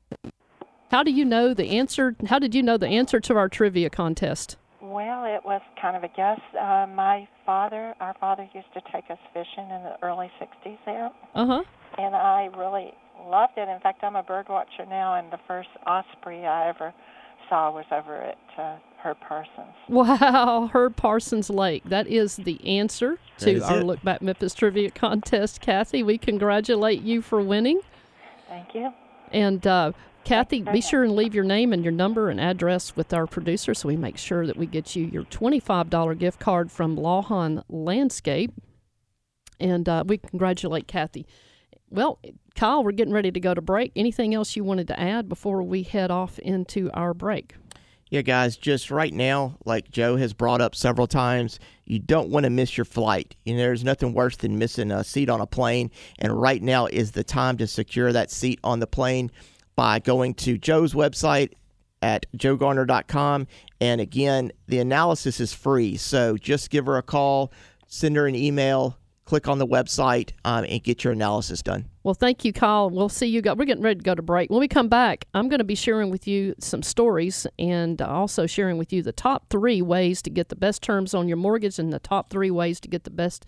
how 0.91 1.03
do 1.03 1.11
you 1.11 1.25
know 1.25 1.53
the 1.53 1.65
answer? 1.65 2.15
How 2.27 2.39
did 2.39 2.55
you 2.55 2.63
know 2.63 2.77
the 2.77 2.87
answer 2.87 3.19
to 3.19 3.35
our 3.35 3.49
trivia 3.49 3.89
contest? 3.89 4.57
Well, 4.81 5.25
it 5.25 5.43
was 5.43 5.61
kind 5.81 5.97
of 5.97 6.03
a 6.03 6.09
guess. 6.15 6.39
Uh, 6.53 6.87
my 6.93 7.27
father, 7.45 7.95
our 7.99 8.15
father, 8.19 8.47
used 8.53 8.71
to 8.73 8.81
take 8.91 9.09
us 9.09 9.17
fishing 9.33 9.69
in 9.69 9.83
the 9.83 9.95
early 10.01 10.31
'60s 10.39 10.77
there. 10.85 11.09
Uh 11.35 11.45
huh. 11.45 11.63
And 11.97 12.15
I 12.15 12.49
really 12.55 12.93
loved 13.25 13.53
it. 13.57 13.67
In 13.67 13.79
fact, 13.81 14.03
I'm 14.03 14.15
a 14.15 14.23
bird 14.23 14.47
watcher 14.49 14.85
now, 14.87 15.15
and 15.15 15.31
the 15.31 15.39
first 15.47 15.69
osprey 15.85 16.45
I 16.45 16.69
ever 16.69 16.93
saw 17.49 17.71
was 17.71 17.85
over 17.91 18.21
at 18.21 18.37
uh, 18.57 18.77
Herb 19.03 19.17
Parsons. 19.27 19.75
Wow, 19.89 20.69
Herb 20.73 20.95
Parsons 20.95 21.49
Lake. 21.49 21.83
That 21.85 22.07
is 22.07 22.37
the 22.37 22.65
answer 22.65 23.19
to 23.39 23.59
our 23.61 23.79
it. 23.79 23.83
Look 23.83 24.03
Back 24.03 24.21
Memphis 24.21 24.53
Trivia 24.53 24.91
Contest. 24.91 25.61
Kathy, 25.61 26.03
we 26.03 26.17
congratulate 26.17 27.01
you 27.01 27.21
for 27.21 27.41
winning. 27.41 27.81
Thank 28.47 28.73
you. 28.73 28.93
And 29.31 29.65
uh, 29.65 29.91
Kathy, 30.23 30.61
be 30.61 30.79
sure 30.79 31.03
and 31.03 31.15
leave 31.15 31.35
your 31.35 31.43
name 31.43 31.73
and 31.73 31.83
your 31.83 31.91
number 31.91 32.29
and 32.29 32.39
address 32.39 32.95
with 32.95 33.13
our 33.13 33.27
producer 33.27 33.73
so 33.73 33.87
we 33.89 33.97
make 33.97 34.17
sure 34.17 34.47
that 34.47 34.55
we 34.55 34.65
get 34.65 34.95
you 34.95 35.05
your 35.05 35.23
$25 35.23 36.17
gift 36.17 36.39
card 36.39 36.71
from 36.71 36.95
Lawhon 36.95 37.63
Landscape. 37.67 38.53
And 39.59 39.89
uh, 39.89 40.03
we 40.07 40.17
congratulate 40.17 40.87
Kathy. 40.87 41.25
Well, 41.93 42.17
Kyle, 42.55 42.83
we're 42.83 42.91
getting 42.91 43.13
ready 43.13 43.31
to 43.31 43.39
go 43.39 43.53
to 43.53 43.61
break. 43.61 43.91
Anything 43.95 44.33
else 44.33 44.55
you 44.55 44.63
wanted 44.63 44.87
to 44.87 44.99
add 44.99 45.29
before 45.29 45.61
we 45.61 45.83
head 45.83 46.09
off 46.09 46.39
into 46.39 46.89
our 46.91 47.13
break? 47.13 47.53
Yeah, 48.09 48.23
guys, 48.23 48.57
just 48.57 48.89
right 48.89 49.13
now, 49.13 49.57
like 49.63 49.91
Joe 49.91 50.15
has 50.15 50.33
brought 50.33 50.59
up 50.59 50.73
several 50.73 51.05
times, 51.05 51.59
you 51.85 51.99
don't 51.99 52.29
want 52.29 52.45
to 52.45 52.49
miss 52.49 52.75
your 52.77 52.85
flight. 52.85 53.35
You 53.45 53.53
know, 53.53 53.59
there's 53.59 53.83
nothing 53.83 54.13
worse 54.13 54.37
than 54.37 54.57
missing 54.57 54.91
a 54.91 55.03
seat 55.03 55.29
on 55.29 55.39
a 55.39 55.45
plane. 55.45 55.91
And 56.17 56.39
right 56.39 56.63
now 56.63 56.87
is 56.87 57.11
the 57.11 57.23
time 57.23 57.57
to 57.57 57.67
secure 57.67 58.11
that 58.11 58.31
seat 58.31 58.59
on 58.63 58.79
the 58.79 58.87
plane 58.87 59.29
by 59.75 59.99
going 59.99 60.33
to 60.35 60.57
Joe's 60.57 60.95
website 60.95 61.53
at 62.01 62.25
jogarner.com. 62.35 63.47
And 63.79 64.01
again, 64.01 64.51
the 64.67 64.79
analysis 64.79 65.39
is 65.39 65.53
free. 65.53 65.95
So 65.97 66.37
just 66.37 66.71
give 66.71 66.87
her 66.87 66.97
a 66.97 67.03
call, 67.03 67.51
send 67.87 68.15
her 68.15 68.25
an 68.25 68.35
email, 68.35 68.97
click 69.25 69.47
on 69.47 69.57
the 69.57 69.67
website 69.67 70.31
um, 70.45 70.65
and 70.67 70.83
get 70.83 71.03
your 71.03 71.13
analysis 71.13 71.61
done. 71.61 71.85
Well, 72.03 72.13
thank 72.13 72.43
you, 72.43 72.51
Kyle. 72.51 72.89
We'll 72.89 73.09
see 73.09 73.27
you. 73.27 73.41
Go- 73.41 73.53
We're 73.53 73.65
getting 73.65 73.83
ready 73.83 73.99
to 73.99 74.03
go 74.03 74.13
to 74.15 74.21
break. 74.21 74.49
When 74.49 74.59
we 74.59 74.67
come 74.67 74.89
back, 74.89 75.25
I'm 75.33 75.47
going 75.47 75.59
to 75.59 75.63
be 75.63 75.75
sharing 75.75 76.09
with 76.09 76.27
you 76.27 76.55
some 76.59 76.83
stories 76.83 77.47
and 77.57 78.01
also 78.01 78.45
sharing 78.45 78.77
with 78.77 78.91
you 78.91 79.01
the 79.01 79.13
top 79.13 79.49
three 79.49 79.81
ways 79.81 80.21
to 80.23 80.29
get 80.29 80.49
the 80.49 80.55
best 80.55 80.81
terms 80.81 81.13
on 81.13 81.27
your 81.27 81.37
mortgage 81.37 81.79
and 81.79 81.93
the 81.93 81.99
top 81.99 82.29
three 82.29 82.51
ways 82.51 82.79
to 82.81 82.87
get 82.89 83.05
the 83.05 83.09
best 83.09 83.45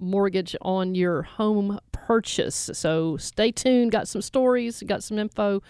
mortgage 0.00 0.56
on 0.62 0.94
your 0.94 1.22
home 1.22 1.78
purchase. 1.92 2.70
So 2.72 3.18
stay 3.18 3.52
tuned. 3.52 3.92
Got 3.92 4.08
some 4.08 4.22
stories, 4.22 4.82
got 4.86 5.02
some 5.02 5.18
info. 5.18 5.62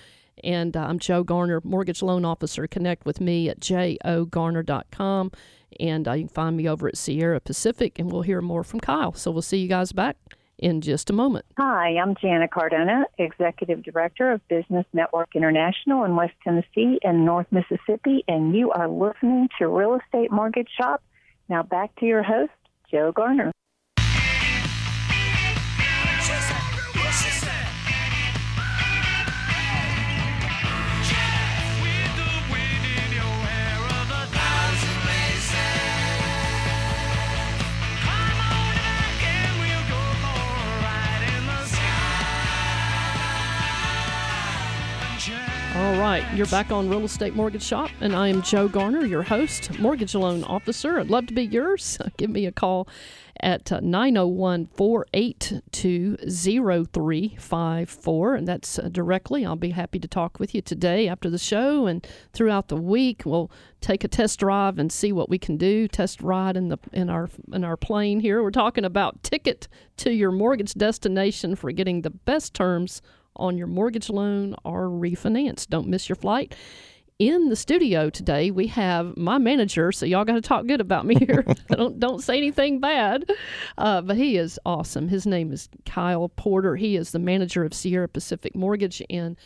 And 0.44 0.76
uh, 0.76 0.86
I'm 0.86 0.98
Joe 0.98 1.22
Garner, 1.24 1.60
Mortgage 1.64 2.02
Loan 2.02 2.24
Officer. 2.24 2.66
Connect 2.66 3.04
with 3.06 3.20
me 3.20 3.48
at 3.48 3.60
jogarner.com 3.60 5.32
And 5.78 6.08
uh, 6.08 6.12
you 6.12 6.24
can 6.24 6.28
find 6.28 6.56
me 6.56 6.68
over 6.68 6.88
at 6.88 6.96
Sierra 6.96 7.40
Pacific, 7.40 7.98
and 7.98 8.10
we'll 8.10 8.22
hear 8.22 8.40
more 8.40 8.64
from 8.64 8.80
Kyle. 8.80 9.12
So 9.12 9.30
we'll 9.30 9.42
see 9.42 9.58
you 9.58 9.68
guys 9.68 9.92
back 9.92 10.16
in 10.60 10.80
just 10.80 11.10
a 11.10 11.12
moment. 11.12 11.46
Hi, 11.58 11.96
I'm 11.96 12.14
Jana 12.16 12.46
Cardona, 12.46 13.04
Executive 13.18 13.82
Director 13.82 14.30
of 14.30 14.46
Business 14.48 14.86
Network 14.92 15.34
International 15.34 16.04
in 16.04 16.16
West 16.16 16.34
Tennessee 16.44 16.98
and 17.02 17.24
North 17.24 17.46
Mississippi, 17.50 18.24
and 18.28 18.54
you 18.54 18.70
are 18.70 18.88
listening 18.88 19.48
to 19.58 19.68
Real 19.68 19.98
Estate 19.98 20.30
Mortgage 20.30 20.68
Shop. 20.78 21.02
Now 21.48 21.62
back 21.62 21.94
to 21.96 22.06
your 22.06 22.22
host, 22.22 22.52
Joe 22.90 23.10
Garner. 23.12 23.52
You're 46.34 46.46
back 46.46 46.70
on 46.70 46.88
Real 46.88 47.04
Estate 47.04 47.34
Mortgage 47.34 47.62
Shop, 47.62 47.90
and 48.00 48.14
I 48.14 48.28
am 48.28 48.42
Joe 48.42 48.68
Garner, 48.68 49.04
your 49.04 49.22
host, 49.22 49.76
mortgage 49.80 50.14
loan 50.14 50.44
officer. 50.44 51.00
I'd 51.00 51.10
love 51.10 51.26
to 51.26 51.34
be 51.34 51.44
yours. 51.44 51.98
Give 52.16 52.30
me 52.30 52.46
a 52.46 52.52
call 52.52 52.86
at 53.40 53.72
uh, 53.72 53.80
901 53.80 54.66
482 54.66 56.16
0354, 56.16 58.34
and 58.34 58.46
that's 58.46 58.78
uh, 58.78 58.88
directly. 58.92 59.44
I'll 59.44 59.56
be 59.56 59.70
happy 59.70 59.98
to 59.98 60.06
talk 60.06 60.38
with 60.38 60.54
you 60.54 60.62
today 60.62 61.08
after 61.08 61.28
the 61.28 61.38
show 61.38 61.86
and 61.86 62.06
throughout 62.32 62.68
the 62.68 62.76
week. 62.76 63.22
We'll 63.24 63.50
take 63.80 64.04
a 64.04 64.08
test 64.08 64.38
drive 64.38 64.78
and 64.78 64.92
see 64.92 65.12
what 65.12 65.28
we 65.28 65.38
can 65.38 65.56
do. 65.56 65.88
Test 65.88 66.22
ride 66.22 66.56
in 66.56 66.68
the 66.68 66.78
in 66.92 67.10
our 67.10 67.28
in 67.52 67.64
our 67.64 67.76
plane 67.76 68.20
here. 68.20 68.40
We're 68.42 68.52
talking 68.52 68.84
about 68.84 69.24
ticket 69.24 69.66
to 69.98 70.12
your 70.12 70.30
mortgage 70.30 70.74
destination 70.74 71.56
for 71.56 71.72
getting 71.72 72.02
the 72.02 72.10
best 72.10 72.54
terms 72.54 73.02
on 73.36 73.56
your 73.56 73.66
mortgage 73.66 74.10
loan 74.10 74.54
or 74.64 74.88
refinance. 74.88 75.66
Don't 75.66 75.88
miss 75.88 76.08
your 76.08 76.16
flight. 76.16 76.54
In 77.18 77.50
the 77.50 77.56
studio 77.56 78.08
today, 78.08 78.50
we 78.50 78.66
have 78.68 79.14
my 79.16 79.36
manager. 79.36 79.92
So 79.92 80.06
y'all 80.06 80.24
got 80.24 80.34
to 80.34 80.40
talk 80.40 80.66
good 80.66 80.80
about 80.80 81.04
me 81.04 81.16
here. 81.16 81.44
don't 81.68 82.00
don't 82.00 82.22
say 82.22 82.38
anything 82.38 82.80
bad. 82.80 83.30
Uh, 83.76 84.00
but 84.00 84.16
he 84.16 84.38
is 84.38 84.58
awesome. 84.64 85.08
His 85.08 85.26
name 85.26 85.52
is 85.52 85.68
Kyle 85.84 86.30
Porter. 86.30 86.76
He 86.76 86.96
is 86.96 87.12
the 87.12 87.18
manager 87.18 87.64
of 87.64 87.74
Sierra 87.74 88.08
Pacific 88.08 88.56
Mortgage 88.56 89.02
in 89.10 89.36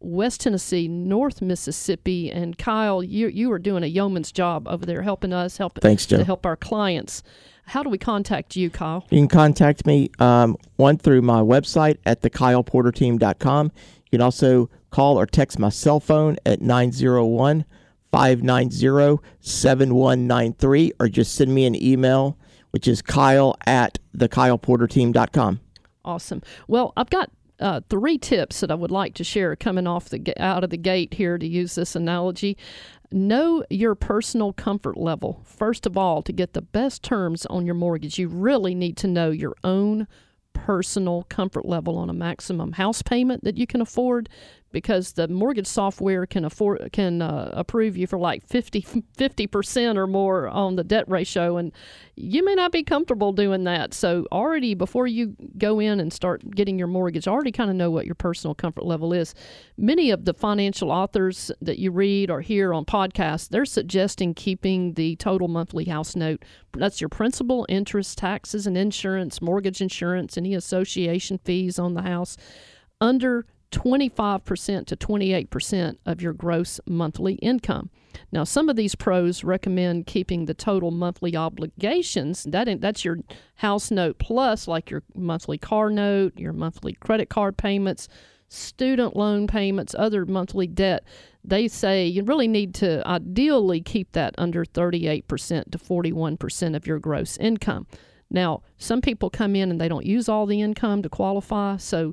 West 0.00 0.40
Tennessee, 0.40 0.88
North 0.88 1.42
Mississippi, 1.42 2.30
and 2.30 2.56
Kyle, 2.56 3.02
you 3.02 3.28
you 3.28 3.52
are 3.52 3.58
doing 3.58 3.82
a 3.82 3.86
yeoman's 3.86 4.32
job 4.32 4.66
over 4.66 4.86
there, 4.86 5.02
helping 5.02 5.32
us, 5.32 5.58
helping 5.58 5.82
Thanks, 5.82 6.06
Joe. 6.06 6.18
to 6.18 6.24
help 6.24 6.46
our 6.46 6.56
clients. 6.56 7.22
How 7.70 7.84
do 7.84 7.88
we 7.88 7.98
contact 7.98 8.56
you, 8.56 8.68
Kyle? 8.68 9.06
You 9.10 9.18
can 9.20 9.28
contact 9.28 9.86
me 9.86 10.10
um, 10.18 10.56
one 10.74 10.98
through 10.98 11.22
my 11.22 11.40
website 11.40 11.98
at 12.04 12.20
thekyleporterteam.com. 12.20 13.66
You 13.76 14.10
can 14.10 14.20
also 14.20 14.68
call 14.90 15.20
or 15.20 15.24
text 15.24 15.56
my 15.56 15.68
cell 15.68 16.00
phone 16.00 16.36
at 16.44 16.60
901 16.60 17.64
590 18.10 19.22
7193 19.38 20.92
or 20.98 21.08
just 21.08 21.36
send 21.36 21.54
me 21.54 21.64
an 21.64 21.80
email, 21.80 22.36
which 22.72 22.88
is 22.88 23.00
kyle 23.02 23.56
at 23.66 24.00
thekyleporterteam.com. 24.16 25.60
Awesome. 26.04 26.42
Well, 26.66 26.92
I've 26.96 27.10
got 27.10 27.30
uh, 27.60 27.82
three 27.88 28.18
tips 28.18 28.60
that 28.60 28.72
I 28.72 28.74
would 28.74 28.90
like 28.90 29.14
to 29.14 29.22
share 29.22 29.54
coming 29.54 29.86
off 29.86 30.08
the 30.08 30.32
out 30.42 30.64
of 30.64 30.70
the 30.70 30.76
gate 30.76 31.14
here 31.14 31.38
to 31.38 31.46
use 31.46 31.76
this 31.76 31.94
analogy. 31.94 32.56
Know 33.12 33.64
your 33.70 33.96
personal 33.96 34.52
comfort 34.52 34.96
level. 34.96 35.42
First 35.44 35.84
of 35.84 35.96
all, 35.96 36.22
to 36.22 36.32
get 36.32 36.52
the 36.52 36.62
best 36.62 37.02
terms 37.02 37.44
on 37.46 37.66
your 37.66 37.74
mortgage, 37.74 38.18
you 38.18 38.28
really 38.28 38.74
need 38.74 38.96
to 38.98 39.08
know 39.08 39.30
your 39.30 39.56
own 39.64 40.06
personal 40.52 41.24
comfort 41.28 41.66
level 41.66 41.98
on 41.98 42.08
a 42.10 42.14
maximum 42.14 42.72
house 42.72 43.02
payment 43.02 43.42
that 43.42 43.56
you 43.56 43.66
can 43.66 43.80
afford 43.80 44.28
because 44.72 45.12
the 45.12 45.28
mortgage 45.28 45.66
software 45.66 46.26
can 46.26 46.44
afford 46.44 46.90
can 46.92 47.22
uh, 47.22 47.50
approve 47.52 47.96
you 47.96 48.06
for 48.06 48.18
like 48.18 48.46
50 48.46 49.46
percent 49.48 49.98
or 49.98 50.06
more 50.06 50.48
on 50.48 50.76
the 50.76 50.84
debt 50.84 51.08
ratio, 51.08 51.56
and 51.56 51.72
you 52.16 52.44
may 52.44 52.54
not 52.54 52.72
be 52.72 52.82
comfortable 52.82 53.32
doing 53.32 53.64
that. 53.64 53.94
So 53.94 54.26
already 54.30 54.74
before 54.74 55.06
you 55.06 55.34
go 55.58 55.80
in 55.80 56.00
and 56.00 56.12
start 56.12 56.48
getting 56.50 56.78
your 56.78 56.88
mortgage, 56.88 57.26
already 57.26 57.52
kind 57.52 57.70
of 57.70 57.76
know 57.76 57.90
what 57.90 58.06
your 58.06 58.14
personal 58.14 58.54
comfort 58.54 58.84
level 58.84 59.12
is. 59.12 59.34
Many 59.76 60.10
of 60.10 60.24
the 60.24 60.34
financial 60.34 60.90
authors 60.90 61.50
that 61.60 61.78
you 61.78 61.90
read 61.90 62.30
or 62.30 62.40
hear 62.40 62.74
on 62.74 62.84
podcasts, 62.84 63.48
they're 63.48 63.64
suggesting 63.64 64.34
keeping 64.34 64.94
the 64.94 65.16
total 65.16 65.48
monthly 65.48 65.84
house 65.84 66.14
note. 66.14 66.44
That's 66.72 67.00
your 67.00 67.08
principal, 67.08 67.66
interest, 67.68 68.18
taxes, 68.18 68.66
and 68.66 68.76
insurance, 68.76 69.40
mortgage 69.40 69.80
insurance, 69.80 70.36
any 70.36 70.54
association 70.54 71.38
fees 71.38 71.78
on 71.78 71.94
the 71.94 72.02
house 72.02 72.36
under 73.00 73.46
25% 73.70 74.86
to 74.86 74.96
28% 74.96 75.96
of 76.06 76.20
your 76.20 76.32
gross 76.32 76.80
monthly 76.86 77.34
income. 77.34 77.90
Now, 78.32 78.44
some 78.44 78.68
of 78.68 78.76
these 78.76 78.94
pros 78.94 79.44
recommend 79.44 80.06
keeping 80.06 80.46
the 80.46 80.54
total 80.54 80.90
monthly 80.90 81.36
obligations. 81.36 82.44
That 82.44 82.80
that's 82.80 83.04
your 83.04 83.18
house 83.56 83.90
note 83.90 84.18
plus 84.18 84.66
like 84.66 84.90
your 84.90 85.02
monthly 85.14 85.58
car 85.58 85.90
note, 85.90 86.36
your 86.36 86.52
monthly 86.52 86.94
credit 86.94 87.28
card 87.28 87.56
payments, 87.56 88.08
student 88.48 89.16
loan 89.16 89.46
payments, 89.46 89.94
other 89.96 90.26
monthly 90.26 90.66
debt. 90.66 91.04
They 91.44 91.68
say 91.68 92.06
you 92.06 92.24
really 92.24 92.48
need 92.48 92.74
to 92.76 93.06
ideally 93.06 93.80
keep 93.80 94.12
that 94.12 94.34
under 94.36 94.64
38% 94.64 95.70
to 95.70 95.78
41% 95.78 96.76
of 96.76 96.86
your 96.86 96.98
gross 96.98 97.36
income. 97.38 97.86
Now, 98.30 98.62
some 98.78 99.00
people 99.00 99.30
come 99.30 99.56
in 99.56 99.70
and 99.70 99.80
they 99.80 99.88
don't 99.88 100.06
use 100.06 100.28
all 100.28 100.46
the 100.46 100.60
income 100.60 101.02
to 101.02 101.08
qualify, 101.08 101.78
so 101.78 102.12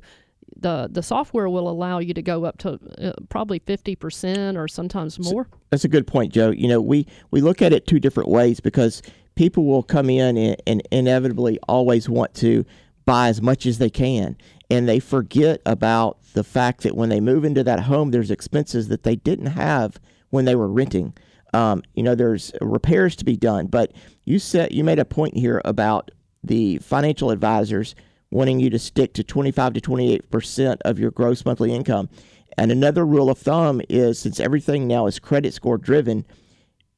the 0.58 0.88
the 0.90 1.02
software 1.02 1.48
will 1.48 1.68
allow 1.68 1.98
you 1.98 2.14
to 2.14 2.22
go 2.22 2.44
up 2.44 2.58
to 2.58 2.78
uh, 2.98 3.12
probably 3.28 3.60
50% 3.60 4.56
or 4.56 4.68
sometimes 4.68 5.18
more. 5.18 5.48
That's 5.70 5.84
a 5.84 5.88
good 5.88 6.06
point, 6.06 6.32
Joe. 6.32 6.50
You 6.50 6.68
know, 6.68 6.80
we, 6.80 7.06
we 7.30 7.40
look 7.40 7.62
at 7.62 7.72
it 7.72 7.86
two 7.86 8.00
different 8.00 8.28
ways 8.28 8.60
because 8.60 9.02
people 9.34 9.64
will 9.64 9.82
come 9.82 10.10
in 10.10 10.36
and, 10.36 10.60
and 10.66 10.82
inevitably 10.90 11.58
always 11.68 12.08
want 12.08 12.34
to 12.34 12.64
buy 13.04 13.28
as 13.28 13.40
much 13.40 13.66
as 13.66 13.78
they 13.78 13.90
can. 13.90 14.36
And 14.70 14.88
they 14.88 15.00
forget 15.00 15.62
about 15.64 16.18
the 16.34 16.44
fact 16.44 16.82
that 16.82 16.94
when 16.94 17.08
they 17.08 17.20
move 17.20 17.44
into 17.44 17.64
that 17.64 17.80
home, 17.80 18.10
there's 18.10 18.30
expenses 18.30 18.88
that 18.88 19.04
they 19.04 19.16
didn't 19.16 19.46
have 19.46 19.98
when 20.30 20.44
they 20.44 20.54
were 20.54 20.68
renting. 20.68 21.14
Um, 21.54 21.82
you 21.94 22.02
know, 22.02 22.14
there's 22.14 22.52
repairs 22.60 23.16
to 23.16 23.24
be 23.24 23.36
done. 23.36 23.66
But 23.66 23.92
you 24.24 24.38
said 24.38 24.72
you 24.72 24.84
made 24.84 24.98
a 24.98 25.04
point 25.06 25.36
here 25.36 25.62
about 25.64 26.10
the 26.44 26.78
financial 26.78 27.30
advisors 27.30 27.94
wanting 28.30 28.60
you 28.60 28.70
to 28.70 28.78
stick 28.78 29.14
to 29.14 29.24
25 29.24 29.74
to 29.74 29.80
28 29.80 30.30
percent 30.30 30.82
of 30.84 30.98
your 30.98 31.10
gross 31.10 31.44
monthly 31.44 31.74
income. 31.74 32.08
And 32.56 32.72
another 32.72 33.06
rule 33.06 33.30
of 33.30 33.38
thumb 33.38 33.80
is 33.88 34.18
since 34.18 34.40
everything 34.40 34.86
now 34.86 35.06
is 35.06 35.18
credit 35.18 35.54
score 35.54 35.78
driven, 35.78 36.24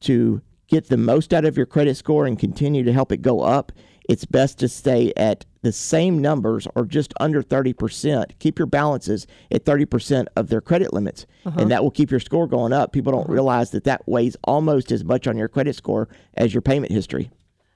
to 0.00 0.40
get 0.68 0.88
the 0.88 0.96
most 0.96 1.34
out 1.34 1.44
of 1.44 1.56
your 1.56 1.66
credit 1.66 1.96
score 1.96 2.26
and 2.26 2.38
continue 2.38 2.84
to 2.84 2.92
help 2.92 3.12
it 3.12 3.22
go 3.22 3.40
up, 3.40 3.72
it's 4.08 4.24
best 4.24 4.58
to 4.58 4.68
stay 4.68 5.12
at 5.16 5.44
the 5.62 5.72
same 5.72 6.20
numbers 6.20 6.66
or 6.74 6.84
just 6.84 7.12
under 7.20 7.42
30%. 7.42 8.38
Keep 8.38 8.58
your 8.58 8.66
balances 8.66 9.26
at 9.50 9.64
30% 9.64 10.26
of 10.36 10.48
their 10.48 10.60
credit 10.60 10.92
limits, 10.92 11.26
uh-huh. 11.44 11.60
and 11.60 11.70
that 11.70 11.82
will 11.82 11.90
keep 11.90 12.10
your 12.10 12.20
score 12.20 12.46
going 12.46 12.72
up. 12.72 12.92
People 12.92 13.12
don't 13.12 13.24
uh-huh. 13.24 13.32
realize 13.32 13.70
that 13.70 13.84
that 13.84 14.06
weighs 14.08 14.36
almost 14.44 14.90
as 14.90 15.04
much 15.04 15.26
on 15.26 15.36
your 15.36 15.48
credit 15.48 15.76
score 15.76 16.08
as 16.34 16.54
your 16.54 16.62
payment 16.62 16.92
history. 16.92 17.30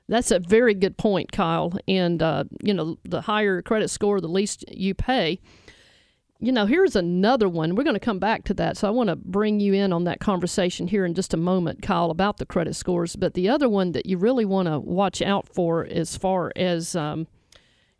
That's 0.08 0.30
a 0.30 0.38
very 0.38 0.74
good 0.74 0.96
point, 0.96 1.32
Kyle. 1.32 1.72
And 1.88 2.22
uh, 2.22 2.44
you 2.62 2.74
know, 2.74 2.98
the 3.04 3.22
higher 3.22 3.62
credit 3.62 3.88
score, 3.88 4.20
the 4.20 4.28
least 4.28 4.64
you 4.70 4.94
pay. 4.94 5.40
You 6.40 6.52
know, 6.52 6.66
here's 6.66 6.94
another 6.94 7.48
one. 7.48 7.74
We're 7.74 7.84
going 7.84 7.94
to 7.94 8.00
come 8.00 8.18
back 8.18 8.44
to 8.44 8.54
that. 8.54 8.76
So 8.76 8.86
I 8.86 8.90
want 8.90 9.08
to 9.08 9.16
bring 9.16 9.60
you 9.60 9.72
in 9.72 9.94
on 9.94 10.04
that 10.04 10.20
conversation 10.20 10.88
here 10.88 11.06
in 11.06 11.14
just 11.14 11.32
a 11.32 11.38
moment, 11.38 11.80
Kyle, 11.80 12.10
about 12.10 12.36
the 12.36 12.44
credit 12.44 12.74
scores. 12.74 13.16
But 13.16 13.32
the 13.32 13.48
other 13.48 13.68
one 13.68 13.92
that 13.92 14.04
you 14.04 14.18
really 14.18 14.44
want 14.44 14.68
to 14.68 14.78
watch 14.78 15.22
out 15.22 15.48
for 15.48 15.86
as 15.86 16.18
far 16.18 16.52
as 16.54 16.94
um, 16.94 17.28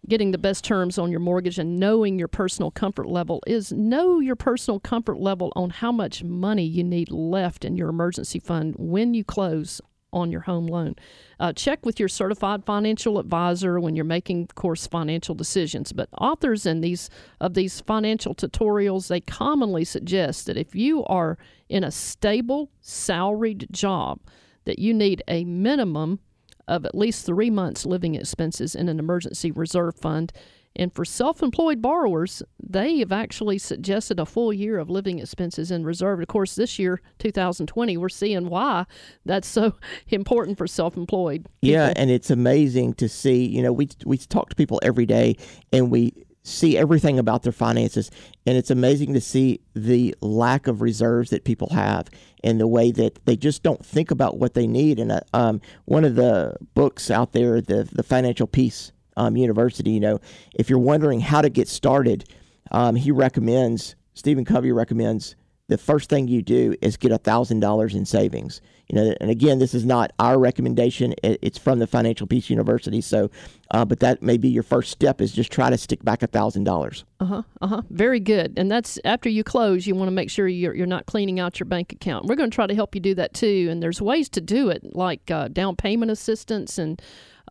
getting 0.09 0.33
the 0.33 0.39
best 0.39 0.65
terms 0.65 0.99
on 0.99 1.11
your 1.11 1.21
mortgage 1.21 1.59
and 1.59 1.79
knowing 1.79 2.19
your 2.19 2.29
personal 2.29 2.71
comfort 2.71 3.09
level 3.09 3.43
is 3.47 3.73
know 3.73 4.21
your 4.21 4.37
personal 4.37 4.79
comfort 4.79 5.19
level 5.19 5.53
on 5.57 5.71
how 5.71 5.93
much 5.93 6.23
money 6.23 6.65
you 6.65 6.85
need 6.85 7.11
left 7.11 7.65
in 7.65 7.77
your 7.77 7.89
emergency 7.89 8.39
fund 8.39 8.75
when 8.77 9.15
you 9.15 9.25
close 9.25 9.81
on 10.15 10.31
your 10.31 10.43
home 10.43 10.67
loan. 10.67 10.95
Uh, 11.41 11.53
check 11.53 11.85
with 11.85 11.99
your 11.99 12.09
certified 12.09 12.65
financial 12.65 13.19
advisor 13.19 13.79
when 13.81 13.97
you're 13.97 14.05
making, 14.05 14.47
course, 14.55 14.87
financial 14.87 15.35
decisions. 15.35 15.93
But 15.93 16.09
authors 16.19 16.65
in 16.65 16.81
these 16.81 17.11
of 17.41 17.55
these 17.55 17.81
financial 17.81 18.35
tutorials 18.35 19.09
they 19.09 19.21
commonly 19.21 19.85
suggest 19.85 20.47
that 20.47 20.57
if 20.57 20.75
you 20.75 21.05
are 21.05 21.37
in 21.69 21.85
a 21.85 21.91
stable 21.91 22.71
salaried 22.81 23.67
job, 23.71 24.21
that 24.65 24.79
you 24.79 24.95
need 24.95 25.23
a 25.29 25.45
minimum 25.45 26.21
of 26.67 26.85
at 26.85 26.95
least 26.95 27.27
three 27.27 27.51
months' 27.51 27.85
living 27.85 28.15
expenses 28.15 28.75
in 28.75 28.89
an 28.89 28.99
emergency 28.99 29.51
reserve 29.51 29.95
fund. 29.97 30.33
And 30.77 30.93
for 30.93 31.05
self 31.05 31.43
employed 31.43 31.81
borrowers, 31.81 32.43
they 32.63 32.99
have 32.99 33.13
actually 33.13 33.59
suggested 33.59 34.19
a 34.19 34.27
full 34.27 34.53
year 34.53 34.79
of 34.79 34.91
living 34.91 35.21
expenses 35.21 35.71
in 35.71 35.85
reserve. 35.85 36.21
Of 36.21 36.29
course, 36.29 36.57
this 36.57 36.79
year, 36.79 37.01
2020, 37.19 37.97
we're 37.97 38.09
seeing 38.09 38.49
why 38.49 38.87
that's 39.25 39.49
so 39.49 39.75
important 40.09 40.59
for 40.59 40.67
self 40.67 40.97
employed. 40.97 41.47
Yeah, 41.63 41.93
and 41.97 42.11
it's 42.11 42.31
amazing 42.31 42.95
to 42.95 43.09
see. 43.09 43.47
You 43.47 43.63
know, 43.63 43.73
we, 43.73 43.89
we 44.05 44.19
talk 44.19 44.51
to 44.51 44.57
people 44.57 44.81
every 44.83 45.07
day 45.07 45.37
and 45.73 45.91
we 45.91 46.13
see 46.45 46.77
everything 46.77 47.19
about 47.19 47.43
their 47.43 47.53
finances. 47.53 48.11
And 48.47 48.57
it's 48.57 48.71
amazing 48.71 49.15
to 49.15 49.21
see 49.21 49.61
the 49.75 50.15
lack 50.21 50.67
of 50.67 50.83
reserves 50.83 51.31
that 51.31 51.45
people 51.45 51.71
have 51.71 52.09
and 52.45 52.61
the 52.61 52.67
way 52.67 52.93
that 52.93 53.25
they 53.25 53.37
just 53.37 53.63
don't 53.63 53.85
think 53.85 54.11
about 54.11 54.39
what 54.39 54.53
they 54.53 54.67
need. 54.67 54.99
And 54.99 55.11
uh, 55.11 55.21
um, 55.33 55.61
one 55.87 56.05
of 56.05 56.17
the 56.17 56.55
books 56.75 57.11
out 57.11 57.33
there, 57.33 57.63
the, 57.63 57.89
the 57.91 58.03
Financial 58.03 58.47
Peace 58.47 58.93
um, 59.17 59.37
University, 59.37 59.91
you 59.91 60.01
know, 60.01 60.21
if 60.55 60.69
you're 60.69 60.79
wondering 60.79 61.21
how 61.21 61.43
to 61.43 61.51
get 61.51 61.69
started, 61.69 62.25
um, 62.71 62.97
he 62.97 63.11
recommends, 63.11 63.97
Stephen 64.15 64.45
Covey 64.45 64.73
recommends 64.73 65.37
the 65.69 65.79
first 65.79 66.11
thing 66.11 66.29
you 66.29 66.43
do 66.43 66.75
is 66.83 66.97
get 66.97 67.11
a 67.11 67.19
thousand 67.19 67.61
dollars 67.61 67.95
in 67.95 68.05
savings. 68.05 68.61
You 68.89 68.97
know, 68.97 69.15
and 69.19 69.31
again, 69.31 69.59
this 69.59 69.73
is 69.73 69.87
not 69.87 70.13
our 70.19 70.39
recommendation; 70.39 71.15
it's 71.23 71.57
from 71.57 71.79
the 71.79 71.87
Financial 71.87 72.27
Peace 72.27 72.51
University. 72.51 73.01
So, 73.01 73.31
uh, 73.71 73.85
but 73.87 74.01
that 74.01 74.23
may 74.23 74.37
be 74.37 74.49
your 74.49 74.63
first 74.63 74.91
step 74.91 75.23
is 75.23 75.33
just 75.33 75.51
try 75.51 75.71
to 75.71 75.79
stick 75.79 76.05
back 76.05 76.23
a 76.23 76.27
thousand 76.27 76.65
dollars. 76.65 77.05
Uh 77.19 77.25
huh. 77.25 77.43
Uh 77.63 77.67
huh. 77.67 77.83
Very 77.89 78.21
good. 78.21 78.53
And 78.59 78.71
that's 78.71 78.99
after 79.07 79.31
you 79.31 79.43
close, 79.43 79.87
you 79.87 79.95
want 79.95 80.09
to 80.09 80.15
make 80.15 80.31
sure 80.31 80.47
you're 80.47 80.75
you're 80.75 80.87
not 80.87 81.07
cleaning 81.07 81.41
out 81.41 81.59
your 81.59 81.67
bank 81.67 81.93
account. 81.93 82.27
We're 82.27 82.37
going 82.37 82.51
to 82.51 82.55
try 82.55 82.67
to 82.67 82.75
help 82.75 82.95
you 82.95 83.01
do 83.01 83.15
that 83.15 83.33
too. 83.33 83.69
And 83.71 83.83
there's 83.83 84.03
ways 84.03 84.29
to 84.31 84.43
do 84.43 84.69
it, 84.69 84.95
like 84.95 85.31
uh, 85.31 85.49
down 85.49 85.77
payment 85.77 86.11
assistance 86.11 86.79
and. 86.79 87.01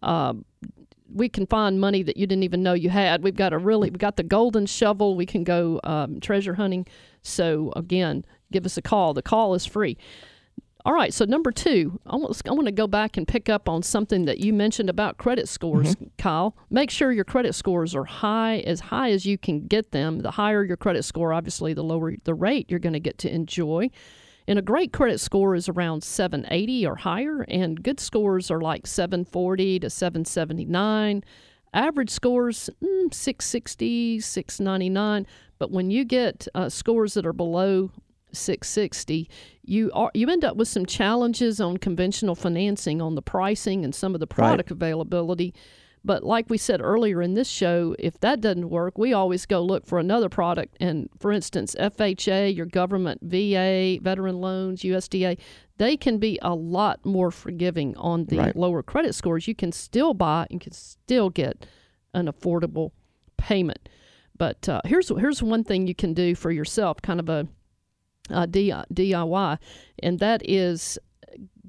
Uh, 0.01 0.33
we 1.13 1.29
can 1.29 1.45
find 1.45 1.79
money 1.79 2.03
that 2.03 2.17
you 2.17 2.27
didn't 2.27 2.43
even 2.43 2.63
know 2.63 2.73
you 2.73 2.89
had. 2.89 3.23
We've 3.23 3.35
got 3.35 3.53
a 3.53 3.57
really, 3.57 3.89
we 3.89 3.97
got 3.97 4.17
the 4.17 4.23
golden 4.23 4.65
shovel. 4.65 5.15
We 5.15 5.25
can 5.25 5.43
go 5.43 5.79
um, 5.83 6.19
treasure 6.19 6.55
hunting. 6.55 6.87
So 7.21 7.71
again, 7.75 8.25
give 8.51 8.65
us 8.65 8.77
a 8.77 8.81
call. 8.81 9.13
The 9.13 9.21
call 9.21 9.53
is 9.53 9.65
free. 9.65 9.97
All 10.85 10.93
right, 10.93 11.13
so 11.13 11.23
number 11.23 11.49
two, 11.49 11.97
I 12.05 12.17
want, 12.17 12.41
I 12.45 12.51
want 12.51 12.65
to 12.65 12.73
go 12.73 12.87
back 12.87 13.15
and 13.15 13.25
pick 13.25 13.47
up 13.47 13.69
on 13.69 13.83
something 13.83 14.25
that 14.25 14.39
you 14.39 14.51
mentioned 14.51 14.89
about 14.89 15.17
credit 15.17 15.47
scores, 15.47 15.95
mm-hmm. 15.95 16.07
Kyle. 16.17 16.57
Make 16.69 16.89
sure 16.89 17.13
your 17.13 17.23
credit 17.23 17.55
scores 17.55 17.95
are 17.95 18.03
high, 18.03 18.57
as 18.59 18.81
high 18.81 19.11
as 19.11 19.25
you 19.25 19.37
can 19.37 19.65
get 19.67 19.91
them. 19.91 20.19
The 20.19 20.31
higher 20.31 20.61
your 20.61 20.75
credit 20.75 21.03
score, 21.03 21.31
obviously, 21.31 21.73
the 21.73 21.85
lower 21.85 22.15
the 22.25 22.33
rate 22.33 22.69
you're 22.69 22.79
going 22.79 22.93
to 22.93 22.99
get 22.99 23.17
to 23.19 23.33
enjoy. 23.33 23.91
And 24.47 24.59
a 24.59 24.61
great 24.61 24.91
credit 24.91 25.19
score 25.19 25.55
is 25.55 25.69
around 25.69 26.03
780 26.03 26.85
or 26.85 26.95
higher, 26.95 27.41
and 27.47 27.81
good 27.81 27.99
scores 27.99 28.51
are 28.51 28.61
like 28.61 28.85
740 28.85 29.79
to 29.79 29.89
779. 29.89 31.23
Average 31.73 32.09
scores, 32.09 32.69
mm, 32.83 33.13
660, 33.13 34.19
699. 34.19 35.27
But 35.57 35.71
when 35.71 35.89
you 35.89 36.03
get 36.03 36.47
uh, 36.53 36.69
scores 36.69 37.13
that 37.13 37.25
are 37.25 37.33
below 37.33 37.91
660, 38.33 39.29
you 39.63 39.91
are 39.93 40.11
you 40.13 40.29
end 40.29 40.43
up 40.43 40.57
with 40.57 40.67
some 40.67 40.85
challenges 40.85 41.61
on 41.61 41.77
conventional 41.77 42.35
financing 42.35 43.01
on 43.01 43.15
the 43.15 43.21
pricing 43.21 43.85
and 43.85 43.95
some 43.95 44.13
of 44.13 44.19
the 44.19 44.27
product 44.27 44.69
right. 44.69 44.75
availability. 44.75 45.53
But 46.05 46.23
like 46.23 46.49
we 46.49 46.57
said 46.57 46.81
earlier 46.81 47.21
in 47.21 47.33
this 47.33 47.47
show, 47.47 47.95
if 47.97 48.19
that 48.19 48.41
doesn't 48.41 48.69
work, 48.69 48.97
we 48.97 49.13
always 49.13 49.45
go 49.45 49.61
look 49.61 49.85
for 49.85 49.99
another 49.99 50.27
product. 50.27 50.75
And 50.79 51.09
for 51.17 51.31
instance, 51.31 51.75
FHA, 51.79 52.55
your 52.55 52.65
government, 52.65 53.21
VA, 53.23 53.99
veteran 54.01 54.41
loans, 54.41 54.81
USDA, 54.81 55.37
they 55.77 55.95
can 55.95 56.17
be 56.17 56.37
a 56.41 56.53
lot 56.53 57.05
more 57.05 57.31
forgiving 57.31 57.95
on 57.95 58.25
the 58.25 58.37
right. 58.37 58.55
lower 58.55 58.83
credit 58.83 59.15
scores. 59.15 59.47
You 59.47 59.55
can 59.55 59.71
still 59.71 60.13
buy 60.13 60.45
and 60.51 60.59
can 60.59 60.73
still 60.73 61.29
get 61.29 61.65
an 62.13 62.27
affordable 62.27 62.91
payment. 63.37 63.87
But 64.37 64.67
uh, 64.67 64.81
here's 64.85 65.09
here's 65.09 65.41
one 65.41 65.63
thing 65.63 65.87
you 65.87 65.95
can 65.95 66.13
do 66.13 66.35
for 66.35 66.51
yourself, 66.51 67.01
kind 67.01 67.19
of 67.19 67.29
a, 67.29 67.47
a 68.29 68.47
DIY, 68.47 69.57
and 70.01 70.19
that 70.19 70.41
is 70.43 70.97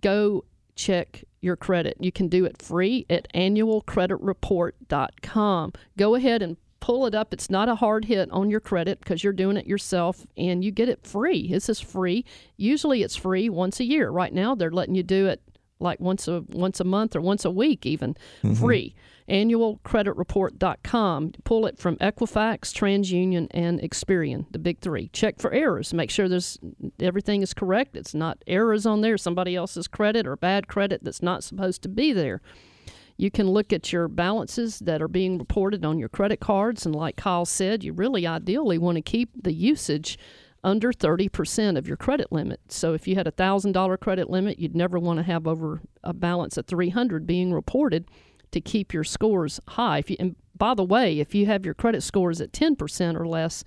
go 0.00 0.44
check 0.74 1.22
your 1.40 1.56
credit. 1.56 1.96
You 2.00 2.12
can 2.12 2.28
do 2.28 2.44
it 2.44 2.60
free 2.60 3.06
at 3.10 3.26
annualcreditreport.com. 3.34 5.72
Go 5.96 6.14
ahead 6.14 6.42
and 6.42 6.56
pull 6.80 7.06
it 7.06 7.14
up. 7.14 7.32
It's 7.32 7.48
not 7.48 7.68
a 7.68 7.76
hard 7.76 8.04
hit 8.04 8.30
on 8.30 8.50
your 8.50 8.60
credit 8.60 9.00
because 9.00 9.24
you're 9.24 9.32
doing 9.32 9.56
it 9.56 9.66
yourself 9.66 10.26
and 10.36 10.62
you 10.64 10.70
get 10.70 10.88
it 10.88 11.04
free. 11.06 11.48
This 11.48 11.68
is 11.68 11.80
free. 11.80 12.24
Usually 12.56 13.02
it's 13.02 13.16
free 13.16 13.48
once 13.48 13.80
a 13.80 13.84
year. 13.84 14.10
Right 14.10 14.32
now 14.32 14.54
they're 14.54 14.70
letting 14.70 14.94
you 14.94 15.02
do 15.02 15.26
it 15.26 15.42
like 15.80 15.98
once 16.00 16.28
a 16.28 16.44
once 16.50 16.78
a 16.80 16.84
month 16.84 17.16
or 17.16 17.20
once 17.20 17.44
a 17.44 17.50
week 17.50 17.84
even 17.84 18.16
mm-hmm. 18.42 18.54
free 18.54 18.94
annualcreditreport.com 19.28 21.32
pull 21.44 21.66
it 21.66 21.78
from 21.78 21.96
equifax 21.96 22.72
transunion 22.72 23.46
and 23.52 23.80
experian 23.80 24.46
the 24.50 24.58
big 24.58 24.80
three. 24.80 25.08
Check 25.08 25.40
for 25.40 25.52
errors. 25.52 25.94
Make 25.94 26.10
sure 26.10 26.28
there's 26.28 26.58
everything 27.00 27.42
is 27.42 27.54
correct. 27.54 27.96
It's 27.96 28.14
not 28.14 28.42
errors 28.46 28.84
on 28.84 29.00
there. 29.00 29.16
Somebody 29.16 29.56
else's 29.56 29.88
credit 29.88 30.26
or 30.26 30.36
bad 30.36 30.68
credit 30.68 31.02
that's 31.02 31.22
not 31.22 31.42
supposed 31.42 31.82
to 31.82 31.88
be 31.88 32.12
there. 32.12 32.42
You 33.16 33.30
can 33.30 33.48
look 33.48 33.72
at 33.72 33.92
your 33.92 34.08
balances 34.08 34.80
that 34.80 35.00
are 35.00 35.08
being 35.08 35.38
reported 35.38 35.84
on 35.84 35.98
your 35.98 36.08
credit 36.08 36.40
cards. 36.40 36.84
And 36.84 36.94
like 36.94 37.16
kyle 37.16 37.46
said 37.46 37.84
you 37.84 37.92
really 37.92 38.26
ideally 38.26 38.76
want 38.76 38.96
to 38.96 39.02
keep 39.02 39.30
the 39.40 39.52
usage 39.52 40.18
under 40.62 40.92
30% 40.92 41.76
of 41.76 41.86
your 41.86 41.96
credit 41.96 42.32
limit. 42.32 42.60
So 42.68 42.94
if 42.94 43.06
you 43.06 43.16
had 43.16 43.26
a 43.26 43.32
$1,000 43.32 44.00
credit 44.00 44.30
limit, 44.30 44.58
you'd 44.58 44.74
never 44.74 44.98
want 44.98 45.18
to 45.18 45.22
have 45.22 45.46
over 45.46 45.82
a 46.02 46.14
balance 46.14 46.56
of 46.56 46.66
300 46.66 47.26
being 47.26 47.52
reported 47.52 48.08
to 48.54 48.60
keep 48.60 48.94
your 48.94 49.04
scores 49.04 49.60
high. 49.68 49.98
If 49.98 50.10
you, 50.10 50.16
and 50.18 50.36
by 50.56 50.74
the 50.74 50.84
way, 50.84 51.18
if 51.18 51.34
you 51.34 51.46
have 51.46 51.64
your 51.64 51.74
credit 51.74 52.02
scores 52.02 52.40
at 52.40 52.52
10% 52.52 53.20
or 53.20 53.26
less, 53.26 53.64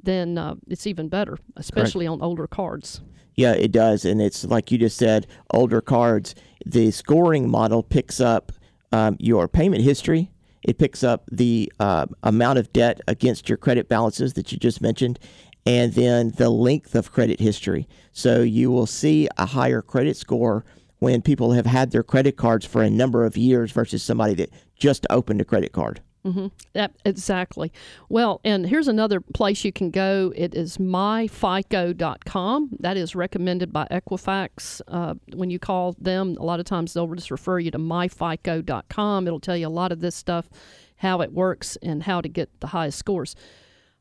then 0.00 0.38
uh, 0.38 0.54
it's 0.68 0.86
even 0.86 1.08
better, 1.08 1.38
especially 1.56 2.06
Correct. 2.06 2.22
on 2.22 2.26
older 2.26 2.46
cards. 2.46 3.00
Yeah, 3.34 3.52
it 3.52 3.72
does. 3.72 4.04
And 4.04 4.22
it's 4.22 4.44
like 4.44 4.70
you 4.70 4.78
just 4.78 4.96
said, 4.96 5.26
older 5.50 5.80
cards, 5.80 6.36
the 6.64 6.90
scoring 6.92 7.50
model 7.50 7.82
picks 7.82 8.20
up 8.20 8.52
um, 8.92 9.16
your 9.18 9.48
payment 9.48 9.82
history. 9.82 10.30
It 10.62 10.78
picks 10.78 11.02
up 11.02 11.24
the 11.30 11.72
uh, 11.80 12.06
amount 12.22 12.58
of 12.60 12.72
debt 12.72 13.00
against 13.08 13.48
your 13.48 13.58
credit 13.58 13.88
balances 13.88 14.34
that 14.34 14.52
you 14.52 14.58
just 14.58 14.80
mentioned, 14.80 15.18
and 15.66 15.92
then 15.94 16.32
the 16.36 16.50
length 16.50 16.94
of 16.94 17.12
credit 17.12 17.40
history. 17.40 17.88
So 18.12 18.42
you 18.42 18.70
will 18.70 18.86
see 18.86 19.28
a 19.36 19.46
higher 19.46 19.82
credit 19.82 20.16
score 20.16 20.64
when 20.98 21.22
people 21.22 21.52
have 21.52 21.66
had 21.66 21.90
their 21.90 22.02
credit 22.02 22.36
cards 22.36 22.66
for 22.66 22.82
a 22.82 22.90
number 22.90 23.24
of 23.24 23.36
years 23.36 23.72
versus 23.72 24.02
somebody 24.02 24.34
that 24.34 24.50
just 24.76 25.06
opened 25.10 25.40
a 25.40 25.44
credit 25.44 25.72
card. 25.72 26.00
Mm-hmm. 26.24 26.86
Exactly. 27.04 27.72
Well, 28.08 28.40
and 28.44 28.66
here's 28.66 28.88
another 28.88 29.20
place 29.20 29.64
you 29.64 29.72
can 29.72 29.90
go. 29.90 30.32
It 30.36 30.54
is 30.54 30.78
myfico.com. 30.78 32.70
That 32.80 32.96
is 32.96 33.14
recommended 33.14 33.72
by 33.72 33.86
Equifax. 33.90 34.80
Uh, 34.88 35.14
when 35.34 35.50
you 35.50 35.58
call 35.58 35.94
them, 35.98 36.36
a 36.38 36.44
lot 36.44 36.60
of 36.60 36.66
times 36.66 36.92
they'll 36.92 37.06
just 37.14 37.30
refer 37.30 37.58
you 37.58 37.70
to 37.70 37.78
myfico.com. 37.78 39.26
It'll 39.26 39.40
tell 39.40 39.56
you 39.56 39.68
a 39.68 39.70
lot 39.70 39.92
of 39.92 40.00
this 40.00 40.16
stuff, 40.16 40.50
how 40.96 41.22
it 41.22 41.32
works, 41.32 41.76
and 41.82 42.02
how 42.02 42.20
to 42.20 42.28
get 42.28 42.60
the 42.60 42.66
highest 42.68 42.98
scores. 42.98 43.34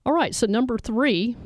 All 0.06 0.14
right, 0.14 0.34
so 0.34 0.48
number 0.48 0.78
three 0.78 1.38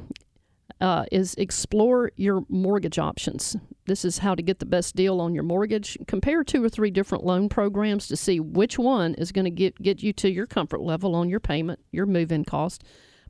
uh, 0.81 1.05
is 1.11 1.35
explore 1.35 2.11
your 2.17 2.43
mortgage 2.49 2.99
options. 2.99 3.55
This 3.85 4.03
is 4.03 4.17
how 4.17 4.35
to 4.35 4.41
get 4.41 4.59
the 4.59 4.65
best 4.65 4.95
deal 4.95 5.21
on 5.21 5.33
your 5.33 5.43
mortgage. 5.43 5.97
Compare 6.07 6.43
two 6.43 6.63
or 6.63 6.69
three 6.69 6.91
different 6.91 7.23
loan 7.23 7.49
programs 7.49 8.07
to 8.07 8.17
see 8.17 8.39
which 8.39 8.79
one 8.79 9.13
is 9.15 9.31
going 9.31 9.45
to 9.45 9.51
get, 9.51 9.81
get 9.81 10.01
you 10.01 10.11
to 10.13 10.29
your 10.29 10.47
comfort 10.47 10.81
level 10.81 11.15
on 11.15 11.29
your 11.29 11.39
payment, 11.39 11.79
your 11.91 12.05
move 12.05 12.31
in 12.31 12.43
cost, 12.43 12.83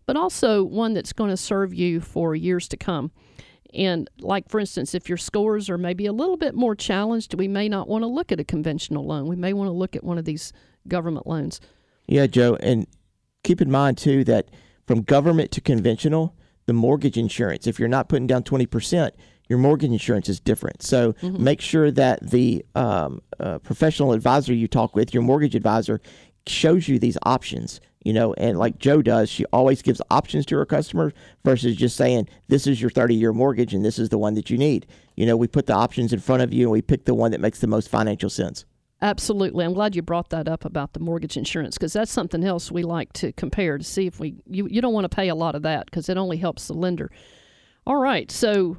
but 0.05 0.15
also 0.15 0.63
one 0.63 0.93
that's 0.93 1.13
going 1.13 1.29
to 1.29 1.37
serve 1.37 1.73
you 1.73 1.99
for 1.99 2.35
years 2.35 2.67
to 2.69 2.77
come. 2.77 3.11
And, 3.73 4.09
like 4.19 4.49
for 4.49 4.59
instance, 4.59 4.93
if 4.93 5.07
your 5.07 5.17
scores 5.17 5.69
are 5.69 5.77
maybe 5.77 6.05
a 6.05 6.13
little 6.13 6.37
bit 6.37 6.55
more 6.55 6.75
challenged, 6.75 7.33
we 7.33 7.47
may 7.47 7.69
not 7.69 7.87
want 7.87 8.03
to 8.03 8.07
look 8.07 8.31
at 8.31 8.39
a 8.39 8.43
conventional 8.43 9.05
loan. 9.05 9.27
We 9.27 9.37
may 9.37 9.53
want 9.53 9.67
to 9.67 9.73
look 9.73 9.95
at 9.95 10.03
one 10.03 10.17
of 10.17 10.25
these 10.25 10.51
government 10.87 11.27
loans. 11.27 11.61
Yeah, 12.07 12.27
Joe. 12.27 12.57
And 12.61 12.87
keep 13.43 13.61
in 13.61 13.71
mind, 13.71 13.97
too, 13.97 14.25
that 14.25 14.49
from 14.87 15.03
government 15.03 15.51
to 15.51 15.61
conventional, 15.61 16.35
the 16.71 16.77
mortgage 16.77 17.17
insurance, 17.17 17.67
if 17.67 17.79
you're 17.79 17.89
not 17.89 18.07
putting 18.07 18.27
down 18.27 18.43
20%, 18.43 19.11
your 19.49 19.59
mortgage 19.59 19.91
insurance 19.91 20.29
is 20.29 20.39
different. 20.39 20.81
So 20.81 21.11
mm-hmm. 21.11 21.43
make 21.43 21.59
sure 21.59 21.91
that 21.91 22.31
the 22.31 22.65
um, 22.75 23.21
uh, 23.41 23.59
professional 23.59 24.13
advisor 24.13 24.53
you 24.53 24.69
talk 24.69 24.95
with, 24.95 25.13
your 25.13 25.21
mortgage 25.21 25.53
advisor, 25.53 25.99
shows 26.47 26.87
you 26.87 26.97
these 26.97 27.17
options. 27.23 27.81
You 28.05 28.13
know, 28.13 28.33
and 28.35 28.57
like 28.57 28.79
Joe 28.79 29.01
does, 29.01 29.29
she 29.29 29.43
always 29.47 29.81
gives 29.81 30.01
options 30.09 30.45
to 30.45 30.55
her 30.55 30.65
customers 30.65 31.11
versus 31.43 31.75
just 31.75 31.97
saying, 31.97 32.29
this 32.47 32.65
is 32.65 32.81
your 32.81 32.89
30 32.89 33.15
year 33.15 33.33
mortgage 33.33 33.73
and 33.73 33.83
this 33.83 33.99
is 33.99 34.07
the 34.07 34.17
one 34.17 34.35
that 34.35 34.49
you 34.49 34.57
need. 34.57 34.87
You 35.17 35.25
know, 35.25 35.35
we 35.35 35.47
put 35.47 35.65
the 35.65 35.73
options 35.73 36.13
in 36.13 36.19
front 36.19 36.41
of 36.41 36.53
you 36.53 36.63
and 36.63 36.71
we 36.71 36.81
pick 36.81 37.03
the 37.03 37.13
one 37.13 37.31
that 37.31 37.41
makes 37.41 37.59
the 37.59 37.67
most 37.67 37.89
financial 37.89 38.29
sense. 38.29 38.63
Absolutely. 39.01 39.65
I'm 39.65 39.73
glad 39.73 39.95
you 39.95 40.03
brought 40.03 40.29
that 40.29 40.47
up 40.47 40.63
about 40.63 40.93
the 40.93 40.99
mortgage 40.99 41.35
insurance 41.35 41.75
because 41.75 41.93
that's 41.93 42.11
something 42.11 42.43
else 42.43 42.71
we 42.71 42.83
like 42.83 43.11
to 43.13 43.31
compare 43.33 43.77
to 43.79 43.83
see 43.83 44.05
if 44.05 44.19
we 44.19 44.35
you, 44.47 44.67
you 44.69 44.79
don't 44.79 44.93
want 44.93 45.05
to 45.05 45.15
pay 45.15 45.29
a 45.29 45.35
lot 45.35 45.55
of 45.55 45.63
that 45.63 45.85
because 45.85 46.07
it 46.07 46.17
only 46.17 46.37
helps 46.37 46.67
the 46.67 46.73
lender. 46.73 47.09
All 47.87 47.97
right. 47.97 48.29
So 48.29 48.77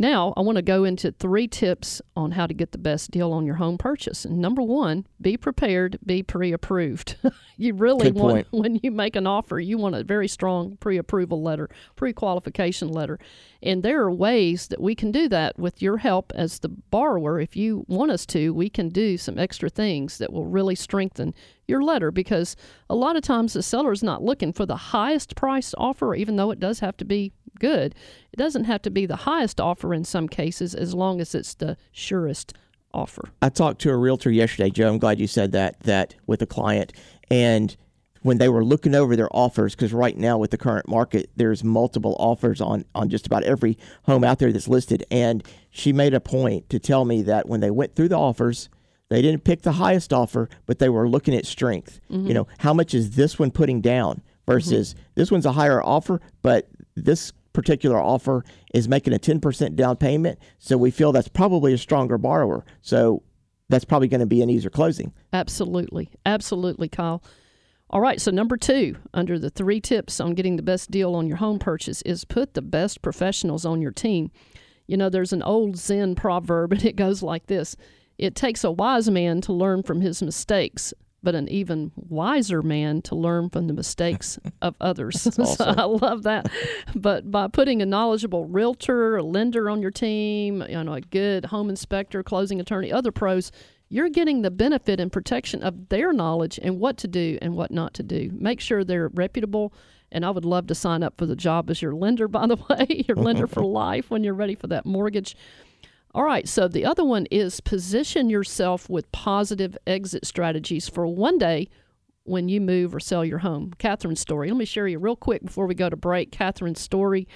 Now, 0.00 0.32
I 0.34 0.40
want 0.40 0.56
to 0.56 0.62
go 0.62 0.84
into 0.84 1.12
three 1.12 1.46
tips 1.46 2.00
on 2.16 2.30
how 2.30 2.46
to 2.46 2.54
get 2.54 2.72
the 2.72 2.78
best 2.78 3.10
deal 3.10 3.32
on 3.32 3.44
your 3.44 3.56
home 3.56 3.76
purchase. 3.76 4.24
And 4.24 4.38
number 4.38 4.62
one, 4.62 5.06
be 5.20 5.36
prepared, 5.36 5.98
be 6.02 6.22
pre 6.22 6.54
approved. 6.54 7.18
you 7.58 7.74
really 7.74 8.04
Good 8.04 8.14
want, 8.14 8.32
point. 8.32 8.46
when 8.62 8.80
you 8.82 8.92
make 8.92 9.14
an 9.14 9.26
offer, 9.26 9.60
you 9.60 9.76
want 9.76 9.96
a 9.96 10.02
very 10.02 10.26
strong 10.26 10.78
pre 10.78 10.96
approval 10.96 11.42
letter, 11.42 11.68
pre 11.96 12.14
qualification 12.14 12.88
letter. 12.88 13.18
And 13.62 13.82
there 13.82 14.00
are 14.00 14.10
ways 14.10 14.68
that 14.68 14.80
we 14.80 14.94
can 14.94 15.12
do 15.12 15.28
that 15.28 15.58
with 15.58 15.82
your 15.82 15.98
help 15.98 16.32
as 16.34 16.60
the 16.60 16.70
borrower. 16.70 17.38
If 17.38 17.54
you 17.54 17.84
want 17.86 18.10
us 18.10 18.24
to, 18.26 18.54
we 18.54 18.70
can 18.70 18.88
do 18.88 19.18
some 19.18 19.38
extra 19.38 19.68
things 19.68 20.16
that 20.16 20.32
will 20.32 20.46
really 20.46 20.76
strengthen 20.76 21.34
your 21.66 21.82
letter 21.82 22.10
because 22.10 22.56
a 22.88 22.94
lot 22.94 23.16
of 23.16 23.22
times 23.22 23.52
the 23.52 23.62
seller 23.62 23.92
is 23.92 24.02
not 24.02 24.22
looking 24.22 24.52
for 24.54 24.64
the 24.64 24.76
highest 24.76 25.36
price 25.36 25.74
offer, 25.76 26.14
even 26.14 26.36
though 26.36 26.50
it 26.50 26.58
does 26.58 26.80
have 26.80 26.96
to 26.96 27.04
be 27.04 27.32
good. 27.60 27.94
It 28.32 28.36
doesn't 28.36 28.64
have 28.64 28.82
to 28.82 28.90
be 28.90 29.06
the 29.06 29.16
highest 29.16 29.60
offer 29.60 29.94
in 29.94 30.04
some 30.04 30.28
cases 30.28 30.74
as 30.74 30.94
long 30.94 31.20
as 31.20 31.34
it's 31.34 31.54
the 31.54 31.76
surest 31.92 32.54
offer. 32.92 33.28
I 33.40 33.50
talked 33.50 33.80
to 33.82 33.90
a 33.90 33.96
realtor 33.96 34.32
yesterday, 34.32 34.70
Joe. 34.70 34.88
I'm 34.88 34.98
glad 34.98 35.20
you 35.20 35.28
said 35.28 35.52
that. 35.52 35.78
That 35.80 36.16
with 36.26 36.42
a 36.42 36.46
client, 36.46 36.92
and 37.30 37.76
when 38.22 38.38
they 38.38 38.48
were 38.48 38.64
looking 38.64 38.94
over 38.94 39.16
their 39.16 39.34
offers, 39.34 39.74
because 39.74 39.92
right 39.92 40.16
now 40.16 40.36
with 40.38 40.50
the 40.50 40.58
current 40.58 40.88
market, 40.88 41.30
there's 41.36 41.64
multiple 41.64 42.16
offers 42.18 42.60
on 42.60 42.84
on 42.94 43.08
just 43.08 43.26
about 43.26 43.44
every 43.44 43.78
home 44.04 44.24
out 44.24 44.38
there 44.38 44.52
that's 44.52 44.68
listed. 44.68 45.04
And 45.10 45.44
she 45.70 45.92
made 45.92 46.14
a 46.14 46.20
point 46.20 46.68
to 46.70 46.78
tell 46.78 47.04
me 47.04 47.22
that 47.22 47.48
when 47.48 47.60
they 47.60 47.70
went 47.70 47.94
through 47.94 48.08
the 48.08 48.18
offers, 48.18 48.68
they 49.08 49.22
didn't 49.22 49.44
pick 49.44 49.62
the 49.62 49.72
highest 49.72 50.12
offer, 50.12 50.48
but 50.66 50.78
they 50.78 50.88
were 50.88 51.08
looking 51.08 51.34
at 51.34 51.46
strength. 51.46 52.00
Mm-hmm. 52.10 52.28
You 52.28 52.34
know, 52.34 52.48
how 52.58 52.74
much 52.74 52.94
is 52.94 53.12
this 53.12 53.38
one 53.38 53.50
putting 53.50 53.80
down 53.80 54.22
versus 54.46 54.94
mm-hmm. 54.94 55.02
this 55.14 55.30
one's 55.30 55.46
a 55.46 55.52
higher 55.52 55.82
offer, 55.82 56.20
but 56.42 56.68
this 56.96 57.32
particular 57.52 58.00
offer 58.00 58.44
is 58.74 58.88
making 58.88 59.12
a 59.12 59.18
10% 59.18 59.74
down 59.76 59.96
payment. 59.96 60.38
So 60.58 60.76
we 60.76 60.90
feel 60.90 61.12
that's 61.12 61.28
probably 61.28 61.72
a 61.72 61.78
stronger 61.78 62.18
borrower. 62.18 62.64
So 62.80 63.22
that's 63.68 63.84
probably 63.84 64.08
going 64.08 64.20
to 64.20 64.26
be 64.26 64.42
an 64.42 64.50
easier 64.50 64.70
closing. 64.70 65.12
Absolutely. 65.32 66.10
Absolutely, 66.26 66.88
Kyle. 66.88 67.22
All 67.92 68.00
right, 68.00 68.20
so 68.20 68.30
number 68.30 68.56
two, 68.56 68.96
under 69.12 69.36
the 69.36 69.50
three 69.50 69.80
tips 69.80 70.20
on 70.20 70.34
getting 70.34 70.54
the 70.54 70.62
best 70.62 70.92
deal 70.92 71.16
on 71.16 71.26
your 71.26 71.38
home 71.38 71.58
purchase, 71.58 72.02
is 72.02 72.24
put 72.24 72.54
the 72.54 72.62
best 72.62 73.02
professionals 73.02 73.66
on 73.66 73.82
your 73.82 73.90
team. 73.90 74.30
You 74.86 74.96
know, 74.96 75.08
there's 75.08 75.32
an 75.32 75.42
old 75.42 75.76
Zen 75.76 76.14
proverb, 76.14 76.72
and 76.72 76.84
it 76.84 76.94
goes 76.94 77.20
like 77.20 77.46
this 77.46 77.76
It 78.16 78.36
takes 78.36 78.62
a 78.62 78.70
wise 78.70 79.10
man 79.10 79.40
to 79.42 79.52
learn 79.52 79.82
from 79.82 80.02
his 80.02 80.22
mistakes, 80.22 80.94
but 81.22 81.34
an 81.34 81.48
even 81.48 81.92
wiser 81.96 82.62
man 82.62 83.02
to 83.02 83.14
learn 83.14 83.50
from 83.50 83.66
the 83.66 83.72
mistakes 83.72 84.38
of 84.62 84.74
others. 84.80 85.22
so 85.34 85.64
I 85.64 85.84
love 85.84 86.22
that. 86.24 86.50
But 86.94 87.30
by 87.30 87.48
putting 87.48 87.82
a 87.82 87.86
knowledgeable 87.86 88.46
realtor, 88.46 89.16
a 89.16 89.22
lender 89.22 89.68
on 89.68 89.82
your 89.82 89.90
team, 89.90 90.64
you 90.68 90.82
know, 90.82 90.94
a 90.94 91.00
good 91.00 91.46
home 91.46 91.68
inspector, 91.68 92.22
closing 92.22 92.60
attorney, 92.60 92.92
other 92.92 93.12
pros, 93.12 93.52
you're 93.88 94.08
getting 94.08 94.42
the 94.42 94.50
benefit 94.50 95.00
and 95.00 95.12
protection 95.12 95.62
of 95.62 95.88
their 95.88 96.12
knowledge 96.12 96.60
and 96.62 96.78
what 96.78 96.96
to 96.98 97.08
do 97.08 97.38
and 97.42 97.56
what 97.56 97.72
not 97.72 97.92
to 97.94 98.02
do. 98.02 98.30
Make 98.32 98.60
sure 98.60 98.84
they're 98.84 99.08
reputable. 99.08 99.72
And 100.12 100.24
I 100.24 100.30
would 100.30 100.44
love 100.44 100.66
to 100.68 100.74
sign 100.74 101.02
up 101.02 101.14
for 101.18 101.26
the 101.26 101.36
job 101.36 101.70
as 101.70 101.82
your 101.82 101.94
lender, 101.94 102.28
by 102.28 102.46
the 102.46 102.56
way, 102.56 103.04
your 103.06 103.16
lender 103.16 103.46
for 103.46 103.64
life 103.64 104.10
when 104.10 104.24
you're 104.24 104.34
ready 104.34 104.54
for 104.54 104.68
that 104.68 104.86
mortgage. 104.86 105.36
All 106.12 106.24
right, 106.24 106.48
so 106.48 106.66
the 106.66 106.84
other 106.84 107.04
one 107.04 107.26
is 107.30 107.60
position 107.60 108.30
yourself 108.30 108.90
with 108.90 109.10
positive 109.12 109.78
exit 109.86 110.26
strategies 110.26 110.88
for 110.88 111.06
one 111.06 111.38
day 111.38 111.68
when 112.24 112.48
you 112.48 112.60
move 112.60 112.94
or 112.94 113.00
sell 113.00 113.24
your 113.24 113.38
home. 113.38 113.72
Catherine's 113.78 114.20
story. 114.20 114.48
Let 114.48 114.56
me 114.56 114.64
share 114.64 114.88
you 114.88 114.98
real 114.98 115.16
quick 115.16 115.44
before 115.44 115.66
we 115.66 115.74
go 115.74 115.88
to 115.88 115.96
break. 115.96 116.32
Catherine's 116.32 116.80
story. 116.80 117.28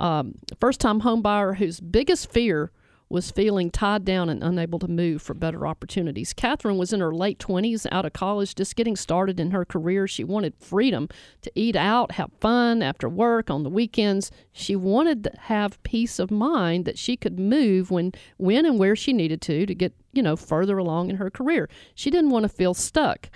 Um, 0.00 0.34
first 0.60 0.80
time 0.80 1.00
home 1.00 1.22
buyer 1.22 1.54
whose 1.54 1.80
biggest 1.80 2.30
fear 2.30 2.72
was 3.10 3.30
feeling 3.30 3.70
tied 3.70 4.04
down 4.04 4.28
and 4.28 4.42
unable 4.42 4.78
to 4.78 4.88
move 4.88 5.22
for 5.22 5.34
better 5.34 5.66
opportunities. 5.66 6.32
Catherine 6.32 6.76
was 6.76 6.92
in 6.92 7.00
her 7.00 7.14
late 7.14 7.38
20s, 7.38 7.86
out 7.90 8.04
of 8.04 8.12
college, 8.12 8.54
just 8.54 8.76
getting 8.76 8.96
started 8.96 9.40
in 9.40 9.50
her 9.50 9.64
career. 9.64 10.06
She 10.06 10.24
wanted 10.24 10.54
freedom 10.58 11.08
to 11.42 11.50
eat 11.54 11.76
out, 11.76 12.12
have 12.12 12.30
fun 12.40 12.82
after 12.82 13.08
work, 13.08 13.50
on 13.50 13.62
the 13.62 13.70
weekends. 13.70 14.30
She 14.52 14.76
wanted 14.76 15.24
to 15.24 15.32
have 15.42 15.82
peace 15.82 16.18
of 16.18 16.30
mind 16.30 16.84
that 16.84 16.98
she 16.98 17.16
could 17.16 17.38
move 17.38 17.90
when, 17.90 18.12
when 18.36 18.66
and 18.66 18.78
where 18.78 18.96
she 18.96 19.12
needed 19.12 19.40
to 19.42 19.64
to 19.64 19.74
get, 19.74 19.94
you 20.12 20.22
know, 20.22 20.36
further 20.36 20.76
along 20.76 21.10
in 21.10 21.16
her 21.16 21.30
career. 21.30 21.68
She 21.94 22.10
didn't 22.10 22.30
want 22.30 22.44
to 22.44 22.48
feel 22.48 22.74
stuck. 22.74 23.30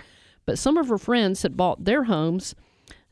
But 0.45 0.59
some 0.59 0.77
of 0.77 0.89
her 0.89 0.97
friends 0.97 1.41
had 1.41 1.57
bought 1.57 1.85
their 1.85 2.03
homes 2.03 2.53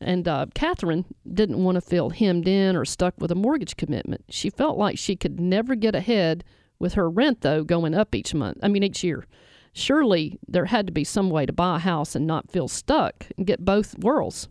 and 0.02 0.28
uh, 0.28 0.48
Catherine 0.54 1.06
didn't 1.32 1.64
want 1.64 1.76
to 1.76 1.82
feel 1.82 2.10
hemmed 2.10 2.48
in 2.48 2.76
or 2.76 2.86
stuck 2.86 3.14
with 3.18 3.32
a 3.32 3.36
mortgage 3.36 3.78
commitment. 3.78 4.26
She 4.30 4.50
felt 4.50 4.78
like 4.78 4.98
she 4.98 5.16
could 5.16 5.40
never 5.40 5.76
get 5.76 5.96
ahead 5.96 6.44
with 6.80 6.94
her 6.94 7.10
rent, 7.10 7.42
though, 7.42 7.64
going 7.64 7.94
up 7.94 8.16
each 8.16 8.34
month. 8.34 8.58
I 8.64 8.68
mean, 8.68 8.84
each 8.84 9.04
year. 9.04 9.26
Surely 9.74 10.38
there 10.48 10.66
had 10.66 10.88
to 10.88 10.92
be 10.92 11.04
some 11.04 11.30
way 11.30 11.46
to 11.46 11.54
buy 11.54 11.78
a 11.78 11.80
house 11.80 12.16
and 12.16 12.28
not 12.28 12.52
feel 12.52 12.68
stuck 12.68 13.28
and 13.38 13.48
get 13.48 13.64
both 13.64 13.98
worlds, 14.00 14.50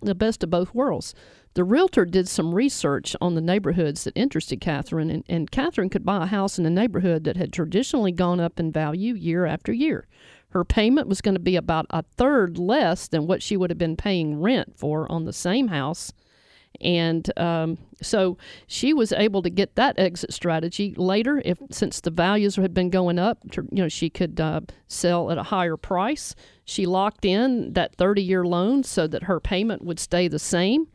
the 0.00 0.14
best 0.14 0.42
of 0.42 0.50
both 0.50 0.74
worlds. 0.74 1.14
The 1.54 1.64
realtor 1.64 2.04
did 2.04 2.28
some 2.28 2.54
research 2.54 3.16
on 3.20 3.34
the 3.34 3.40
neighborhoods 3.40 4.04
that 4.04 4.16
interested 4.16 4.60
Catherine, 4.60 5.10
and, 5.10 5.24
and 5.26 5.50
Catherine 5.50 5.88
could 5.88 6.04
buy 6.04 6.24
a 6.24 6.26
house 6.26 6.58
in 6.58 6.66
a 6.66 6.70
neighborhood 6.70 7.24
that 7.24 7.38
had 7.38 7.52
traditionally 7.52 8.12
gone 8.12 8.40
up 8.40 8.60
in 8.60 8.70
value 8.70 9.14
year 9.14 9.46
after 9.46 9.72
year. 9.72 10.06
Her 10.56 10.64
payment 10.64 11.06
was 11.06 11.20
going 11.20 11.34
to 11.34 11.38
be 11.38 11.54
about 11.54 11.84
a 11.90 12.02
third 12.16 12.56
less 12.56 13.08
than 13.08 13.26
what 13.26 13.42
she 13.42 13.58
would 13.58 13.68
have 13.68 13.76
been 13.76 13.94
paying 13.94 14.40
rent 14.40 14.78
for 14.78 15.06
on 15.12 15.26
the 15.26 15.32
same 15.34 15.68
house. 15.68 16.14
And 16.80 17.30
um, 17.38 17.76
so 18.00 18.38
she 18.66 18.94
was 18.94 19.12
able 19.12 19.42
to 19.42 19.50
get 19.50 19.74
that 19.74 19.98
exit 19.98 20.32
strategy 20.32 20.94
later. 20.96 21.42
If 21.44 21.58
since 21.70 22.00
the 22.00 22.10
values 22.10 22.56
had 22.56 22.72
been 22.72 22.88
going 22.88 23.18
up, 23.18 23.40
you 23.54 23.66
know, 23.70 23.88
she 23.88 24.08
could 24.08 24.40
uh, 24.40 24.62
sell 24.88 25.30
at 25.30 25.36
a 25.36 25.42
higher 25.42 25.76
price. 25.76 26.34
She 26.64 26.86
locked 26.86 27.26
in 27.26 27.74
that 27.74 27.94
30-year 27.98 28.46
loan 28.46 28.82
so 28.82 29.06
that 29.08 29.24
her 29.24 29.40
payment 29.40 29.84
would 29.84 30.00
stay 30.00 30.26
the 30.26 30.38
same, 30.38 30.88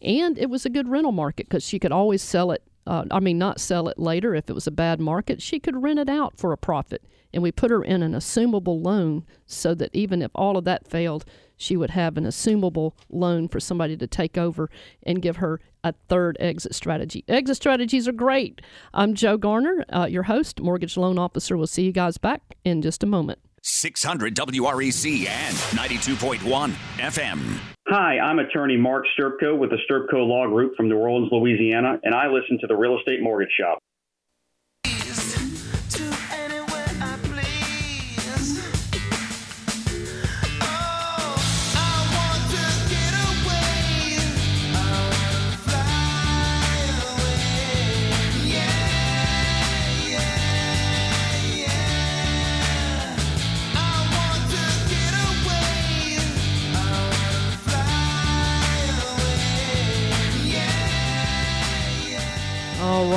and 0.00 0.38
it 0.38 0.48
was 0.48 0.64
a 0.64 0.70
good 0.70 0.86
rental 0.86 1.10
market 1.10 1.48
because 1.48 1.64
she 1.64 1.80
could 1.80 1.90
always 1.90 2.22
sell 2.22 2.52
it. 2.52 2.62
Uh, 2.86 3.04
I 3.10 3.20
mean, 3.20 3.38
not 3.38 3.60
sell 3.60 3.88
it 3.88 3.98
later 3.98 4.34
if 4.34 4.48
it 4.48 4.54
was 4.54 4.66
a 4.66 4.72
bad 4.72 5.00
market. 5.00 5.42
She 5.42 5.60
could 5.60 5.82
rent 5.82 5.98
it 5.98 6.08
out 6.08 6.38
for 6.38 6.52
a 6.52 6.56
profit 6.56 7.02
and 7.32 7.42
we 7.42 7.52
put 7.52 7.70
her 7.70 7.82
in 7.82 8.02
an 8.02 8.12
assumable 8.12 8.82
loan 8.82 9.24
so 9.46 9.74
that 9.74 9.94
even 9.94 10.22
if 10.22 10.30
all 10.34 10.56
of 10.56 10.64
that 10.64 10.88
failed, 10.88 11.24
she 11.56 11.76
would 11.76 11.90
have 11.90 12.16
an 12.16 12.24
assumable 12.24 12.92
loan 13.08 13.48
for 13.48 13.60
somebody 13.60 13.96
to 13.96 14.06
take 14.06 14.38
over 14.38 14.70
and 15.02 15.22
give 15.22 15.36
her 15.36 15.60
a 15.84 15.94
third 16.08 16.36
exit 16.40 16.74
strategy. 16.74 17.24
Exit 17.28 17.56
strategies 17.56 18.08
are 18.08 18.12
great. 18.12 18.60
I'm 18.92 19.14
Joe 19.14 19.36
Garner, 19.36 19.84
uh, 19.94 20.06
your 20.10 20.24
host, 20.24 20.60
mortgage 20.60 20.96
loan 20.96 21.18
officer. 21.18 21.56
We'll 21.56 21.66
see 21.66 21.84
you 21.84 21.92
guys 21.92 22.18
back 22.18 22.56
in 22.64 22.82
just 22.82 23.02
a 23.02 23.06
moment. 23.06 23.38
600 23.62 24.34
WREC 24.34 25.26
and 25.28 25.56
92.1 25.76 26.72
FM. 26.98 27.58
Hi, 27.88 28.18
I'm 28.18 28.38
attorney 28.38 28.76
Mark 28.76 29.04
Sturpko 29.18 29.58
with 29.58 29.70
the 29.70 29.78
Sturpko 29.90 30.26
Law 30.26 30.46
Group 30.46 30.76
from 30.76 30.88
New 30.88 30.96
Orleans, 30.96 31.28
Louisiana, 31.32 31.98
and 32.04 32.14
I 32.14 32.28
listen 32.28 32.58
to 32.60 32.66
the 32.66 32.76
Real 32.76 32.96
Estate 32.98 33.20
Mortgage 33.20 33.50
Shop. 33.58 33.78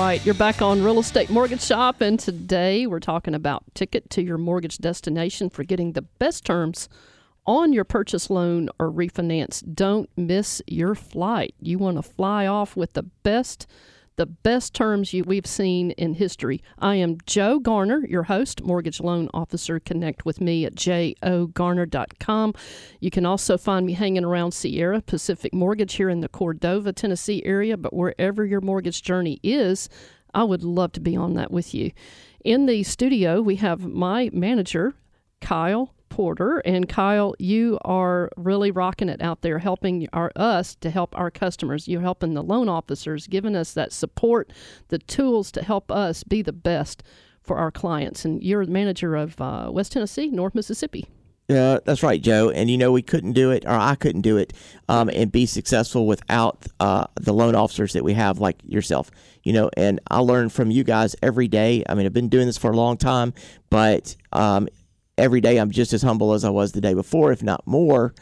Right, 0.06 0.26
you're 0.26 0.36
back 0.36 0.62
on 0.62 0.84
Real 0.84 1.00
Estate 1.00 1.30
Mortgage 1.30 1.62
Shop, 1.62 2.02
and 2.02 2.20
today 2.20 2.86
we're 2.86 3.00
talking 3.00 3.34
about 3.34 3.64
ticket 3.74 4.10
to 4.10 4.22
your 4.22 4.38
mortgage 4.38 4.80
destination 4.80 5.50
for 5.50 5.64
getting 5.64 5.94
the 5.94 6.02
best 6.02 6.46
terms 6.46 6.90
on 7.46 7.72
your 7.72 7.86
purchase 7.86 8.30
loan 8.30 8.70
or 8.80 8.92
refinance. 8.92 9.64
Don't 9.74 10.10
miss 10.18 10.62
your 10.68 10.94
flight. 10.94 11.56
You 11.62 11.78
want 11.78 11.96
to 11.96 12.02
fly 12.02 12.46
off 12.46 12.76
with 12.76 12.94
the 12.94 13.04
best 13.04 13.66
the 14.16 14.26
best 14.26 14.74
terms 14.74 15.14
you, 15.14 15.24
we've 15.24 15.46
seen 15.46 15.92
in 15.92 16.14
history. 16.14 16.62
I 16.80 16.96
am 16.96 17.18
Joe 17.26 17.60
Garner, 17.60 18.06
your 18.08 18.24
host, 18.24 18.64
mortgage 18.64 19.00
loan 19.00 19.30
officer. 19.34 19.80
Connect 19.80 20.26
with 20.26 20.40
me 20.40 20.66
at 20.66 20.76
jogarner.com. 20.76 22.54
You 23.00 23.12
can 23.12 23.26
also 23.26 23.58
find 23.58 23.86
me 23.86 23.94
hanging 23.94 24.24
around 24.24 24.54
Sierra 24.54 25.02
Pacific 25.02 25.54
Mortgage 25.54 25.96
here 25.96 26.10
in 26.10 26.22
the 26.22 26.30
Cordova, 26.30 26.94
Tennessee 26.94 27.42
area, 27.46 27.78
but 27.78 27.94
wherever 27.94 28.46
your 28.46 28.62
mortgage 28.62 29.02
journey 29.02 29.40
is, 29.42 29.90
I 30.34 30.44
would 30.44 30.64
love 30.64 30.92
to 30.94 31.00
be 31.00 31.16
on 31.16 31.34
that 31.36 31.52
with 31.52 31.74
you. 31.74 31.92
In 32.44 32.66
the 32.66 32.84
studio, 32.84 33.42
we 33.42 33.56
have 33.58 33.86
my 33.86 34.30
manager, 34.34 34.94
Kyle 35.42 35.94
Porter. 36.14 36.60
And 36.60 36.88
Kyle, 36.88 37.34
you 37.40 37.80
are 37.84 38.30
really 38.38 38.70
rocking 38.70 39.10
it 39.10 39.20
out 39.20 39.42
there, 39.42 39.58
helping 39.58 40.08
our 40.14 40.32
us 40.36 40.76
to 40.76 40.92
help 40.92 41.18
our 41.18 41.32
customers. 41.32 41.88
You're 41.88 42.02
helping 42.02 42.36
the 42.36 42.44
loan 42.44 42.70
officers, 42.70 43.26
giving 43.26 43.56
us 43.56 43.74
that 43.74 43.92
support, 43.92 44.54
the 44.90 45.00
tools 45.00 45.52
to 45.54 45.64
help 45.64 45.92
us 45.92 46.24
be 46.24 46.44
the 46.44 46.54
best 46.54 47.02
for 47.42 47.58
our 47.58 47.72
clients. 47.72 48.26
And 48.26 48.44
you're 48.44 48.64
the 48.64 48.72
manager 48.72 49.16
of 49.16 49.42
uh, 49.42 49.72
West 49.72 49.94
Tennessee, 49.94 50.30
North 50.30 50.54
Mississippi. 50.54 51.10
Yeah, 51.48 51.80
that's 51.84 52.04
right, 52.04 52.22
Joe. 52.22 52.52
And 52.52 52.70
you 52.70 52.78
know, 52.78 52.92
we 52.92 53.02
couldn't 53.02 53.34
do 53.34 53.50
it, 53.50 53.66
or 53.66 53.72
I 53.72 53.96
couldn't 53.96 54.22
do 54.22 54.38
it, 54.38 54.54
um, 54.90 55.10
and 55.10 55.32
be 55.32 55.48
successful 55.48 56.06
without 56.06 56.68
uh, 56.80 57.08
the 57.20 57.34
loan 57.34 57.56
officers 57.56 57.94
that 57.94 58.04
we 58.04 58.14
have, 58.14 58.38
like 58.38 58.58
yourself. 58.64 59.10
You 59.42 59.54
know, 59.54 59.72
and 59.76 60.00
I 60.12 60.20
learn 60.20 60.50
from 60.50 60.70
you 60.70 60.84
guys 60.84 61.16
every 61.24 61.48
day. 61.48 61.84
I 61.90 61.96
mean, 61.96 62.06
I've 62.06 62.14
been 62.14 62.30
doing 62.30 62.46
this 62.46 62.60
for 62.60 62.70
a 62.70 62.76
long 62.76 62.98
time, 62.98 63.34
but 63.72 64.16
um, 64.32 64.70
every 65.18 65.42
day 65.42 65.58
I'm 65.58 65.72
just 65.72 65.94
as 65.94 66.02
humble 66.02 66.34
as 66.34 66.44
I 66.44 66.50
was 66.50 66.72
the 66.72 66.82
day 66.82 66.94
before, 66.94 67.32
if 67.32 67.44
not 67.44 67.66
more, 67.66 68.14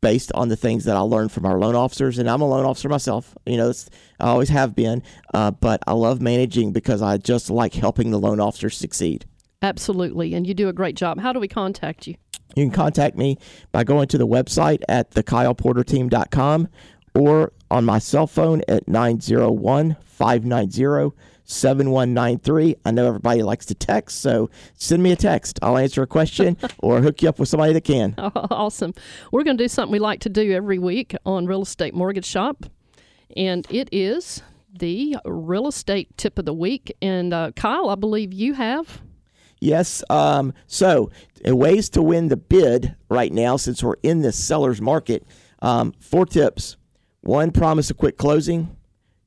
based 0.00 0.32
on 0.32 0.48
the 0.48 0.56
things 0.56 0.84
that 0.84 0.96
I 0.96 1.00
learned 1.00 1.32
from 1.32 1.46
our 1.46 1.58
loan 1.58 1.74
officers. 1.74 2.18
And 2.18 2.28
I'm 2.28 2.40
a 2.40 2.48
loan 2.48 2.64
officer 2.64 2.88
myself. 2.88 3.36
You 3.46 3.56
know, 3.56 3.72
I 4.18 4.28
always 4.28 4.48
have 4.48 4.74
been, 4.74 5.02
uh, 5.34 5.50
but 5.50 5.82
I 5.86 5.92
love 5.92 6.20
managing 6.20 6.72
because 6.72 7.02
I 7.02 7.18
just 7.18 7.50
like 7.50 7.74
helping 7.74 8.10
the 8.10 8.18
loan 8.18 8.40
officers 8.40 8.76
succeed. 8.76 9.26
Absolutely, 9.62 10.34
and 10.34 10.46
you 10.46 10.54
do 10.54 10.68
a 10.68 10.72
great 10.72 10.96
job. 10.96 11.20
How 11.20 11.32
do 11.34 11.40
we 11.40 11.48
contact 11.48 12.06
you? 12.06 12.14
You 12.56 12.64
can 12.64 12.70
contact 12.70 13.16
me 13.16 13.36
by 13.72 13.84
going 13.84 14.08
to 14.08 14.18
the 14.18 14.26
website 14.26 14.82
at 14.88 15.10
thekyleporterteam.com 15.10 16.68
or 17.14 17.52
on 17.70 17.84
my 17.84 17.98
cell 17.98 18.26
phone 18.26 18.62
at 18.68 18.88
901 18.88 19.96
590 20.02 21.14
7193. 21.50 22.76
I 22.84 22.90
know 22.90 23.06
everybody 23.06 23.42
likes 23.42 23.66
to 23.66 23.74
text, 23.74 24.20
so 24.20 24.50
send 24.74 25.02
me 25.02 25.12
a 25.12 25.16
text. 25.16 25.58
I'll 25.62 25.76
answer 25.76 26.02
a 26.02 26.06
question 26.06 26.56
or 26.78 27.00
hook 27.00 27.22
you 27.22 27.28
up 27.28 27.38
with 27.38 27.48
somebody 27.48 27.72
that 27.72 27.84
can. 27.84 28.14
awesome. 28.18 28.94
We're 29.32 29.44
going 29.44 29.56
to 29.56 29.64
do 29.64 29.68
something 29.68 29.92
we 29.92 29.98
like 29.98 30.20
to 30.20 30.28
do 30.28 30.52
every 30.52 30.78
week 30.78 31.14
on 31.26 31.46
Real 31.46 31.62
Estate 31.62 31.94
Mortgage 31.94 32.26
Shop, 32.26 32.66
and 33.36 33.66
it 33.70 33.88
is 33.92 34.42
the 34.72 35.16
real 35.24 35.66
estate 35.66 36.16
tip 36.16 36.38
of 36.38 36.44
the 36.44 36.54
week. 36.54 36.94
And 37.02 37.34
uh, 37.34 37.52
Kyle, 37.56 37.88
I 37.88 37.96
believe 37.96 38.32
you 38.32 38.54
have. 38.54 39.02
Yes. 39.60 40.02
Um, 40.08 40.54
so, 40.66 41.10
ways 41.44 41.90
to 41.90 42.02
win 42.02 42.28
the 42.28 42.36
bid 42.36 42.96
right 43.08 43.32
now, 43.32 43.56
since 43.56 43.82
we're 43.82 43.96
in 44.02 44.22
this 44.22 44.36
seller's 44.36 44.80
market, 44.80 45.26
um, 45.60 45.92
four 46.00 46.24
tips. 46.24 46.76
One, 47.22 47.50
promise 47.50 47.90
a 47.90 47.94
quick 47.94 48.16
closing. 48.16 48.74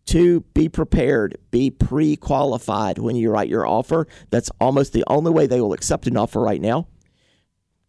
Two, 0.05 0.41
be 0.53 0.67
prepared. 0.67 1.37
Be 1.51 1.71
pre 1.71 2.15
qualified 2.15 2.97
when 2.97 3.15
you 3.15 3.31
write 3.31 3.49
your 3.49 3.65
offer. 3.65 4.07
That's 4.31 4.51
almost 4.59 4.93
the 4.93 5.03
only 5.07 5.31
way 5.31 5.47
they 5.47 5.61
will 5.61 5.73
accept 5.73 6.07
an 6.07 6.17
offer 6.17 6.41
right 6.41 6.61
now. 6.61 6.87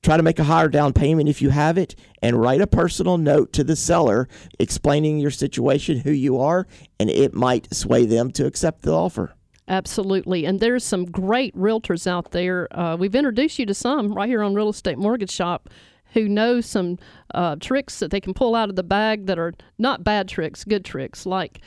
Try 0.02 0.18
to 0.18 0.22
make 0.22 0.38
a 0.38 0.44
higher 0.44 0.68
down 0.68 0.92
payment 0.92 1.30
if 1.30 1.40
you 1.40 1.48
have 1.48 1.78
it, 1.78 1.94
and 2.20 2.40
write 2.40 2.60
a 2.60 2.66
personal 2.66 3.16
note 3.16 3.54
to 3.54 3.64
the 3.64 3.74
seller 3.74 4.28
explaining 4.58 5.18
your 5.18 5.30
situation, 5.30 6.00
who 6.00 6.12
you 6.12 6.38
are, 6.38 6.66
and 7.00 7.08
it 7.08 7.32
might 7.32 7.74
sway 7.74 8.04
them 8.04 8.30
to 8.32 8.46
accept 8.46 8.82
the 8.82 8.92
offer. 8.92 9.34
Absolutely. 9.66 10.44
And 10.44 10.60
there's 10.60 10.84
some 10.84 11.06
great 11.06 11.56
realtors 11.56 12.06
out 12.06 12.32
there. 12.32 12.68
Uh, 12.78 12.96
we've 12.96 13.14
introduced 13.14 13.58
you 13.58 13.64
to 13.64 13.72
some 13.72 14.12
right 14.12 14.28
here 14.28 14.42
on 14.42 14.54
Real 14.54 14.68
Estate 14.68 14.98
Mortgage 14.98 15.30
Shop 15.30 15.70
who 16.12 16.28
know 16.28 16.60
some 16.60 16.98
uh, 17.34 17.56
tricks 17.56 17.98
that 17.98 18.10
they 18.10 18.20
can 18.20 18.34
pull 18.34 18.54
out 18.54 18.70
of 18.70 18.76
the 18.76 18.82
bag 18.82 19.26
that 19.26 19.38
are 19.38 19.52
not 19.78 20.04
bad 20.04 20.28
tricks, 20.28 20.64
good 20.64 20.84
tricks, 20.84 21.26
like 21.26 21.60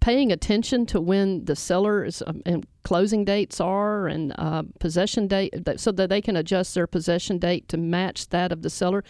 paying 0.00 0.32
attention 0.32 0.86
to 0.86 1.00
when 1.00 1.44
the 1.44 1.56
sellers 1.56 2.22
um, 2.26 2.42
and 2.46 2.66
closing 2.84 3.24
dates 3.24 3.60
are 3.60 4.06
and 4.06 4.34
uh, 4.38 4.62
possession 4.78 5.26
date 5.26 5.54
so 5.76 5.92
that 5.92 6.08
they 6.08 6.20
can 6.20 6.36
adjust 6.36 6.74
their 6.74 6.86
possession 6.86 7.38
date 7.38 7.68
to 7.68 7.76
match 7.76 8.28
that 8.28 8.52
of 8.52 8.62
the 8.62 8.70
seller. 8.70 9.04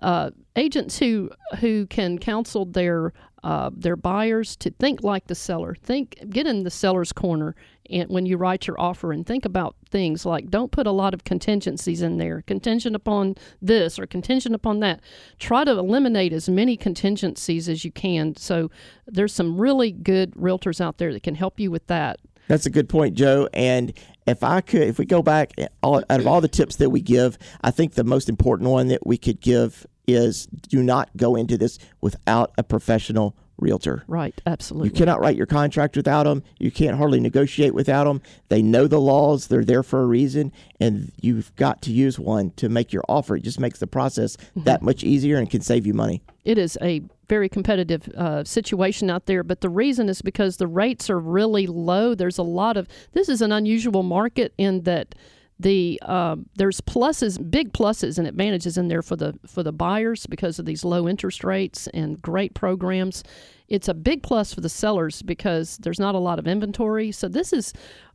Uh, 0.00 0.30
agents 0.54 0.98
who 0.98 1.28
who 1.60 1.84
can 1.86 2.18
counsel 2.18 2.64
their 2.64 3.12
uh, 3.44 3.70
their 3.72 3.96
buyers 3.96 4.56
to 4.56 4.70
think 4.70 5.02
like 5.02 5.26
the 5.26 5.34
seller. 5.34 5.76
Think, 5.82 6.18
get 6.28 6.46
in 6.46 6.64
the 6.64 6.70
seller's 6.70 7.12
corner, 7.12 7.54
and 7.90 8.08
when 8.10 8.26
you 8.26 8.36
write 8.36 8.66
your 8.66 8.80
offer, 8.80 9.12
and 9.12 9.26
think 9.26 9.44
about 9.44 9.76
things 9.90 10.26
like 10.26 10.50
don't 10.50 10.72
put 10.72 10.86
a 10.86 10.92
lot 10.92 11.14
of 11.14 11.24
contingencies 11.24 12.02
in 12.02 12.18
there, 12.18 12.42
contingent 12.42 12.94
upon 12.94 13.34
this 13.60 13.98
or 13.98 14.06
contingent 14.06 14.54
upon 14.54 14.80
that. 14.80 15.00
Try 15.38 15.64
to 15.64 15.72
eliminate 15.72 16.32
as 16.32 16.48
many 16.48 16.76
contingencies 16.76 17.68
as 17.68 17.84
you 17.84 17.90
can. 17.90 18.36
So 18.36 18.70
there's 19.06 19.34
some 19.34 19.60
really 19.60 19.92
good 19.92 20.32
realtors 20.34 20.80
out 20.80 20.98
there 20.98 21.12
that 21.12 21.22
can 21.22 21.34
help 21.34 21.58
you 21.58 21.70
with 21.70 21.86
that. 21.86 22.20
That's 22.48 22.66
a 22.66 22.70
good 22.70 22.88
point, 22.88 23.14
Joe. 23.14 23.48
And 23.52 23.92
if 24.26 24.42
I 24.42 24.62
could, 24.62 24.82
if 24.82 24.98
we 24.98 25.04
go 25.04 25.22
back, 25.22 25.52
all, 25.82 26.02
out 26.08 26.20
of 26.20 26.26
all 26.26 26.40
the 26.40 26.48
tips 26.48 26.76
that 26.76 26.90
we 26.90 27.02
give, 27.02 27.38
I 27.60 27.70
think 27.70 27.94
the 27.94 28.04
most 28.04 28.28
important 28.28 28.70
one 28.70 28.88
that 28.88 29.06
we 29.06 29.18
could 29.18 29.40
give 29.40 29.86
is 30.06 30.46
do 30.46 30.82
not 30.82 31.10
go 31.16 31.36
into 31.36 31.58
this 31.58 31.78
without 32.00 32.52
a 32.56 32.62
professional 32.62 33.36
realtor. 33.58 34.04
Right, 34.06 34.40
absolutely. 34.46 34.88
You 34.88 34.94
cannot 34.94 35.20
write 35.20 35.36
your 35.36 35.46
contract 35.46 35.96
without 35.96 36.24
them. 36.24 36.42
You 36.58 36.70
can't 36.70 36.96
hardly 36.96 37.20
negotiate 37.20 37.74
without 37.74 38.04
them. 38.04 38.22
They 38.48 38.62
know 38.62 38.86
the 38.86 39.00
laws, 39.00 39.48
they're 39.48 39.64
there 39.64 39.82
for 39.82 40.02
a 40.02 40.06
reason, 40.06 40.52
and 40.80 41.12
you've 41.20 41.54
got 41.56 41.82
to 41.82 41.92
use 41.92 42.18
one 42.18 42.50
to 42.52 42.68
make 42.68 42.92
your 42.92 43.04
offer. 43.08 43.36
It 43.36 43.42
just 43.42 43.60
makes 43.60 43.78
the 43.78 43.86
process 43.86 44.36
mm-hmm. 44.36 44.64
that 44.64 44.82
much 44.82 45.04
easier 45.04 45.38
and 45.38 45.50
can 45.50 45.60
save 45.60 45.86
you 45.86 45.94
money. 45.94 46.22
It 46.44 46.58
is 46.58 46.78
a 46.80 47.02
very 47.28 47.48
competitive 47.48 48.08
uh, 48.16 48.44
situation 48.44 49.10
out 49.10 49.26
there, 49.26 49.42
but 49.42 49.60
the 49.60 49.68
reason 49.68 50.08
is 50.08 50.22
because 50.22 50.56
the 50.56 50.66
rates 50.66 51.10
are 51.10 51.18
really 51.18 51.66
low. 51.66 52.14
There's 52.14 52.38
a 52.38 52.42
lot 52.42 52.76
of 52.76 52.88
this 53.12 53.28
is 53.28 53.42
an 53.42 53.52
unusual 53.52 54.02
market 54.02 54.54
in 54.56 54.82
that 54.84 55.14
the 55.60 55.98
uh, 56.02 56.36
there's 56.54 56.80
pluses, 56.80 57.38
big 57.50 57.72
pluses 57.72 58.18
and 58.18 58.28
advantages 58.28 58.78
in 58.78 58.88
there 58.88 59.02
for 59.02 59.16
the 59.16 59.38
for 59.46 59.62
the 59.62 59.72
buyers 59.72 60.26
because 60.26 60.58
of 60.58 60.66
these 60.66 60.84
low 60.84 61.08
interest 61.08 61.42
rates 61.42 61.88
and 61.88 62.20
great 62.22 62.54
programs. 62.54 63.24
It's 63.68 63.88
a 63.88 63.94
big 63.94 64.22
plus 64.22 64.54
for 64.54 64.60
the 64.60 64.68
sellers 64.68 65.20
because 65.22 65.78
there's 65.78 66.00
not 66.00 66.14
a 66.14 66.18
lot 66.20 66.38
of 66.38 66.46
inventory. 66.46 67.10
So 67.12 67.28
this 67.28 67.52
is 67.52 67.72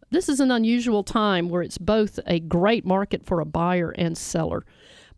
this 0.09 0.29
is 0.29 0.39
an 0.39 0.51
unusual 0.51 1.03
time 1.03 1.49
where 1.49 1.61
it's 1.61 1.77
both 1.77 2.19
a 2.27 2.39
great 2.39 2.85
market 2.85 3.25
for 3.25 3.39
a 3.39 3.45
buyer 3.45 3.91
and 3.91 4.17
seller. 4.17 4.65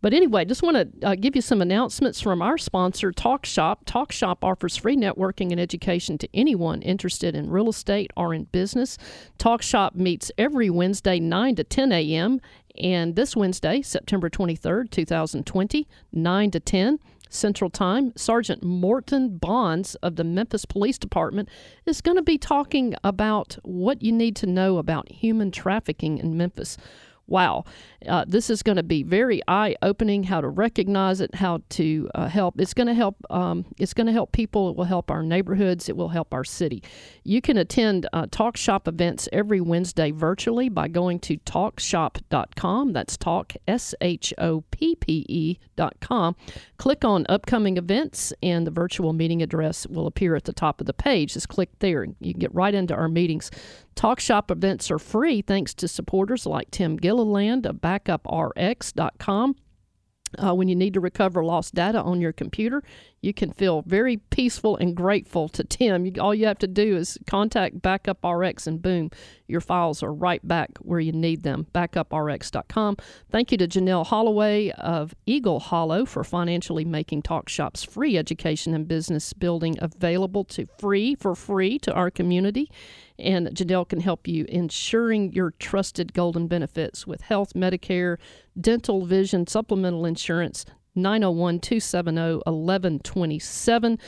But 0.00 0.12
anyway, 0.12 0.44
just 0.44 0.62
want 0.62 0.76
to 0.76 1.08
uh, 1.08 1.14
give 1.14 1.34
you 1.34 1.42
some 1.42 1.60
announcements 1.60 2.20
from 2.20 2.42
our 2.42 2.58
sponsor, 2.58 3.12
TalkShop. 3.12 3.84
TalkShop 3.84 4.38
offers 4.42 4.76
free 4.76 4.96
networking 4.96 5.50
and 5.50 5.60
education 5.60 6.18
to 6.18 6.28
anyone 6.34 6.82
interested 6.82 7.34
in 7.34 7.50
real 7.50 7.68
estate 7.68 8.10
or 8.16 8.34
in 8.34 8.44
business. 8.44 8.98
TalkShop 9.38 9.94
meets 9.94 10.30
every 10.38 10.70
Wednesday, 10.70 11.18
9 11.18 11.56
to 11.56 11.64
10 11.64 11.92
a.m. 11.92 12.40
And 12.78 13.16
this 13.16 13.34
Wednesday, 13.34 13.82
September 13.82 14.28
23rd, 14.28 14.90
2020, 14.90 15.88
9 16.12 16.50
to 16.50 16.60
10 16.60 16.98
Central 17.28 17.70
Time, 17.70 18.12
Sergeant 18.16 18.62
Morton 18.62 19.36
Bonds 19.38 19.94
of 19.96 20.16
the 20.16 20.24
Memphis 20.24 20.64
Police 20.64 20.98
Department 20.98 21.48
is 21.84 22.00
going 22.00 22.16
to 22.16 22.22
be 22.22 22.38
talking 22.38 22.94
about 23.02 23.58
what 23.62 24.02
you 24.02 24.12
need 24.12 24.36
to 24.36 24.46
know 24.46 24.78
about 24.78 25.10
human 25.10 25.50
trafficking 25.50 26.18
in 26.18 26.36
Memphis 26.36 26.76
wow, 27.26 27.64
uh, 28.08 28.24
this 28.26 28.50
is 28.50 28.62
going 28.62 28.76
to 28.76 28.82
be 28.82 29.02
very 29.02 29.42
eye 29.48 29.76
opening. 29.82 30.22
How 30.24 30.40
to 30.40 30.48
recognize 30.48 31.20
it, 31.20 31.34
how 31.34 31.62
to 31.70 32.08
uh, 32.14 32.28
help. 32.28 32.60
It's 32.60 32.74
going 32.74 32.86
to 32.86 32.94
help. 32.94 33.16
Um, 33.30 33.64
it's 33.78 33.94
going 33.94 34.06
to 34.06 34.12
help 34.12 34.32
people. 34.32 34.70
It 34.70 34.76
will 34.76 34.84
help 34.84 35.10
our 35.10 35.22
neighborhoods. 35.22 35.88
It 35.88 35.96
will 35.96 36.08
help 36.08 36.32
our 36.32 36.44
city. 36.44 36.82
You 37.24 37.40
can 37.40 37.56
attend 37.56 38.08
uh, 38.12 38.26
Talk 38.30 38.56
Shop 38.56 38.86
events 38.86 39.28
every 39.32 39.60
Wednesday 39.60 40.10
virtually 40.10 40.68
by 40.68 40.88
going 40.88 41.18
to 41.20 41.36
talkshoppe.com. 41.38 42.92
That's 42.92 43.16
talk 43.16 43.54
s 43.66 43.94
h 44.00 44.32
o 44.38 44.62
p 44.70 44.94
p 44.94 45.26
e 45.28 45.58
dot 45.76 45.96
com. 46.00 46.36
Click 46.78 47.04
on 47.04 47.26
upcoming 47.28 47.76
events, 47.76 48.32
and 48.42 48.66
the 48.66 48.70
virtual 48.70 49.12
meeting 49.12 49.42
address 49.42 49.86
will 49.86 50.06
appear 50.06 50.36
at 50.36 50.44
the 50.44 50.52
top 50.52 50.80
of 50.80 50.86
the 50.86 50.92
page. 50.94 51.34
Just 51.34 51.48
click 51.48 51.70
there. 51.80 52.02
And 52.02 52.16
you 52.20 52.32
can 52.32 52.40
get 52.40 52.54
right 52.54 52.74
into 52.74 52.94
our 52.94 53.08
meetings. 53.08 53.50
Talk 53.96 54.20
Shop 54.20 54.50
events 54.50 54.90
are 54.90 54.98
free 54.98 55.40
thanks 55.40 55.74
to 55.74 55.88
supporters 55.88 56.44
like 56.46 56.70
Tim 56.70 56.96
Gilliland 56.96 57.64
of 57.66 57.76
BackupRx.com. 57.76 59.56
Uh, 60.38 60.54
when 60.54 60.68
you 60.68 60.76
need 60.76 60.92
to 60.92 61.00
recover 61.00 61.42
lost 61.42 61.74
data 61.74 62.02
on 62.02 62.20
your 62.20 62.32
computer, 62.32 62.82
you 63.22 63.32
can 63.34 63.50
feel 63.50 63.82
very 63.82 64.18
peaceful 64.18 64.76
and 64.76 64.94
grateful 64.94 65.48
to 65.48 65.64
Tim. 65.64 66.06
You, 66.06 66.12
all 66.20 66.34
you 66.34 66.46
have 66.46 66.58
to 66.58 66.66
do 66.66 66.96
is 66.96 67.18
contact 67.26 67.80
BackupRx, 67.80 68.66
and 68.66 68.80
boom, 68.80 69.10
your 69.46 69.60
files 69.60 70.02
are 70.02 70.12
right 70.12 70.46
back 70.46 70.70
where 70.78 71.00
you 71.00 71.12
need 71.12 71.42
them. 71.42 71.66
BackupRx.com. 71.74 72.96
Thank 73.30 73.52
you 73.52 73.58
to 73.58 73.66
Janelle 73.66 74.06
Holloway 74.06 74.70
of 74.70 75.14
Eagle 75.24 75.60
Hollow 75.60 76.04
for 76.04 76.24
financially 76.24 76.84
making 76.84 77.22
Talk 77.22 77.48
Shop's 77.48 77.82
free 77.82 78.16
education 78.16 78.74
and 78.74 78.86
business 78.86 79.32
building 79.32 79.76
available 79.80 80.44
to 80.44 80.66
free 80.78 81.14
for 81.14 81.34
free 81.34 81.78
to 81.80 81.92
our 81.92 82.10
community. 82.10 82.70
And 83.18 83.48
Janelle 83.48 83.88
can 83.88 84.00
help 84.00 84.28
you 84.28 84.44
ensuring 84.48 85.32
your 85.32 85.52
trusted 85.58 86.12
golden 86.12 86.48
benefits 86.48 87.06
with 87.06 87.22
health, 87.22 87.54
Medicare, 87.54 88.18
dental, 88.60 89.06
vision, 89.06 89.46
supplemental 89.46 90.04
insurance. 90.04 90.64
901 90.96 91.60
270 91.60 92.40
1127. 92.46 93.98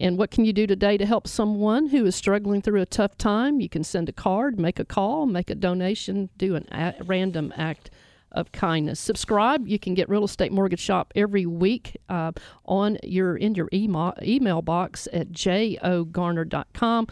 And 0.00 0.18
what 0.18 0.30
can 0.30 0.44
you 0.44 0.52
do 0.52 0.66
today 0.66 0.96
to 0.96 1.06
help 1.06 1.26
someone 1.28 1.88
who 1.88 2.06
is 2.06 2.14
struggling 2.14 2.62
through 2.62 2.80
a 2.80 2.86
tough 2.86 3.18
time? 3.18 3.60
You 3.60 3.68
can 3.68 3.84
send 3.84 4.08
a 4.08 4.12
card, 4.12 4.58
make 4.58 4.78
a 4.78 4.84
call, 4.84 5.26
make 5.26 5.50
a 5.50 5.54
donation, 5.54 6.30
do 6.38 6.56
a 6.56 6.94
random 7.04 7.52
act 7.56 7.90
of 8.36 8.52
kindness. 8.52 9.00
Subscribe. 9.00 9.66
You 9.66 9.78
can 9.78 9.94
get 9.94 10.08
Real 10.08 10.24
Estate 10.24 10.52
Mortgage 10.52 10.80
Shop 10.80 11.12
every 11.16 11.46
week 11.46 11.96
uh, 12.08 12.32
on 12.66 12.98
your 13.02 13.36
in 13.36 13.54
your 13.54 13.68
email 13.72 14.14
email 14.22 14.62
box 14.62 15.08
at 15.12 15.30
jogarner.com. 15.30 17.08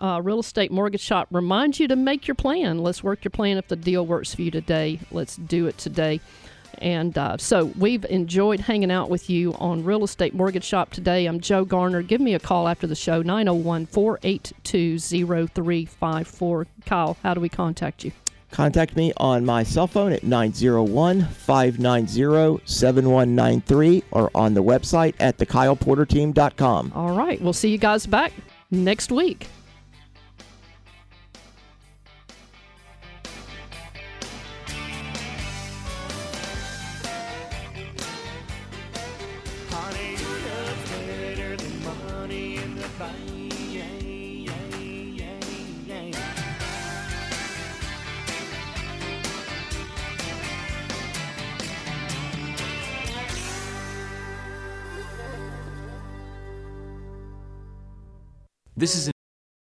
Uh, 0.00 0.20
Real 0.22 0.40
Estate 0.40 0.72
Mortgage 0.72 1.00
Shop 1.00 1.28
reminds 1.30 1.78
you 1.80 1.88
to 1.88 1.96
make 1.96 2.26
your 2.26 2.34
plan. 2.34 2.78
Let's 2.78 3.02
work 3.02 3.24
your 3.24 3.30
plan. 3.30 3.56
If 3.56 3.68
the 3.68 3.76
deal 3.76 4.04
works 4.04 4.34
for 4.34 4.42
you 4.42 4.50
today, 4.50 4.98
let's 5.10 5.36
do 5.36 5.66
it 5.66 5.78
today. 5.78 6.20
And 6.78 7.16
uh, 7.16 7.36
so 7.38 7.66
we've 7.78 8.04
enjoyed 8.06 8.60
hanging 8.60 8.90
out 8.90 9.10
with 9.10 9.28
you 9.30 9.54
on 9.54 9.84
Real 9.84 10.04
Estate 10.04 10.34
Mortgage 10.34 10.64
Shop 10.64 10.90
today. 10.90 11.26
I'm 11.26 11.40
Joe 11.40 11.64
Garner. 11.64 12.02
Give 12.02 12.20
me 12.20 12.34
a 12.34 12.40
call 12.40 12.68
after 12.68 12.86
the 12.86 12.94
show, 12.94 13.22
901 13.22 13.86
482 13.86 14.98
0354. 14.98 16.66
Kyle, 16.84 17.16
how 17.22 17.34
do 17.34 17.40
we 17.40 17.48
contact 17.48 18.04
you? 18.04 18.12
Contact 18.50 18.96
me 18.96 19.12
on 19.16 19.44
my 19.44 19.62
cell 19.62 19.86
phone 19.86 20.12
at 20.12 20.22
901 20.22 21.26
590 21.26 22.62
7193 22.64 24.04
or 24.12 24.30
on 24.34 24.54
the 24.54 24.62
website 24.62 25.14
at 25.18 25.36
thekyleporterteam.com. 25.38 26.92
All 26.94 27.16
right. 27.16 27.40
We'll 27.40 27.52
see 27.52 27.70
you 27.70 27.78
guys 27.78 28.06
back 28.06 28.32
next 28.70 29.10
week. 29.10 29.48
This 58.76 58.94
is 58.94 59.15